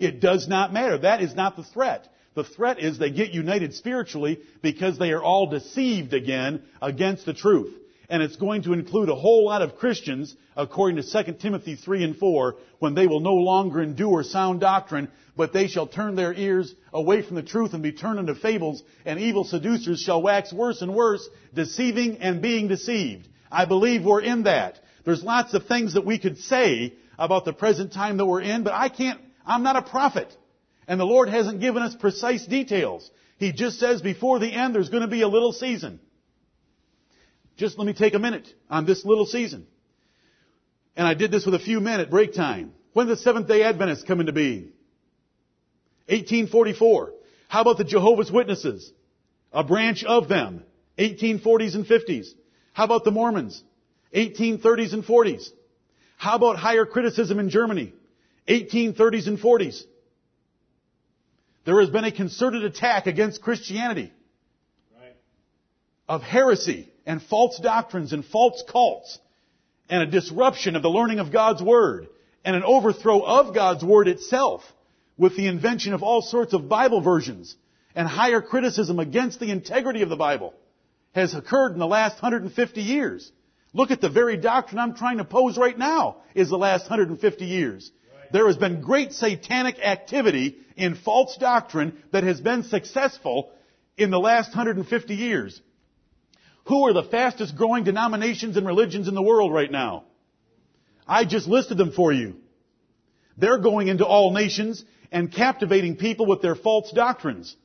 It 0.00 0.18
does 0.18 0.48
not 0.48 0.72
matter. 0.72 0.98
That 0.98 1.22
is 1.22 1.36
not 1.36 1.54
the 1.54 1.62
threat. 1.62 2.12
The 2.34 2.42
threat 2.42 2.80
is 2.80 2.98
they 2.98 3.10
get 3.10 3.30
united 3.30 3.74
spiritually 3.74 4.40
because 4.60 4.98
they 4.98 5.12
are 5.12 5.22
all 5.22 5.46
deceived 5.46 6.14
again 6.14 6.64
against 6.82 7.26
the 7.26 7.34
truth. 7.34 7.79
And 8.10 8.24
it's 8.24 8.36
going 8.36 8.62
to 8.64 8.72
include 8.72 9.08
a 9.08 9.14
whole 9.14 9.46
lot 9.46 9.62
of 9.62 9.76
Christians, 9.76 10.34
according 10.56 11.00
to 11.00 11.24
2 11.24 11.34
Timothy 11.34 11.76
3 11.76 12.02
and 12.02 12.16
4, 12.16 12.56
when 12.80 12.94
they 12.94 13.06
will 13.06 13.20
no 13.20 13.34
longer 13.34 13.80
endure 13.80 14.24
sound 14.24 14.60
doctrine, 14.60 15.08
but 15.36 15.52
they 15.52 15.68
shall 15.68 15.86
turn 15.86 16.16
their 16.16 16.34
ears 16.34 16.74
away 16.92 17.22
from 17.22 17.36
the 17.36 17.42
truth 17.42 17.72
and 17.72 17.84
be 17.84 17.92
turned 17.92 18.18
into 18.18 18.34
fables, 18.34 18.82
and 19.04 19.20
evil 19.20 19.44
seducers 19.44 20.00
shall 20.00 20.20
wax 20.20 20.52
worse 20.52 20.82
and 20.82 20.92
worse, 20.92 21.26
deceiving 21.54 22.18
and 22.18 22.42
being 22.42 22.66
deceived. 22.66 23.28
I 23.50 23.64
believe 23.64 24.04
we're 24.04 24.22
in 24.22 24.42
that. 24.42 24.80
There's 25.04 25.22
lots 25.22 25.54
of 25.54 25.66
things 25.66 25.94
that 25.94 26.04
we 26.04 26.18
could 26.18 26.38
say 26.38 26.94
about 27.16 27.44
the 27.44 27.52
present 27.52 27.92
time 27.92 28.16
that 28.16 28.26
we're 28.26 28.42
in, 28.42 28.64
but 28.64 28.74
I 28.74 28.88
can't, 28.88 29.20
I'm 29.46 29.62
not 29.62 29.76
a 29.76 29.82
prophet. 29.82 30.36
And 30.88 30.98
the 30.98 31.04
Lord 31.04 31.28
hasn't 31.28 31.60
given 31.60 31.82
us 31.82 31.94
precise 31.94 32.44
details. 32.44 33.08
He 33.38 33.52
just 33.52 33.78
says 33.78 34.02
before 34.02 34.40
the 34.40 34.52
end 34.52 34.74
there's 34.74 34.88
going 34.88 35.02
to 35.02 35.08
be 35.08 35.22
a 35.22 35.28
little 35.28 35.52
season. 35.52 36.00
Just 37.60 37.76
let 37.76 37.86
me 37.86 37.92
take 37.92 38.14
a 38.14 38.18
minute 38.18 38.48
on 38.70 38.86
this 38.86 39.04
little 39.04 39.26
season. 39.26 39.66
And 40.96 41.06
I 41.06 41.12
did 41.12 41.30
this 41.30 41.44
with 41.44 41.54
a 41.54 41.58
few 41.58 41.78
men 41.78 42.00
at 42.00 42.08
break 42.08 42.32
time. 42.32 42.72
When 42.94 43.06
did 43.06 43.18
the 43.18 43.20
Seventh 43.20 43.48
day 43.48 43.62
Adventists 43.64 44.02
come 44.02 44.18
into 44.18 44.32
being? 44.32 44.72
1844. 46.06 47.12
How 47.48 47.60
about 47.60 47.76
the 47.76 47.84
Jehovah's 47.84 48.32
Witnesses? 48.32 48.90
A 49.52 49.62
branch 49.62 50.04
of 50.04 50.26
them. 50.26 50.64
1840s 50.98 51.74
and 51.74 51.84
50s. 51.84 52.28
How 52.72 52.84
about 52.84 53.04
the 53.04 53.10
Mormons? 53.10 53.62
1830s 54.14 54.94
and 54.94 55.04
40s. 55.04 55.50
How 56.16 56.36
about 56.36 56.56
higher 56.56 56.86
criticism 56.86 57.38
in 57.38 57.50
Germany? 57.50 57.92
1830s 58.48 59.28
and 59.28 59.38
40s. 59.38 59.82
There 61.66 61.78
has 61.78 61.90
been 61.90 62.04
a 62.04 62.10
concerted 62.10 62.64
attack 62.64 63.06
against 63.06 63.42
Christianity. 63.42 64.14
Right. 64.98 65.14
Of 66.08 66.22
heresy 66.22 66.89
and 67.06 67.22
false 67.22 67.58
doctrines 67.58 68.12
and 68.12 68.24
false 68.24 68.62
cults 68.68 69.18
and 69.88 70.02
a 70.02 70.06
disruption 70.06 70.76
of 70.76 70.82
the 70.82 70.90
learning 70.90 71.18
of 71.18 71.32
God's 71.32 71.62
Word 71.62 72.08
and 72.44 72.56
an 72.56 72.62
overthrow 72.62 73.20
of 73.20 73.54
God's 73.54 73.84
Word 73.84 74.08
itself 74.08 74.62
with 75.18 75.36
the 75.36 75.46
invention 75.46 75.92
of 75.92 76.02
all 76.02 76.22
sorts 76.22 76.54
of 76.54 76.68
Bible 76.68 77.00
versions 77.00 77.54
and 77.94 78.06
higher 78.06 78.40
criticism 78.40 78.98
against 78.98 79.40
the 79.40 79.50
integrity 79.50 80.02
of 80.02 80.08
the 80.08 80.16
Bible 80.16 80.54
has 81.12 81.34
occurred 81.34 81.72
in 81.72 81.78
the 81.78 81.86
last 81.86 82.22
150 82.22 82.80
years. 82.80 83.30
Look 83.72 83.90
at 83.90 84.00
the 84.00 84.08
very 84.08 84.36
doctrine 84.36 84.78
I'm 84.78 84.94
trying 84.94 85.18
to 85.18 85.24
pose 85.24 85.58
right 85.58 85.76
now 85.76 86.18
is 86.34 86.48
the 86.48 86.58
last 86.58 86.82
150 86.82 87.44
years. 87.44 87.90
There 88.32 88.46
has 88.46 88.56
been 88.56 88.80
great 88.80 89.12
satanic 89.12 89.78
activity 89.80 90.58
in 90.76 90.94
false 90.94 91.36
doctrine 91.36 92.00
that 92.12 92.24
has 92.24 92.40
been 92.40 92.62
successful 92.62 93.50
in 93.96 94.10
the 94.10 94.20
last 94.20 94.50
150 94.50 95.14
years. 95.14 95.60
Who 96.70 96.86
are 96.86 96.92
the 96.92 97.02
fastest 97.02 97.56
growing 97.56 97.82
denominations 97.82 98.56
and 98.56 98.64
religions 98.64 99.08
in 99.08 99.14
the 99.16 99.22
world 99.22 99.52
right 99.52 99.72
now? 99.72 100.04
I 101.04 101.24
just 101.24 101.48
listed 101.48 101.76
them 101.76 101.90
for 101.90 102.12
you. 102.12 102.36
They're 103.36 103.58
going 103.58 103.88
into 103.88 104.06
all 104.06 104.30
nations 104.30 104.84
and 105.10 105.32
captivating 105.32 105.96
people 105.96 106.26
with 106.26 106.42
their 106.42 106.54
false 106.54 106.92
doctrines. 106.92 107.56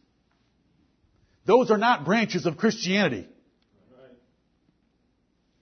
Those 1.45 1.69
are 1.69 1.77
not 1.77 2.03
branches 2.03 2.47
of 2.47 2.57
Christianity. 2.57 3.27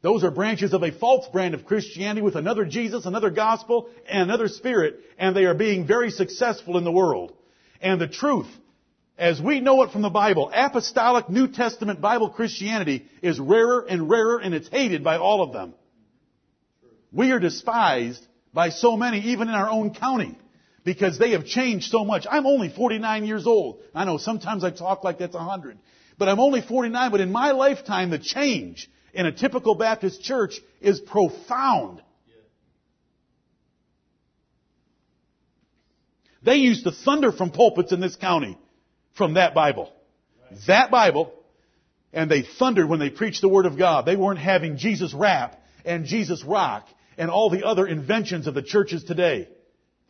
Those 0.02 0.24
are 0.24 0.32
branches 0.32 0.72
of 0.72 0.82
a 0.82 0.94
false 0.94 1.28
brand 1.28 1.54
of 1.54 1.66
Christianity 1.66 2.22
with 2.22 2.38
another 2.38 2.64
Jesus, 2.64 3.06
another 3.06 3.30
gospel, 3.30 3.90
and 4.08 4.22
another 4.22 4.48
spirit, 4.48 5.02
and 5.18 5.36
they 5.36 5.44
are 5.44 5.54
being 5.54 5.86
very 5.86 6.12
successful 6.12 6.78
in 6.78 6.86
the 6.86 6.94
world. 6.94 7.34
And 7.82 8.00
the 8.00 8.08
truth 8.08 8.48
as 9.18 9.40
we 9.40 9.60
know 9.60 9.84
it 9.84 9.92
from 9.92 10.02
the 10.02 10.10
Bible, 10.10 10.52
apostolic 10.54 11.30
New 11.30 11.48
Testament 11.48 12.02
Bible 12.02 12.30
Christianity 12.30 13.08
is 13.22 13.40
rarer 13.40 13.86
and 13.88 14.10
rarer 14.10 14.40
and 14.40 14.56
it's 14.56 14.68
hated 14.70 15.04
by 15.04 15.18
all 15.18 15.44
of 15.44 15.54
them. 15.54 15.74
We 17.12 17.32
are 17.32 17.40
despised 17.40 18.26
by 18.54 18.70
so 18.70 18.98
many, 18.98 19.20
even 19.20 19.50
in 19.50 19.54
our 19.54 19.70
own 19.70 19.94
county, 19.94 20.38
because 20.84 21.20
they 21.20 21.32
have 21.32 21.46
changed 21.46 21.92
so 21.92 22.04
much. 22.04 22.26
I'm 22.30 22.48
only 22.48 22.70
49 22.70 23.26
years 23.26 23.46
old. 23.46 23.82
I 23.94 24.06
know 24.06 24.18
sometimes 24.18 24.64
I 24.64 24.72
talk 24.72 25.04
like 25.04 25.20
that's 25.20 25.36
100. 25.36 25.78
But 26.18 26.30
I'm 26.30 26.40
only 26.40 26.62
49, 26.62 27.12
but 27.12 27.22
in 27.22 27.32
my 27.32 27.52
lifetime, 27.52 28.10
the 28.10 28.20
change 28.20 28.90
in 29.14 29.28
a 29.28 29.32
typical 29.32 29.76
Baptist 29.76 30.24
church 30.24 30.60
is 30.82 31.00
profound. 31.00 32.02
They 36.42 36.56
used 36.56 36.84
to 36.86 36.92
thunder 36.92 37.32
from 37.32 37.52
pulpits 37.52 37.92
in 37.92 38.00
this 38.00 38.16
county 38.16 38.58
from 39.14 39.36
that 39.36 39.54
Bible. 39.54 39.92
That 40.68 40.92
Bible, 40.92 41.34
and 42.12 42.30
they 42.30 42.44
thundered 42.44 42.90
when 42.90 43.00
they 43.00 43.10
preached 43.10 43.42
the 43.42 43.50
Word 43.50 43.66
of 43.66 43.78
God. 43.78 44.06
They 44.06 44.16
weren't 44.16 44.40
having 44.40 44.78
Jesus 44.78 45.14
rap 45.14 45.60
and 45.86 46.06
Jesus 46.06 46.44
rock 46.44 46.88
and 47.18 47.30
all 47.30 47.50
the 47.50 47.64
other 47.64 47.88
inventions 47.88 48.48
of 48.48 48.54
the 48.54 48.62
churches 48.62 49.04
today. 49.04 49.48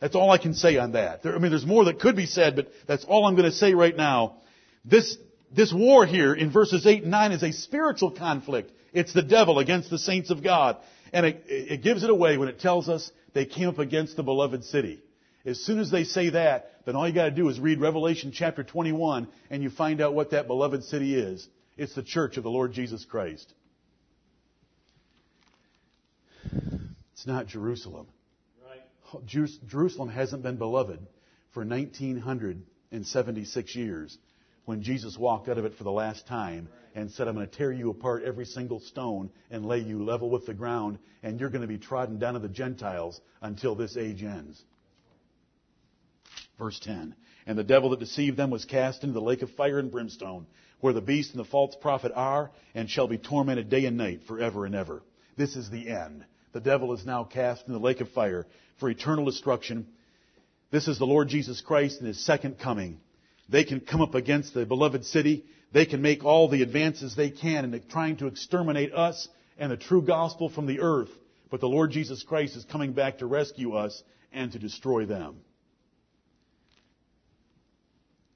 That's 0.00 0.14
all 0.14 0.30
I 0.30 0.38
can 0.38 0.54
say 0.54 0.76
on 0.76 0.92
that. 0.92 1.22
There, 1.22 1.34
I 1.34 1.38
mean, 1.38 1.50
there's 1.50 1.66
more 1.66 1.84
that 1.86 2.00
could 2.00 2.16
be 2.16 2.26
said, 2.26 2.56
but 2.56 2.68
that's 2.86 3.04
all 3.04 3.26
I'm 3.26 3.36
going 3.36 3.50
to 3.50 3.56
say 3.56 3.74
right 3.74 3.96
now. 3.96 4.36
This, 4.84 5.16
this 5.54 5.72
war 5.72 6.04
here 6.04 6.34
in 6.34 6.50
verses 6.50 6.86
8 6.86 7.02
and 7.02 7.10
9 7.10 7.32
is 7.32 7.42
a 7.42 7.52
spiritual 7.52 8.10
conflict. 8.10 8.70
It's 8.92 9.12
the 9.12 9.22
devil 9.22 9.58
against 9.58 9.90
the 9.90 9.98
saints 9.98 10.30
of 10.30 10.42
God. 10.42 10.76
And 11.12 11.24
it, 11.24 11.44
it 11.46 11.82
gives 11.82 12.02
it 12.02 12.10
away 12.10 12.36
when 12.36 12.48
it 12.48 12.60
tells 12.60 12.88
us 12.88 13.10
they 13.34 13.46
came 13.46 13.68
up 13.68 13.78
against 13.78 14.16
the 14.16 14.22
beloved 14.22 14.64
city. 14.64 15.02
As 15.44 15.60
soon 15.60 15.78
as 15.78 15.90
they 15.90 16.04
say 16.04 16.30
that, 16.30 16.70
then 16.86 16.96
all 16.96 17.06
you 17.06 17.14
gotta 17.14 17.30
do 17.30 17.48
is 17.48 17.60
read 17.60 17.80
Revelation 17.80 18.32
chapter 18.32 18.64
21 18.64 19.28
and 19.50 19.62
you 19.62 19.70
find 19.70 20.00
out 20.00 20.14
what 20.14 20.30
that 20.30 20.46
beloved 20.46 20.84
city 20.84 21.14
is. 21.14 21.46
It's 21.76 21.94
the 21.94 22.02
church 22.02 22.36
of 22.36 22.44
the 22.44 22.50
Lord 22.50 22.72
Jesus 22.72 23.04
Christ. 23.04 23.52
It's 27.12 27.26
not 27.26 27.46
Jerusalem. 27.46 28.06
Right. 28.64 28.80
Jerusalem 29.66 30.08
hasn't 30.08 30.42
been 30.42 30.56
beloved 30.56 31.00
for 31.52 31.64
1976 31.64 33.76
years 33.76 34.18
when 34.64 34.82
Jesus 34.82 35.18
walked 35.18 35.48
out 35.48 35.58
of 35.58 35.64
it 35.64 35.76
for 35.76 35.84
the 35.84 35.92
last 35.92 36.26
time 36.26 36.68
and 36.94 37.10
said, 37.10 37.28
I'm 37.28 37.34
going 37.34 37.48
to 37.48 37.56
tear 37.56 37.72
you 37.72 37.90
apart 37.90 38.22
every 38.24 38.46
single 38.46 38.80
stone 38.80 39.30
and 39.50 39.66
lay 39.66 39.80
you 39.80 40.04
level 40.04 40.30
with 40.30 40.46
the 40.46 40.54
ground, 40.54 40.98
and 41.22 41.40
you're 41.40 41.50
going 41.50 41.62
to 41.62 41.68
be 41.68 41.78
trodden 41.78 42.18
down 42.18 42.36
of 42.36 42.42
the 42.42 42.48
Gentiles 42.48 43.20
until 43.42 43.74
this 43.74 43.96
age 43.96 44.22
ends. 44.22 44.62
Verse 46.58 46.78
10. 46.80 47.14
And 47.46 47.58
the 47.58 47.64
devil 47.64 47.90
that 47.90 48.00
deceived 48.00 48.36
them 48.36 48.50
was 48.50 48.64
cast 48.64 49.02
into 49.02 49.14
the 49.14 49.20
lake 49.20 49.42
of 49.42 49.50
fire 49.50 49.78
and 49.78 49.90
brimstone, 49.90 50.46
where 50.80 50.92
the 50.92 51.00
beast 51.00 51.32
and 51.32 51.40
the 51.40 51.48
false 51.48 51.76
prophet 51.80 52.12
are, 52.14 52.50
and 52.74 52.88
shall 52.88 53.08
be 53.08 53.18
tormented 53.18 53.68
day 53.68 53.84
and 53.86 53.96
night 53.96 54.22
forever 54.26 54.64
and 54.66 54.74
ever. 54.74 55.02
This 55.36 55.56
is 55.56 55.70
the 55.70 55.88
end. 55.88 56.24
The 56.52 56.60
devil 56.60 56.92
is 56.92 57.04
now 57.04 57.24
cast 57.24 57.66
in 57.66 57.72
the 57.72 57.78
lake 57.78 58.00
of 58.00 58.08
fire 58.10 58.46
for 58.78 58.88
eternal 58.88 59.24
destruction. 59.24 59.86
This 60.70 60.88
is 60.88 60.98
the 60.98 61.06
Lord 61.06 61.28
Jesus 61.28 61.60
Christ 61.60 62.00
in 62.00 62.06
His 62.06 62.24
second 62.24 62.58
coming. 62.58 63.00
They 63.48 63.64
can 63.64 63.80
come 63.80 64.00
up 64.00 64.14
against 64.14 64.54
the 64.54 64.64
beloved 64.64 65.04
city. 65.04 65.44
They 65.72 65.86
can 65.86 66.00
make 66.00 66.24
all 66.24 66.48
the 66.48 66.62
advances 66.62 67.14
they 67.14 67.30
can 67.30 67.64
in 67.64 67.82
trying 67.88 68.16
to 68.18 68.26
exterminate 68.26 68.94
us 68.94 69.28
and 69.58 69.70
the 69.70 69.76
true 69.76 70.02
gospel 70.02 70.48
from 70.48 70.66
the 70.66 70.80
earth. 70.80 71.10
But 71.50 71.60
the 71.60 71.68
Lord 71.68 71.90
Jesus 71.90 72.22
Christ 72.22 72.56
is 72.56 72.64
coming 72.64 72.92
back 72.92 73.18
to 73.18 73.26
rescue 73.26 73.74
us 73.74 74.02
and 74.32 74.52
to 74.52 74.58
destroy 74.58 75.06
them. 75.06 75.36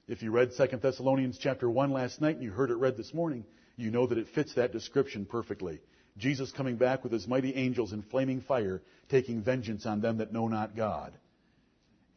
If 0.09 0.23
you 0.23 0.31
read 0.31 0.53
2 0.57 0.77
Thessalonians 0.77 1.37
chapter 1.37 1.69
1 1.69 1.91
last 1.91 2.19
night 2.19 2.33
and 2.33 2.43
you 2.43 2.49
heard 2.49 2.71
it 2.71 2.77
read 2.77 2.97
this 2.97 3.13
morning, 3.13 3.45
you 3.75 3.91
know 3.91 4.07
that 4.07 4.17
it 4.17 4.29
fits 4.29 4.55
that 4.55 4.71
description 4.71 5.23
perfectly. 5.23 5.81
Jesus 6.17 6.51
coming 6.51 6.77
back 6.77 7.03
with 7.03 7.13
his 7.13 7.27
mighty 7.27 7.53
angels 7.53 7.93
in 7.93 8.01
flaming 8.01 8.41
fire, 8.41 8.81
taking 9.09 9.43
vengeance 9.43 9.85
on 9.85 10.01
them 10.01 10.17
that 10.17 10.33
know 10.33 10.47
not 10.47 10.75
God. 10.75 11.13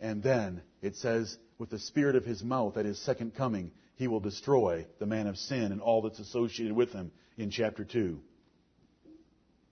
And 0.01 0.22
then 0.22 0.62
it 0.80 0.97
says, 0.97 1.36
with 1.59 1.68
the 1.68 1.78
spirit 1.78 2.16
of 2.16 2.24
his 2.24 2.43
mouth 2.43 2.78
at 2.78 2.86
his 2.86 2.99
second 2.99 3.34
coming, 3.34 3.72
he 3.97 4.09
will 4.09 4.20
destroy 4.20 4.86
the 4.99 5.05
man 5.05 5.26
of 5.26 5.36
sin 5.36 5.70
and 5.70 5.82
all 5.82 6.01
that's 6.01 6.18
associated 6.18 6.74
with 6.74 6.93
him 6.93 7.12
in 7.36 7.51
chapter 7.51 7.84
2. 7.84 8.18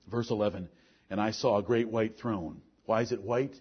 Verse 0.08 0.30
11, 0.30 0.68
and 1.08 1.18
I 1.18 1.30
saw 1.30 1.56
a 1.56 1.62
great 1.62 1.88
white 1.88 2.18
throne. 2.18 2.60
Why 2.84 3.00
is 3.00 3.12
it 3.12 3.22
white? 3.22 3.58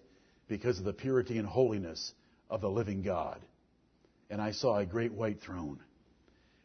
Because 0.48 0.78
of 0.78 0.84
the 0.84 0.92
purity 0.92 1.38
and 1.38 1.48
holiness 1.48 2.12
of 2.50 2.60
the 2.60 2.68
living 2.68 3.00
God. 3.00 3.40
And 4.30 4.40
I 4.40 4.52
saw 4.52 4.78
a 4.78 4.86
great 4.86 5.12
white 5.12 5.40
throne, 5.40 5.80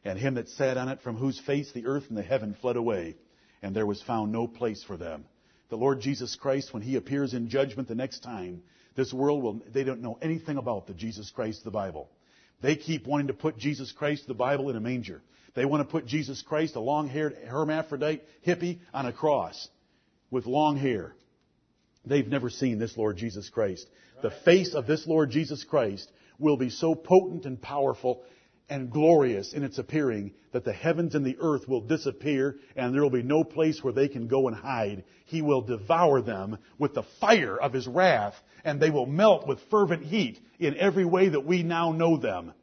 and 0.04 0.20
him 0.20 0.36
that 0.36 0.50
sat 0.50 0.78
on 0.78 0.88
it, 0.88 1.02
from 1.02 1.18
whose 1.18 1.40
face 1.40 1.72
the 1.72 1.88
earth 1.88 2.06
and 2.10 2.18
the 2.18 2.22
heaven 2.22 2.56
fled 2.62 2.76
away, 2.76 3.16
and 3.64 3.76
there 3.76 3.88
was 3.88 4.02
found 4.04 4.32
no 4.32 4.48
place 4.48 4.84
for 4.84 4.98
them. 4.98 5.26
The 5.70 5.78
Lord 5.78 6.00
Jesus 6.00 6.36
Christ, 6.36 6.74
when 6.74 6.84
he 6.84 6.96
appears 6.96 7.34
in 7.34 7.50
judgment 7.50 7.88
the 7.88 7.96
next 7.96 8.20
time, 8.20 8.62
this 8.96 9.12
world 9.12 9.42
will, 9.42 9.62
they 9.74 9.84
don't 9.84 10.04
know 10.04 10.20
anything 10.22 10.58
about 10.58 10.86
the 10.86 10.94
Jesus 10.94 11.32
Christ 11.32 11.60
of 11.60 11.64
the 11.66 11.72
Bible. 11.72 12.08
They 12.62 12.76
keep 12.76 13.08
wanting 13.08 13.28
to 13.28 13.34
put 13.34 13.58
Jesus 13.58 13.92
Christ 13.92 14.22
of 14.22 14.28
the 14.28 14.36
Bible 14.36 14.70
in 14.70 14.76
a 14.76 14.80
manger. 14.80 15.24
They 15.56 15.66
want 15.66 15.82
to 15.82 15.92
put 15.92 16.06
Jesus 16.06 16.44
Christ, 16.44 16.76
a 16.76 16.80
long-haired 16.80 17.36
hermaphrodite 17.48 18.22
hippie, 18.46 18.80
on 18.94 19.08
a 19.08 19.12
cross 19.12 19.68
with 20.30 20.46
long 20.46 20.78
hair. 20.78 21.16
They've 22.06 22.28
never 22.28 22.52
seen 22.52 22.78
this 22.78 22.96
Lord 22.96 23.18
Jesus 23.18 23.50
Christ. 23.50 23.88
The 24.22 24.32
face 24.46 24.76
of 24.76 24.86
this 24.86 25.08
Lord 25.08 25.32
Jesus 25.32 25.64
Christ 25.64 26.10
will 26.40 26.58
be 26.58 26.70
so 26.70 26.96
potent 26.96 27.46
and 27.46 27.62
powerful 27.62 28.24
and 28.70 28.92
glorious 28.92 29.54
in 29.54 29.64
its 29.64 29.78
appearing 29.78 30.34
that 30.52 30.66
the 30.66 30.74
heavens 30.74 31.14
and 31.16 31.26
the 31.26 31.38
earth 31.40 31.68
will 31.68 31.82
disappear 31.82 32.58
and 32.76 32.94
there 32.94 33.02
will 33.02 33.10
be 33.10 33.22
no 33.22 33.44
place 33.44 33.84
where 33.84 33.94
they 33.94 34.08
can 34.08 34.28
go 34.28 34.48
and 34.48 34.58
hide. 34.58 35.04
He 35.26 35.42
will 35.42 35.62
devour 35.62 36.22
them 36.22 36.58
with 36.80 36.94
the 36.94 37.04
fire 37.20 37.58
of 37.58 37.74
his 37.74 37.88
wrath 37.88 38.36
and 38.64 38.80
they 38.80 38.90
will 38.90 39.06
melt 39.06 39.48
with 39.48 39.60
fervent 39.70 40.04
heat 40.04 40.40
in 40.60 40.78
every 40.78 41.06
way 41.06 41.30
that 41.30 41.46
we 41.46 41.62
now 41.62 41.92
know 41.92 42.18
them. 42.18 42.54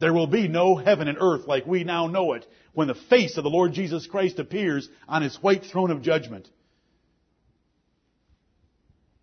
There 0.00 0.12
will 0.12 0.26
be 0.26 0.46
no 0.46 0.76
heaven 0.76 1.08
and 1.08 1.18
earth 1.20 1.46
like 1.46 1.66
we 1.66 1.84
now 1.84 2.06
know 2.06 2.34
it 2.34 2.46
when 2.72 2.88
the 2.88 2.94
face 2.94 3.36
of 3.36 3.44
the 3.44 3.50
Lord 3.50 3.72
Jesus 3.72 4.06
Christ 4.06 4.38
appears 4.38 4.88
on 5.08 5.22
his 5.22 5.42
white 5.42 5.64
throne 5.64 5.90
of 5.90 6.02
judgment. 6.02 6.48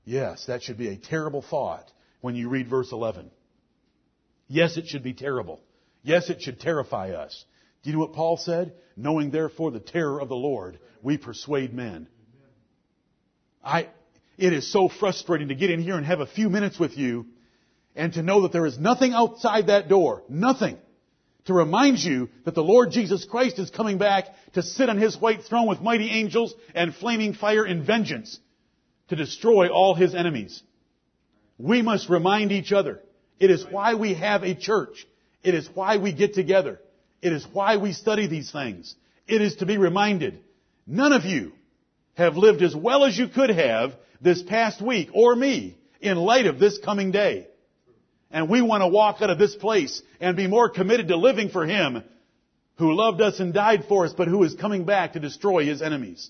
Yes, 0.04 0.46
that 0.48 0.64
should 0.64 0.78
be 0.78 0.90
a 0.90 0.98
terrible 0.98 1.42
thought 1.42 1.92
when 2.22 2.36
you 2.36 2.50
read 2.50 2.68
verse 2.68 2.92
11. 2.92 3.32
Yes, 4.48 4.78
it 4.78 4.88
should 4.88 5.04
be 5.04 5.14
terrible. 5.14 5.62
Yes, 6.04 6.30
it 6.30 6.42
should 6.42 6.60
terrify 6.60 7.12
us. 7.12 7.46
Do 7.84 7.90
you 7.90 7.96
know 7.96 8.02
what 8.02 8.14
Paul 8.14 8.38
said? 8.38 8.74
Knowing 8.96 9.32
therefore 9.32 9.72
the 9.72 9.80
terror 9.80 10.22
of 10.22 10.30
the 10.30 10.36
Lord, 10.36 10.80
we 11.02 11.18
persuade 11.18 11.74
men. 11.74 12.08
I, 13.64 13.90
it 14.38 14.54
is 14.54 14.72
so 14.72 14.88
frustrating 14.88 15.48
to 15.48 15.56
get 15.56 15.72
in 15.72 15.82
here 15.82 15.96
and 15.96 16.06
have 16.06 16.20
a 16.20 16.28
few 16.28 16.50
minutes 16.50 16.80
with 16.80 16.98
you 16.98 17.26
and 17.96 18.14
to 18.14 18.22
know 18.22 18.42
that 18.42 18.52
there 18.52 18.66
is 18.66 18.78
nothing 18.78 19.14
outside 19.14 19.68
that 19.68 19.88
door. 19.88 20.24
Nothing. 20.30 20.78
To 21.46 21.54
remind 21.54 22.00
you 22.00 22.30
that 22.44 22.56
the 22.56 22.64
Lord 22.64 22.92
Jesus 22.92 23.26
Christ 23.26 23.60
is 23.60 23.70
coming 23.70 23.98
back 23.98 24.26
to 24.54 24.64
sit 24.64 24.90
on 24.90 24.98
His 24.98 25.20
white 25.20 25.44
throne 25.44 25.68
with 25.68 25.82
mighty 25.82 26.10
angels 26.10 26.54
and 26.74 26.94
flaming 26.94 27.34
fire 27.34 27.66
in 27.66 27.84
vengeance 27.84 28.40
to 29.10 29.16
destroy 29.16 29.70
all 29.70 29.94
His 29.94 30.16
enemies. 30.16 30.62
We 31.58 31.82
must 31.82 32.10
remind 32.10 32.52
each 32.52 32.72
other. 32.72 33.00
It 33.40 33.52
is 33.52 33.66
why 33.70 33.96
we 33.96 34.14
have 34.14 34.44
a 34.44 34.56
church. 34.56 35.06
It 35.44 35.54
is 35.54 35.70
why 35.74 35.98
we 35.98 36.14
get 36.14 36.34
together. 36.34 36.80
It 37.22 37.34
is 37.34 37.46
why 37.52 37.78
we 37.78 37.94
study 37.94 38.28
these 38.28 38.52
things. 38.52 38.96
It 39.28 39.42
is 39.42 39.58
to 39.58 39.66
be 39.66 39.78
reminded. 39.78 40.40
None 40.88 41.14
of 41.14 41.26
you 41.26 41.54
have 42.16 42.38
lived 42.38 42.62
as 42.62 42.76
well 42.76 43.06
as 43.06 43.18
you 43.18 43.28
could 43.28 43.50
have 43.50 43.94
this 44.22 44.42
past 44.42 44.82
week 44.82 45.10
or 45.14 45.36
me 45.36 45.78
in 46.00 46.18
light 46.18 46.46
of 46.46 46.60
this 46.60 46.78
coming 46.78 47.12
day. 47.12 47.48
And 48.32 48.50
we 48.50 48.62
want 48.62 48.82
to 48.82 48.88
walk 48.88 49.22
out 49.22 49.30
of 49.30 49.40
this 49.40 49.56
place 49.56 50.02
and 50.20 50.38
be 50.38 50.48
more 50.48 50.70
committed 50.70 51.08
to 51.10 51.18
living 51.18 51.50
for 51.50 51.66
Him 51.66 52.04
who 52.78 52.94
loved 52.94 53.22
us 53.22 53.40
and 53.40 53.54
died 53.54 53.86
for 53.88 54.06
us, 54.06 54.14
but 54.14 54.28
who 54.28 54.44
is 54.44 54.54
coming 54.56 54.84
back 54.86 55.14
to 55.14 55.20
destroy 55.20 55.66
His 55.66 55.82
enemies. 55.82 56.30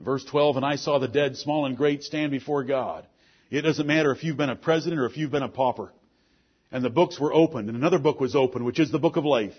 Verse 0.00 0.24
12, 0.24 0.56
and 0.56 0.66
I 0.66 0.76
saw 0.76 0.98
the 0.98 1.08
dead, 1.08 1.36
small 1.36 1.66
and 1.66 1.76
great, 1.76 2.02
stand 2.02 2.30
before 2.30 2.62
God. 2.62 3.06
It 3.54 3.62
doesn't 3.62 3.86
matter 3.86 4.10
if 4.10 4.24
you've 4.24 4.36
been 4.36 4.50
a 4.50 4.56
president 4.56 5.00
or 5.00 5.06
if 5.06 5.16
you've 5.16 5.30
been 5.30 5.44
a 5.44 5.48
pauper. 5.48 5.92
And 6.72 6.84
the 6.84 6.90
books 6.90 7.20
were 7.20 7.32
opened, 7.32 7.68
and 7.68 7.78
another 7.78 8.00
book 8.00 8.18
was 8.18 8.34
opened, 8.34 8.64
which 8.64 8.80
is 8.80 8.90
the 8.90 8.98
book 8.98 9.14
of 9.16 9.24
life. 9.24 9.54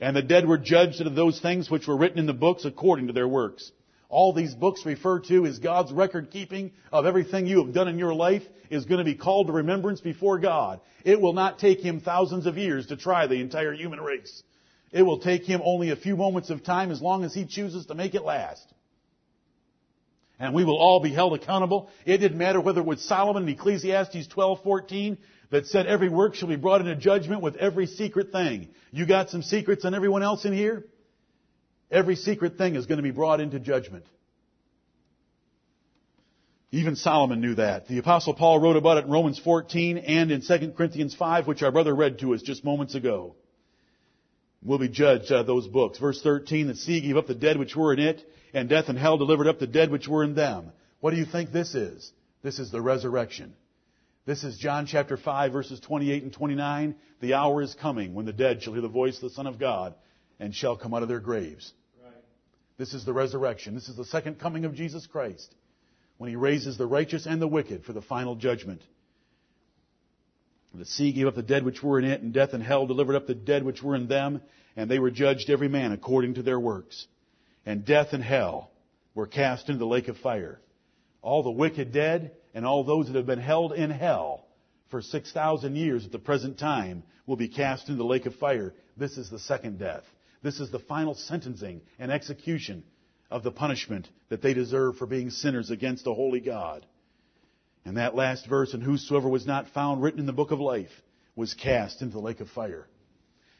And 0.00 0.16
the 0.16 0.22
dead 0.22 0.48
were 0.48 0.58
judged 0.58 1.00
of 1.00 1.14
those 1.14 1.38
things 1.38 1.70
which 1.70 1.86
were 1.86 1.96
written 1.96 2.18
in 2.18 2.26
the 2.26 2.32
books 2.32 2.64
according 2.64 3.06
to 3.06 3.12
their 3.12 3.28
works. 3.28 3.70
All 4.08 4.32
these 4.32 4.52
books 4.52 4.84
refer 4.84 5.20
to 5.20 5.44
is 5.44 5.60
God's 5.60 5.92
record 5.92 6.32
keeping 6.32 6.72
of 6.90 7.06
everything 7.06 7.46
you 7.46 7.64
have 7.64 7.72
done 7.72 7.86
in 7.86 8.00
your 8.00 8.14
life 8.14 8.42
is 8.68 8.84
going 8.84 8.98
to 8.98 9.04
be 9.04 9.14
called 9.14 9.46
to 9.46 9.52
remembrance 9.52 10.00
before 10.00 10.40
God. 10.40 10.80
It 11.04 11.20
will 11.20 11.32
not 11.32 11.60
take 11.60 11.78
Him 11.78 12.00
thousands 12.00 12.46
of 12.46 12.58
years 12.58 12.88
to 12.88 12.96
try 12.96 13.28
the 13.28 13.40
entire 13.40 13.74
human 13.74 14.00
race. 14.00 14.42
It 14.90 15.02
will 15.02 15.20
take 15.20 15.44
Him 15.44 15.60
only 15.64 15.90
a 15.90 15.96
few 15.96 16.16
moments 16.16 16.50
of 16.50 16.64
time 16.64 16.90
as 16.90 17.00
long 17.00 17.22
as 17.22 17.32
He 17.32 17.44
chooses 17.44 17.86
to 17.86 17.94
make 17.94 18.16
it 18.16 18.24
last. 18.24 18.66
And 20.38 20.54
we 20.54 20.64
will 20.64 20.76
all 20.76 21.00
be 21.00 21.12
held 21.12 21.34
accountable. 21.34 21.88
It 22.04 22.18
didn't 22.18 22.38
matter 22.38 22.60
whether 22.60 22.80
it 22.80 22.86
was 22.86 23.02
Solomon 23.02 23.44
in 23.44 23.48
Ecclesiastes 23.48 24.28
12:14 24.28 25.16
that 25.50 25.66
said 25.66 25.86
every 25.86 26.08
work 26.08 26.34
shall 26.34 26.48
be 26.48 26.56
brought 26.56 26.80
into 26.80 26.94
judgment 26.96 27.40
with 27.40 27.56
every 27.56 27.86
secret 27.86 28.32
thing. 28.32 28.68
You 28.92 29.06
got 29.06 29.30
some 29.30 29.42
secrets 29.42 29.84
on 29.84 29.94
everyone 29.94 30.22
else 30.22 30.44
in 30.44 30.52
here? 30.52 30.86
Every 31.90 32.16
secret 32.16 32.58
thing 32.58 32.74
is 32.74 32.86
going 32.86 32.98
to 32.98 33.02
be 33.02 33.12
brought 33.12 33.40
into 33.40 33.60
judgment. 33.60 34.04
Even 36.72 36.96
Solomon 36.96 37.40
knew 37.40 37.54
that. 37.54 37.86
The 37.86 37.98
apostle 37.98 38.34
Paul 38.34 38.58
wrote 38.58 38.76
about 38.76 38.98
it 38.98 39.04
in 39.04 39.10
Romans 39.10 39.38
14 39.38 39.98
and 39.98 40.32
in 40.32 40.42
2 40.42 40.72
Corinthians 40.76 41.14
5, 41.14 41.46
which 41.46 41.62
our 41.62 41.70
brother 41.70 41.94
read 41.94 42.18
to 42.18 42.34
us 42.34 42.42
just 42.42 42.64
moments 42.64 42.94
ago. 42.94 43.36
We'll 44.62 44.78
be 44.78 44.88
judged 44.88 45.30
out 45.30 45.40
of 45.40 45.46
those 45.46 45.68
books. 45.68 45.98
Verse 45.98 46.20
13, 46.20 46.66
the 46.66 46.74
sea 46.74 47.00
gave 47.00 47.16
up 47.16 47.28
the 47.28 47.34
dead 47.34 47.56
which 47.56 47.76
were 47.76 47.92
in 47.92 48.00
it, 48.00 48.22
and 48.56 48.70
death 48.70 48.88
and 48.88 48.98
hell 48.98 49.18
delivered 49.18 49.48
up 49.48 49.58
the 49.58 49.66
dead 49.66 49.90
which 49.90 50.08
were 50.08 50.24
in 50.24 50.34
them. 50.34 50.72
What 51.00 51.10
do 51.10 51.18
you 51.18 51.26
think 51.26 51.52
this 51.52 51.74
is? 51.74 52.10
This 52.42 52.58
is 52.58 52.70
the 52.70 52.80
resurrection. 52.80 53.54
This 54.24 54.44
is 54.44 54.56
John 54.56 54.86
chapter 54.86 55.18
5 55.18 55.52
verses 55.52 55.78
28 55.78 56.22
and 56.22 56.32
29. 56.32 56.94
The 57.20 57.34
hour 57.34 57.60
is 57.60 57.74
coming 57.74 58.14
when 58.14 58.24
the 58.24 58.32
dead 58.32 58.62
shall 58.62 58.72
hear 58.72 58.80
the 58.80 58.88
voice 58.88 59.16
of 59.16 59.20
the 59.20 59.30
Son 59.30 59.46
of 59.46 59.58
God 59.58 59.94
and 60.40 60.54
shall 60.54 60.74
come 60.74 60.94
out 60.94 61.02
of 61.02 61.08
their 61.08 61.20
graves. 61.20 61.70
Right. 62.02 62.14
This 62.78 62.94
is 62.94 63.04
the 63.04 63.12
resurrection. 63.12 63.74
This 63.74 63.90
is 63.90 63.96
the 63.96 64.06
second 64.06 64.40
coming 64.40 64.64
of 64.64 64.74
Jesus 64.74 65.06
Christ 65.06 65.54
when 66.16 66.30
he 66.30 66.36
raises 66.36 66.78
the 66.78 66.86
righteous 66.86 67.26
and 67.26 67.42
the 67.42 67.46
wicked 67.46 67.84
for 67.84 67.92
the 67.92 68.00
final 68.00 68.36
judgment. 68.36 68.80
The 70.72 70.86
sea 70.86 71.12
gave 71.12 71.26
up 71.26 71.34
the 71.34 71.42
dead 71.42 71.62
which 71.62 71.82
were 71.82 71.98
in 71.98 72.06
it, 72.06 72.22
and 72.22 72.32
death 72.32 72.54
and 72.54 72.62
hell 72.62 72.86
delivered 72.86 73.16
up 73.16 73.26
the 73.26 73.34
dead 73.34 73.64
which 73.64 73.82
were 73.82 73.94
in 73.94 74.08
them, 74.08 74.40
and 74.76 74.90
they 74.90 74.98
were 74.98 75.10
judged 75.10 75.50
every 75.50 75.68
man 75.68 75.92
according 75.92 76.34
to 76.34 76.42
their 76.42 76.60
works 76.60 77.06
and 77.66 77.84
death 77.84 78.12
and 78.12 78.22
hell 78.22 78.70
were 79.14 79.26
cast 79.26 79.68
into 79.68 79.80
the 79.80 79.86
lake 79.86 80.08
of 80.08 80.16
fire. 80.18 80.60
All 81.20 81.42
the 81.42 81.50
wicked 81.50 81.92
dead 81.92 82.32
and 82.54 82.64
all 82.64 82.84
those 82.84 83.08
that 83.08 83.16
have 83.16 83.26
been 83.26 83.40
held 83.40 83.72
in 83.72 83.90
hell 83.90 84.46
for 84.90 85.02
6,000 85.02 85.74
years 85.76 86.06
at 86.06 86.12
the 86.12 86.18
present 86.18 86.58
time 86.58 87.02
will 87.26 87.36
be 87.36 87.48
cast 87.48 87.88
into 87.88 87.98
the 87.98 88.08
lake 88.08 88.26
of 88.26 88.36
fire. 88.36 88.72
This 88.96 89.18
is 89.18 89.28
the 89.28 89.40
second 89.40 89.80
death. 89.80 90.04
This 90.42 90.60
is 90.60 90.70
the 90.70 90.78
final 90.78 91.14
sentencing 91.14 91.80
and 91.98 92.12
execution 92.12 92.84
of 93.30 93.42
the 93.42 93.50
punishment 93.50 94.08
that 94.28 94.42
they 94.42 94.54
deserve 94.54 94.96
for 94.96 95.06
being 95.06 95.30
sinners 95.30 95.70
against 95.70 96.06
a 96.06 96.14
holy 96.14 96.40
God. 96.40 96.86
And 97.84 97.96
that 97.96 98.14
last 98.14 98.46
verse, 98.46 98.74
and 98.74 98.82
whosoever 98.82 99.28
was 99.28 99.46
not 99.46 99.68
found 99.68 100.02
written 100.02 100.20
in 100.20 100.26
the 100.26 100.32
book 100.32 100.52
of 100.52 100.60
life 100.60 100.90
was 101.34 101.54
cast 101.54 102.00
into 102.00 102.14
the 102.14 102.20
lake 102.20 102.40
of 102.40 102.48
fire. 102.50 102.86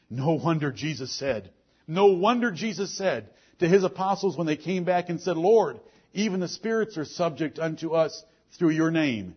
No 0.08 0.32
wonder 0.32 0.70
Jesus 0.70 1.12
said, 1.12 1.50
no 1.88 2.06
wonder 2.06 2.50
Jesus 2.50 2.96
said, 2.96 3.30
to 3.58 3.68
his 3.68 3.84
apostles 3.84 4.36
when 4.36 4.46
they 4.46 4.56
came 4.56 4.84
back 4.84 5.08
and 5.08 5.20
said, 5.20 5.36
Lord, 5.36 5.80
even 6.12 6.40
the 6.40 6.48
spirits 6.48 6.96
are 6.98 7.04
subject 7.04 7.58
unto 7.58 7.92
us 7.92 8.24
through 8.58 8.70
your 8.70 8.90
name. 8.90 9.34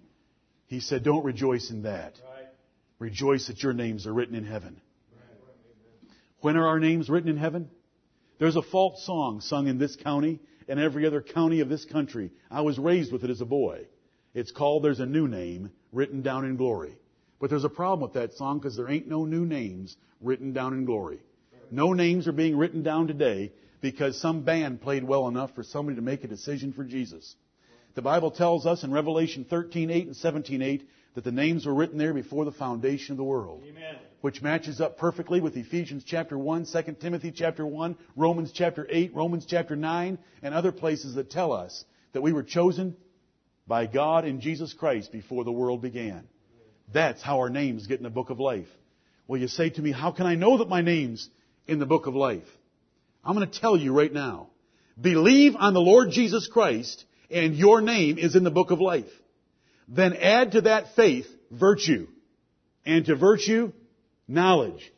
He 0.68 0.80
said, 0.80 1.04
Don't 1.04 1.26
rejoice 1.26 1.70
in 1.70 1.84
that. 1.84 2.14
Right. 2.24 2.48
Rejoice 3.00 3.48
that 3.48 3.64
your 3.64 3.74
names 3.74 4.06
are 4.06 4.14
written 4.14 4.36
in 4.36 4.46
heaven. 4.46 4.80
Right. 5.14 6.14
When 6.42 6.58
are 6.58 6.68
our 6.68 6.80
names 6.80 7.10
written 7.10 7.30
in 7.30 7.38
heaven? 7.38 7.70
There's 8.40 8.56
a 8.56 8.62
folk 8.62 8.98
song 9.00 9.42
sung 9.42 9.68
in 9.68 9.78
this 9.78 9.96
county 9.96 10.40
and 10.68 10.80
every 10.80 11.06
other 11.06 11.22
county 11.22 11.60
of 11.62 11.70
this 11.70 11.86
country. 11.86 12.32
I 12.50 12.62
was 12.62 12.78
raised 12.78 13.12
with 13.12 13.24
it 13.24 13.30
as 13.30 13.42
a 13.42 13.46
boy. 13.46 13.88
It's 14.34 14.52
called 14.52 14.84
There's 14.84 15.00
a 15.00 15.06
New 15.06 15.28
Name 15.28 15.72
Written 15.92 16.22
Down 16.22 16.46
in 16.46 16.56
Glory. 16.56 16.98
But 17.40 17.50
there's 17.50 17.64
a 17.64 17.70
problem 17.70 18.02
with 18.02 18.14
that 18.14 18.38
song 18.38 18.60
because 18.60 18.76
there 18.76 18.90
ain't 18.90 19.08
no 19.08 19.26
new 19.26 19.46
names 19.46 19.96
written 20.22 20.54
down 20.54 20.74
in 20.74 20.86
glory. 20.86 21.20
No 21.72 21.94
names 21.94 22.28
are 22.28 22.34
being 22.34 22.58
written 22.58 22.84
down 22.84 23.08
today 23.08 23.52
because 23.82 24.20
some 24.20 24.42
band 24.42 24.82
played 24.82 25.04
well 25.04 25.28
enough 25.28 25.56
for 25.56 25.64
somebody 25.64 25.96
to 25.96 26.02
make 26.02 26.24
a 26.24 26.28
decision 26.28 26.74
for 26.74 26.84
Jesus. 26.84 27.36
The 27.96 28.02
Bible 28.02 28.32
tells 28.32 28.66
us 28.66 28.84
in 28.84 28.92
Revelation 28.92 29.46
13:8 29.46 30.08
and 30.08 30.16
17:8 30.16 30.88
that 31.16 31.24
the 31.24 31.32
names 31.32 31.66
were 31.66 31.74
written 31.74 31.98
there 31.98 32.14
before 32.14 32.46
the 32.46 32.52
foundation 32.52 33.14
of 33.14 33.18
the 33.18 33.24
world. 33.24 33.64
Amen. 33.68 33.96
Which 34.22 34.42
matches 34.42 34.80
up 34.80 34.98
perfectly 34.98 35.42
with 35.42 35.58
Ephesians 35.58 36.04
chapter 36.04 36.38
1, 36.38 36.66
2 36.66 37.00
Timothy 37.00 37.32
chapter 37.32 37.66
1, 37.66 37.98
Romans 38.16 38.52
chapter 38.52 38.86
8, 38.90 39.16
Romans 39.16 39.46
chapter 39.46 39.76
9, 39.76 40.18
and 40.42 40.54
other 40.54 40.72
places 40.72 41.16
that 41.16 41.30
tell 41.30 41.52
us 41.52 41.84
that 42.14 42.22
we 42.22 42.34
were 42.34 42.44
chosen 42.44 42.96
by 43.66 43.86
God 43.86 44.26
in 44.26 44.42
Jesus 44.42 44.74
Christ 44.74 45.12
before 45.12 45.44
the 45.44 45.52
world 45.52 45.82
began. 45.82 46.28
That's 46.92 47.22
how 47.22 47.40
our 47.40 47.50
names 47.50 47.88
get 47.88 48.00
in 48.00 48.04
the 48.04 48.10
book 48.10 48.30
of 48.30 48.40
life. 48.40 48.68
Well, 49.28 49.40
you 49.40 49.48
say 49.48 49.70
to 49.70 49.82
me, 49.82 49.92
how 49.92 50.12
can 50.12 50.26
I 50.26 50.36
know 50.36 50.58
that 50.58 50.70
my 50.70 50.82
name's 50.82 51.30
in 51.68 51.80
the 51.80 51.86
book 51.86 52.08
of 52.08 52.16
life? 52.16 52.48
I'm 53.24 53.36
going 53.36 53.50
to 53.50 53.60
tell 53.60 53.78
you 53.78 53.94
right 53.94 54.12
now. 54.12 54.48
Believe 55.00 55.56
on 55.56 55.74
the 55.74 55.82
Lord 55.82 56.12
Jesus 56.12 56.48
Christ 56.48 57.06
and 57.30 57.56
your 57.56 57.82
name 57.82 58.18
is 58.18 58.36
in 58.36 58.44
the 58.44 58.52
book 58.52 58.72
of 58.72 58.82
life. 58.82 59.10
Then 59.88 60.16
add 60.16 60.54
to 60.54 60.62
that 60.62 60.96
faith 60.96 61.28
virtue. 61.52 62.08
And 62.86 63.06
to 63.06 63.16
virtue, 63.16 63.72
knowledge. 64.28 64.92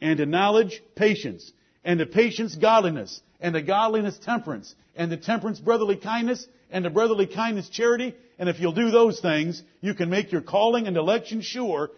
And 0.00 0.18
to 0.18 0.26
knowledge, 0.26 0.82
patience. 0.94 1.52
And 1.84 2.00
to 2.00 2.06
patience, 2.06 2.54
godliness. 2.54 3.20
And 3.40 3.54
to 3.54 3.62
godliness, 3.62 4.18
temperance. 4.18 4.74
And 4.94 5.10
to 5.10 5.16
temperance, 5.16 5.60
brotherly 5.60 5.96
kindness. 5.96 6.46
And 6.70 6.84
to 6.84 6.90
brotherly 6.90 7.26
kindness, 7.26 7.68
charity. 7.68 8.14
And 8.38 8.48
if 8.48 8.60
you'll 8.60 8.72
do 8.72 8.90
those 8.90 9.20
things, 9.20 9.62
you 9.80 9.94
can 9.94 10.10
make 10.10 10.32
your 10.32 10.42
calling 10.42 10.86
and 10.86 10.96
election 10.96 11.40
sure, 11.40 11.90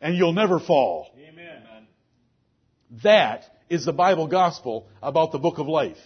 and 0.00 0.14
you'll 0.14 0.32
never 0.32 0.60
fall. 0.60 1.08
Amen. 1.28 1.62
That 3.02 3.44
is 3.68 3.84
the 3.84 3.92
Bible 3.92 4.26
gospel 4.26 4.86
about 5.02 5.32
the 5.32 5.38
book 5.38 5.58
of 5.58 5.66
life. 5.66 5.98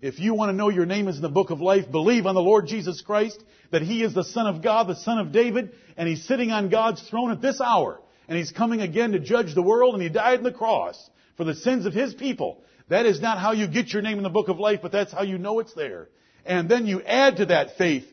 If 0.00 0.18
you 0.20 0.34
want 0.34 0.50
to 0.50 0.56
know 0.56 0.68
your 0.68 0.86
name 0.86 1.08
is 1.08 1.16
in 1.16 1.22
the 1.22 1.28
book 1.28 1.50
of 1.50 1.60
life, 1.60 1.90
believe 1.90 2.26
on 2.26 2.34
the 2.34 2.42
Lord 2.42 2.66
Jesus 2.66 3.00
Christ, 3.00 3.42
that 3.70 3.82
He 3.82 4.02
is 4.02 4.14
the 4.14 4.24
Son 4.24 4.46
of 4.46 4.62
God, 4.62 4.88
the 4.88 4.94
Son 4.94 5.18
of 5.18 5.32
David, 5.32 5.72
and 5.96 6.08
He's 6.08 6.24
sitting 6.24 6.50
on 6.50 6.68
God's 6.68 7.02
throne 7.08 7.30
at 7.30 7.40
this 7.40 7.60
hour. 7.60 8.00
And 8.28 8.36
He's 8.36 8.52
coming 8.52 8.80
again 8.80 9.12
to 9.12 9.18
judge 9.18 9.54
the 9.54 9.62
world, 9.62 9.94
and 9.94 10.02
He 10.02 10.08
died 10.08 10.38
on 10.38 10.44
the 10.44 10.52
cross 10.52 11.10
for 11.36 11.44
the 11.44 11.54
sins 11.54 11.86
of 11.86 11.94
His 11.94 12.14
people. 12.14 12.62
That 12.88 13.06
is 13.06 13.20
not 13.20 13.38
how 13.38 13.52
you 13.52 13.66
get 13.66 13.92
your 13.92 14.02
name 14.02 14.18
in 14.18 14.22
the 14.22 14.30
book 14.30 14.48
of 14.48 14.58
life, 14.58 14.80
but 14.82 14.92
that's 14.92 15.12
how 15.12 15.22
you 15.22 15.38
know 15.38 15.58
it's 15.60 15.74
there. 15.74 16.08
And 16.44 16.68
then 16.68 16.86
you 16.86 17.02
add 17.02 17.38
to 17.38 17.46
that 17.46 17.76
faith 17.76 18.06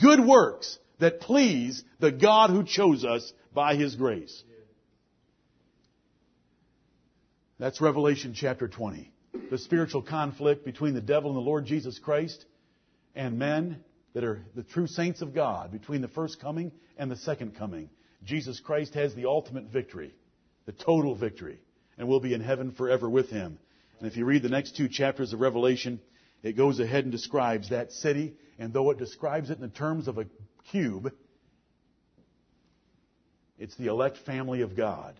good 0.00 0.20
works 0.20 0.78
that 0.98 1.20
please 1.20 1.84
the 2.00 2.10
God 2.10 2.50
who 2.50 2.64
chose 2.64 3.04
us 3.04 3.32
by 3.54 3.76
His 3.76 3.94
grace. 3.94 4.42
That's 7.58 7.80
Revelation 7.80 8.34
chapter 8.34 8.68
20 8.68 9.12
the 9.50 9.58
spiritual 9.58 10.02
conflict 10.02 10.64
between 10.64 10.94
the 10.94 11.00
devil 11.00 11.30
and 11.30 11.36
the 11.36 11.42
Lord 11.42 11.66
Jesus 11.66 11.98
Christ 11.98 12.44
and 13.14 13.38
men 13.38 13.82
that 14.12 14.24
are 14.24 14.42
the 14.54 14.62
true 14.62 14.86
saints 14.86 15.22
of 15.22 15.34
God 15.34 15.70
between 15.70 16.00
the 16.00 16.08
first 16.08 16.40
coming 16.40 16.72
and 16.96 17.10
the 17.10 17.16
second 17.16 17.56
coming. 17.56 17.88
Jesus 18.24 18.60
Christ 18.60 18.94
has 18.94 19.14
the 19.14 19.26
ultimate 19.26 19.66
victory, 19.66 20.14
the 20.64 20.72
total 20.72 21.14
victory, 21.14 21.60
and 21.96 22.08
we'll 22.08 22.20
be 22.20 22.34
in 22.34 22.40
heaven 22.40 22.72
forever 22.72 23.08
with 23.08 23.30
him. 23.30 23.58
And 24.00 24.10
if 24.10 24.16
you 24.16 24.24
read 24.24 24.42
the 24.42 24.48
next 24.48 24.76
two 24.76 24.88
chapters 24.88 25.32
of 25.32 25.40
Revelation, 25.40 26.00
it 26.42 26.56
goes 26.56 26.80
ahead 26.80 27.04
and 27.04 27.12
describes 27.12 27.70
that 27.70 27.92
city, 27.92 28.34
and 28.58 28.72
though 28.72 28.90
it 28.90 28.98
describes 28.98 29.50
it 29.50 29.56
in 29.56 29.62
the 29.62 29.68
terms 29.68 30.08
of 30.08 30.18
a 30.18 30.26
cube, 30.70 31.12
it's 33.58 33.76
the 33.76 33.86
elect 33.86 34.18
family 34.18 34.62
of 34.62 34.76
God. 34.76 35.14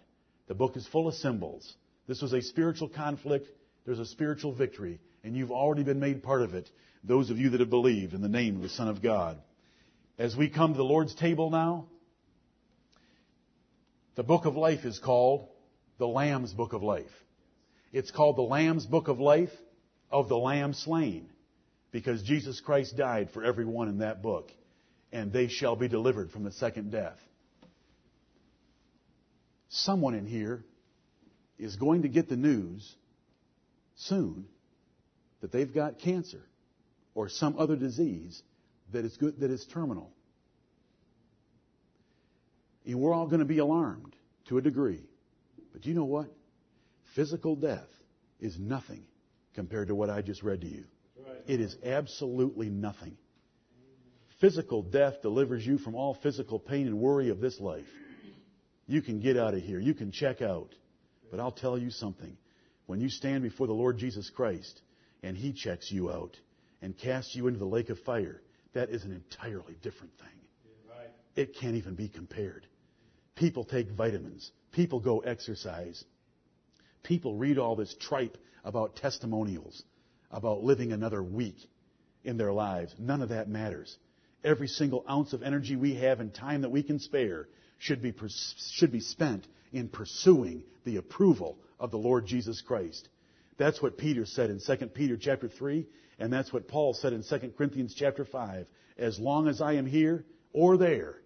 The 0.48 0.54
book 0.54 0.76
is 0.76 0.86
full 0.86 1.06
of 1.06 1.14
symbols. 1.14 1.76
This 2.06 2.22
was 2.22 2.32
a 2.32 2.42
spiritual 2.42 2.88
conflict 2.88 3.48
there's 3.86 4.00
a 4.00 4.04
spiritual 4.04 4.52
victory, 4.52 4.98
and 5.22 5.36
you've 5.36 5.52
already 5.52 5.84
been 5.84 6.00
made 6.00 6.24
part 6.24 6.42
of 6.42 6.54
it, 6.54 6.68
those 7.04 7.30
of 7.30 7.38
you 7.38 7.50
that 7.50 7.60
have 7.60 7.70
believed 7.70 8.14
in 8.14 8.20
the 8.20 8.28
name 8.28 8.56
of 8.56 8.62
the 8.62 8.68
Son 8.68 8.88
of 8.88 9.00
God. 9.00 9.38
As 10.18 10.36
we 10.36 10.50
come 10.50 10.72
to 10.72 10.76
the 10.76 10.84
Lord's 10.84 11.14
table 11.14 11.50
now, 11.50 11.86
the 14.16 14.24
book 14.24 14.44
of 14.44 14.56
life 14.56 14.84
is 14.84 14.98
called 14.98 15.48
the 15.98 16.08
Lamb's 16.08 16.52
Book 16.52 16.72
of 16.72 16.82
Life. 16.82 17.10
It's 17.92 18.10
called 18.10 18.36
the 18.36 18.42
Lamb's 18.42 18.86
Book 18.86 19.06
of 19.06 19.20
Life 19.20 19.52
of 20.10 20.28
the 20.28 20.36
Lamb 20.36 20.74
slain, 20.74 21.28
because 21.92 22.24
Jesus 22.24 22.60
Christ 22.60 22.96
died 22.96 23.30
for 23.30 23.44
everyone 23.44 23.88
in 23.88 23.98
that 23.98 24.20
book, 24.20 24.50
and 25.12 25.32
they 25.32 25.46
shall 25.46 25.76
be 25.76 25.86
delivered 25.86 26.32
from 26.32 26.42
the 26.42 26.52
second 26.52 26.90
death. 26.90 27.18
Someone 29.68 30.14
in 30.14 30.26
here 30.26 30.64
is 31.58 31.76
going 31.76 32.02
to 32.02 32.08
get 32.08 32.28
the 32.28 32.36
news 32.36 32.94
soon 33.96 34.46
that 35.40 35.52
they've 35.52 35.72
got 35.72 35.98
cancer 35.98 36.42
or 37.14 37.28
some 37.28 37.58
other 37.58 37.76
disease 37.76 38.42
that 38.92 39.04
is 39.04 39.16
good, 39.16 39.40
that 39.40 39.50
is 39.50 39.64
terminal. 39.66 40.10
And 42.84 43.00
we're 43.00 43.12
all 43.12 43.26
going 43.26 43.40
to 43.40 43.46
be 43.46 43.58
alarmed 43.58 44.14
to 44.48 44.58
a 44.58 44.62
degree. 44.62 45.02
But 45.72 45.86
you 45.86 45.94
know 45.94 46.04
what? 46.04 46.28
Physical 47.14 47.56
death 47.56 47.88
is 48.40 48.58
nothing 48.58 49.04
compared 49.54 49.88
to 49.88 49.94
what 49.94 50.10
I 50.10 50.22
just 50.22 50.42
read 50.42 50.60
to 50.60 50.66
you. 50.68 50.84
Right. 51.18 51.36
It 51.46 51.60
is 51.60 51.76
absolutely 51.84 52.68
nothing. 52.68 53.16
Physical 54.40 54.82
death 54.82 55.22
delivers 55.22 55.66
you 55.66 55.78
from 55.78 55.94
all 55.94 56.14
physical 56.14 56.58
pain 56.58 56.86
and 56.86 56.98
worry 56.98 57.30
of 57.30 57.40
this 57.40 57.58
life. 57.58 57.88
You 58.86 59.02
can 59.02 59.20
get 59.20 59.36
out 59.36 59.54
of 59.54 59.62
here. 59.62 59.80
You 59.80 59.94
can 59.94 60.12
check 60.12 60.42
out. 60.42 60.72
But 61.30 61.40
I'll 61.40 61.52
tell 61.52 61.78
you 61.78 61.90
something 61.90 62.36
when 62.86 63.00
you 63.00 63.08
stand 63.08 63.42
before 63.42 63.66
the 63.66 63.72
Lord 63.72 63.98
Jesus 63.98 64.30
Christ 64.30 64.80
and 65.22 65.36
He 65.36 65.52
checks 65.52 65.90
you 65.90 66.10
out 66.10 66.36
and 66.82 66.96
casts 66.96 67.34
you 67.34 67.48
into 67.48 67.58
the 67.58 67.66
lake 67.66 67.90
of 67.90 67.98
fire, 68.00 68.40
that 68.74 68.90
is 68.90 69.04
an 69.04 69.12
entirely 69.12 69.76
different 69.82 70.12
thing. 70.18 70.28
Right. 70.88 71.10
It 71.34 71.56
can't 71.58 71.76
even 71.76 71.94
be 71.94 72.08
compared. 72.08 72.66
People 73.34 73.64
take 73.64 73.90
vitamins. 73.90 74.50
People 74.72 75.00
go 75.00 75.20
exercise. 75.20 76.04
People 77.02 77.34
read 77.34 77.58
all 77.58 77.76
this 77.76 77.94
tripe 77.98 78.36
about 78.64 78.96
testimonials, 78.96 79.82
about 80.30 80.62
living 80.62 80.92
another 80.92 81.22
week 81.22 81.56
in 82.24 82.36
their 82.36 82.52
lives. 82.52 82.94
None 82.98 83.22
of 83.22 83.30
that 83.30 83.48
matters. 83.48 83.96
Every 84.44 84.68
single 84.68 85.04
ounce 85.08 85.32
of 85.32 85.42
energy 85.42 85.76
we 85.76 85.94
have 85.96 86.20
and 86.20 86.32
time 86.32 86.62
that 86.62 86.70
we 86.70 86.82
can 86.82 86.98
spare 86.98 87.48
should 87.78 88.02
be, 88.02 88.14
should 88.72 88.92
be 88.92 89.00
spent 89.00 89.46
in 89.72 89.88
pursuing 89.88 90.62
the 90.84 90.96
approval 90.96 91.58
of 91.78 91.90
the 91.90 91.98
Lord 91.98 92.26
Jesus 92.26 92.60
Christ. 92.60 93.08
That's 93.58 93.80
what 93.80 93.98
Peter 93.98 94.26
said 94.26 94.50
in 94.50 94.60
2 94.60 94.86
Peter 94.88 95.16
chapter 95.16 95.48
3, 95.48 95.86
and 96.18 96.32
that's 96.32 96.52
what 96.52 96.68
Paul 96.68 96.94
said 96.94 97.12
in 97.12 97.22
2 97.22 97.52
Corinthians 97.56 97.94
chapter 97.94 98.24
5. 98.24 98.66
As 98.98 99.18
long 99.18 99.48
as 99.48 99.60
I 99.60 99.74
am 99.74 99.86
here 99.86 100.24
or 100.52 100.76
there, 100.76 101.16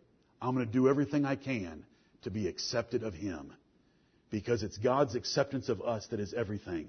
I'm 0.41 0.55
going 0.55 0.67
to 0.67 0.73
do 0.73 0.89
everything 0.89 1.25
I 1.25 1.37
can 1.37 1.85
to 2.23 2.31
be 2.31 2.49
accepted 2.49 3.03
of 3.03 3.15
Him. 3.15 3.53
Because 4.31 4.63
it's 4.63 4.79
God's 4.79 5.17
acceptance 5.17 5.69
of 5.69 5.83
us 5.83 6.07
that 6.09 6.21
is 6.21 6.35
everything. 6.35 6.89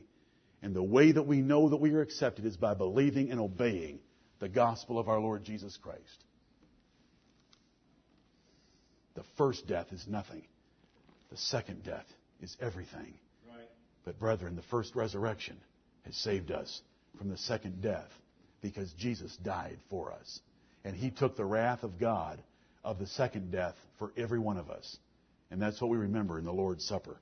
And 0.61 0.75
the 0.75 0.83
way 0.83 1.11
that 1.11 1.23
we 1.23 1.41
know 1.41 1.69
that 1.69 1.77
we 1.77 1.91
are 1.93 2.01
accepted 2.01 2.45
is 2.45 2.55
by 2.55 2.75
believing 2.75 3.31
and 3.31 3.39
obeying 3.39 3.99
the 4.39 4.49
gospel 4.49 4.99
of 4.99 5.09
our 5.09 5.19
Lord 5.19 5.43
Jesus 5.43 5.75
Christ. 5.77 6.23
The 9.15 9.23
first 9.37 9.67
death 9.67 9.87
is 9.91 10.05
nothing. 10.07 10.43
The 11.29 11.37
second 11.37 11.83
death 11.83 12.05
is 12.41 12.55
everything. 12.61 13.13
Right. 13.47 13.69
But 14.05 14.19
brethren, 14.19 14.55
the 14.55 14.61
first 14.63 14.95
resurrection 14.95 15.57
has 16.05 16.15
saved 16.15 16.51
us 16.51 16.81
from 17.17 17.29
the 17.29 17.37
second 17.37 17.81
death 17.81 18.09
because 18.61 18.91
Jesus 18.93 19.35
died 19.37 19.77
for 19.89 20.11
us. 20.13 20.39
And 20.83 20.95
he 20.95 21.11
took 21.11 21.35
the 21.35 21.45
wrath 21.45 21.83
of 21.83 21.99
God 21.99 22.41
of 22.83 22.99
the 22.99 23.07
second 23.07 23.51
death 23.51 23.75
for 23.99 24.11
every 24.17 24.39
one 24.39 24.57
of 24.57 24.69
us. 24.69 24.97
And 25.51 25.61
that's 25.61 25.81
what 25.81 25.91
we 25.91 25.97
remember 25.97 26.39
in 26.39 26.45
the 26.45 26.53
Lord's 26.53 26.85
Supper. 26.85 27.17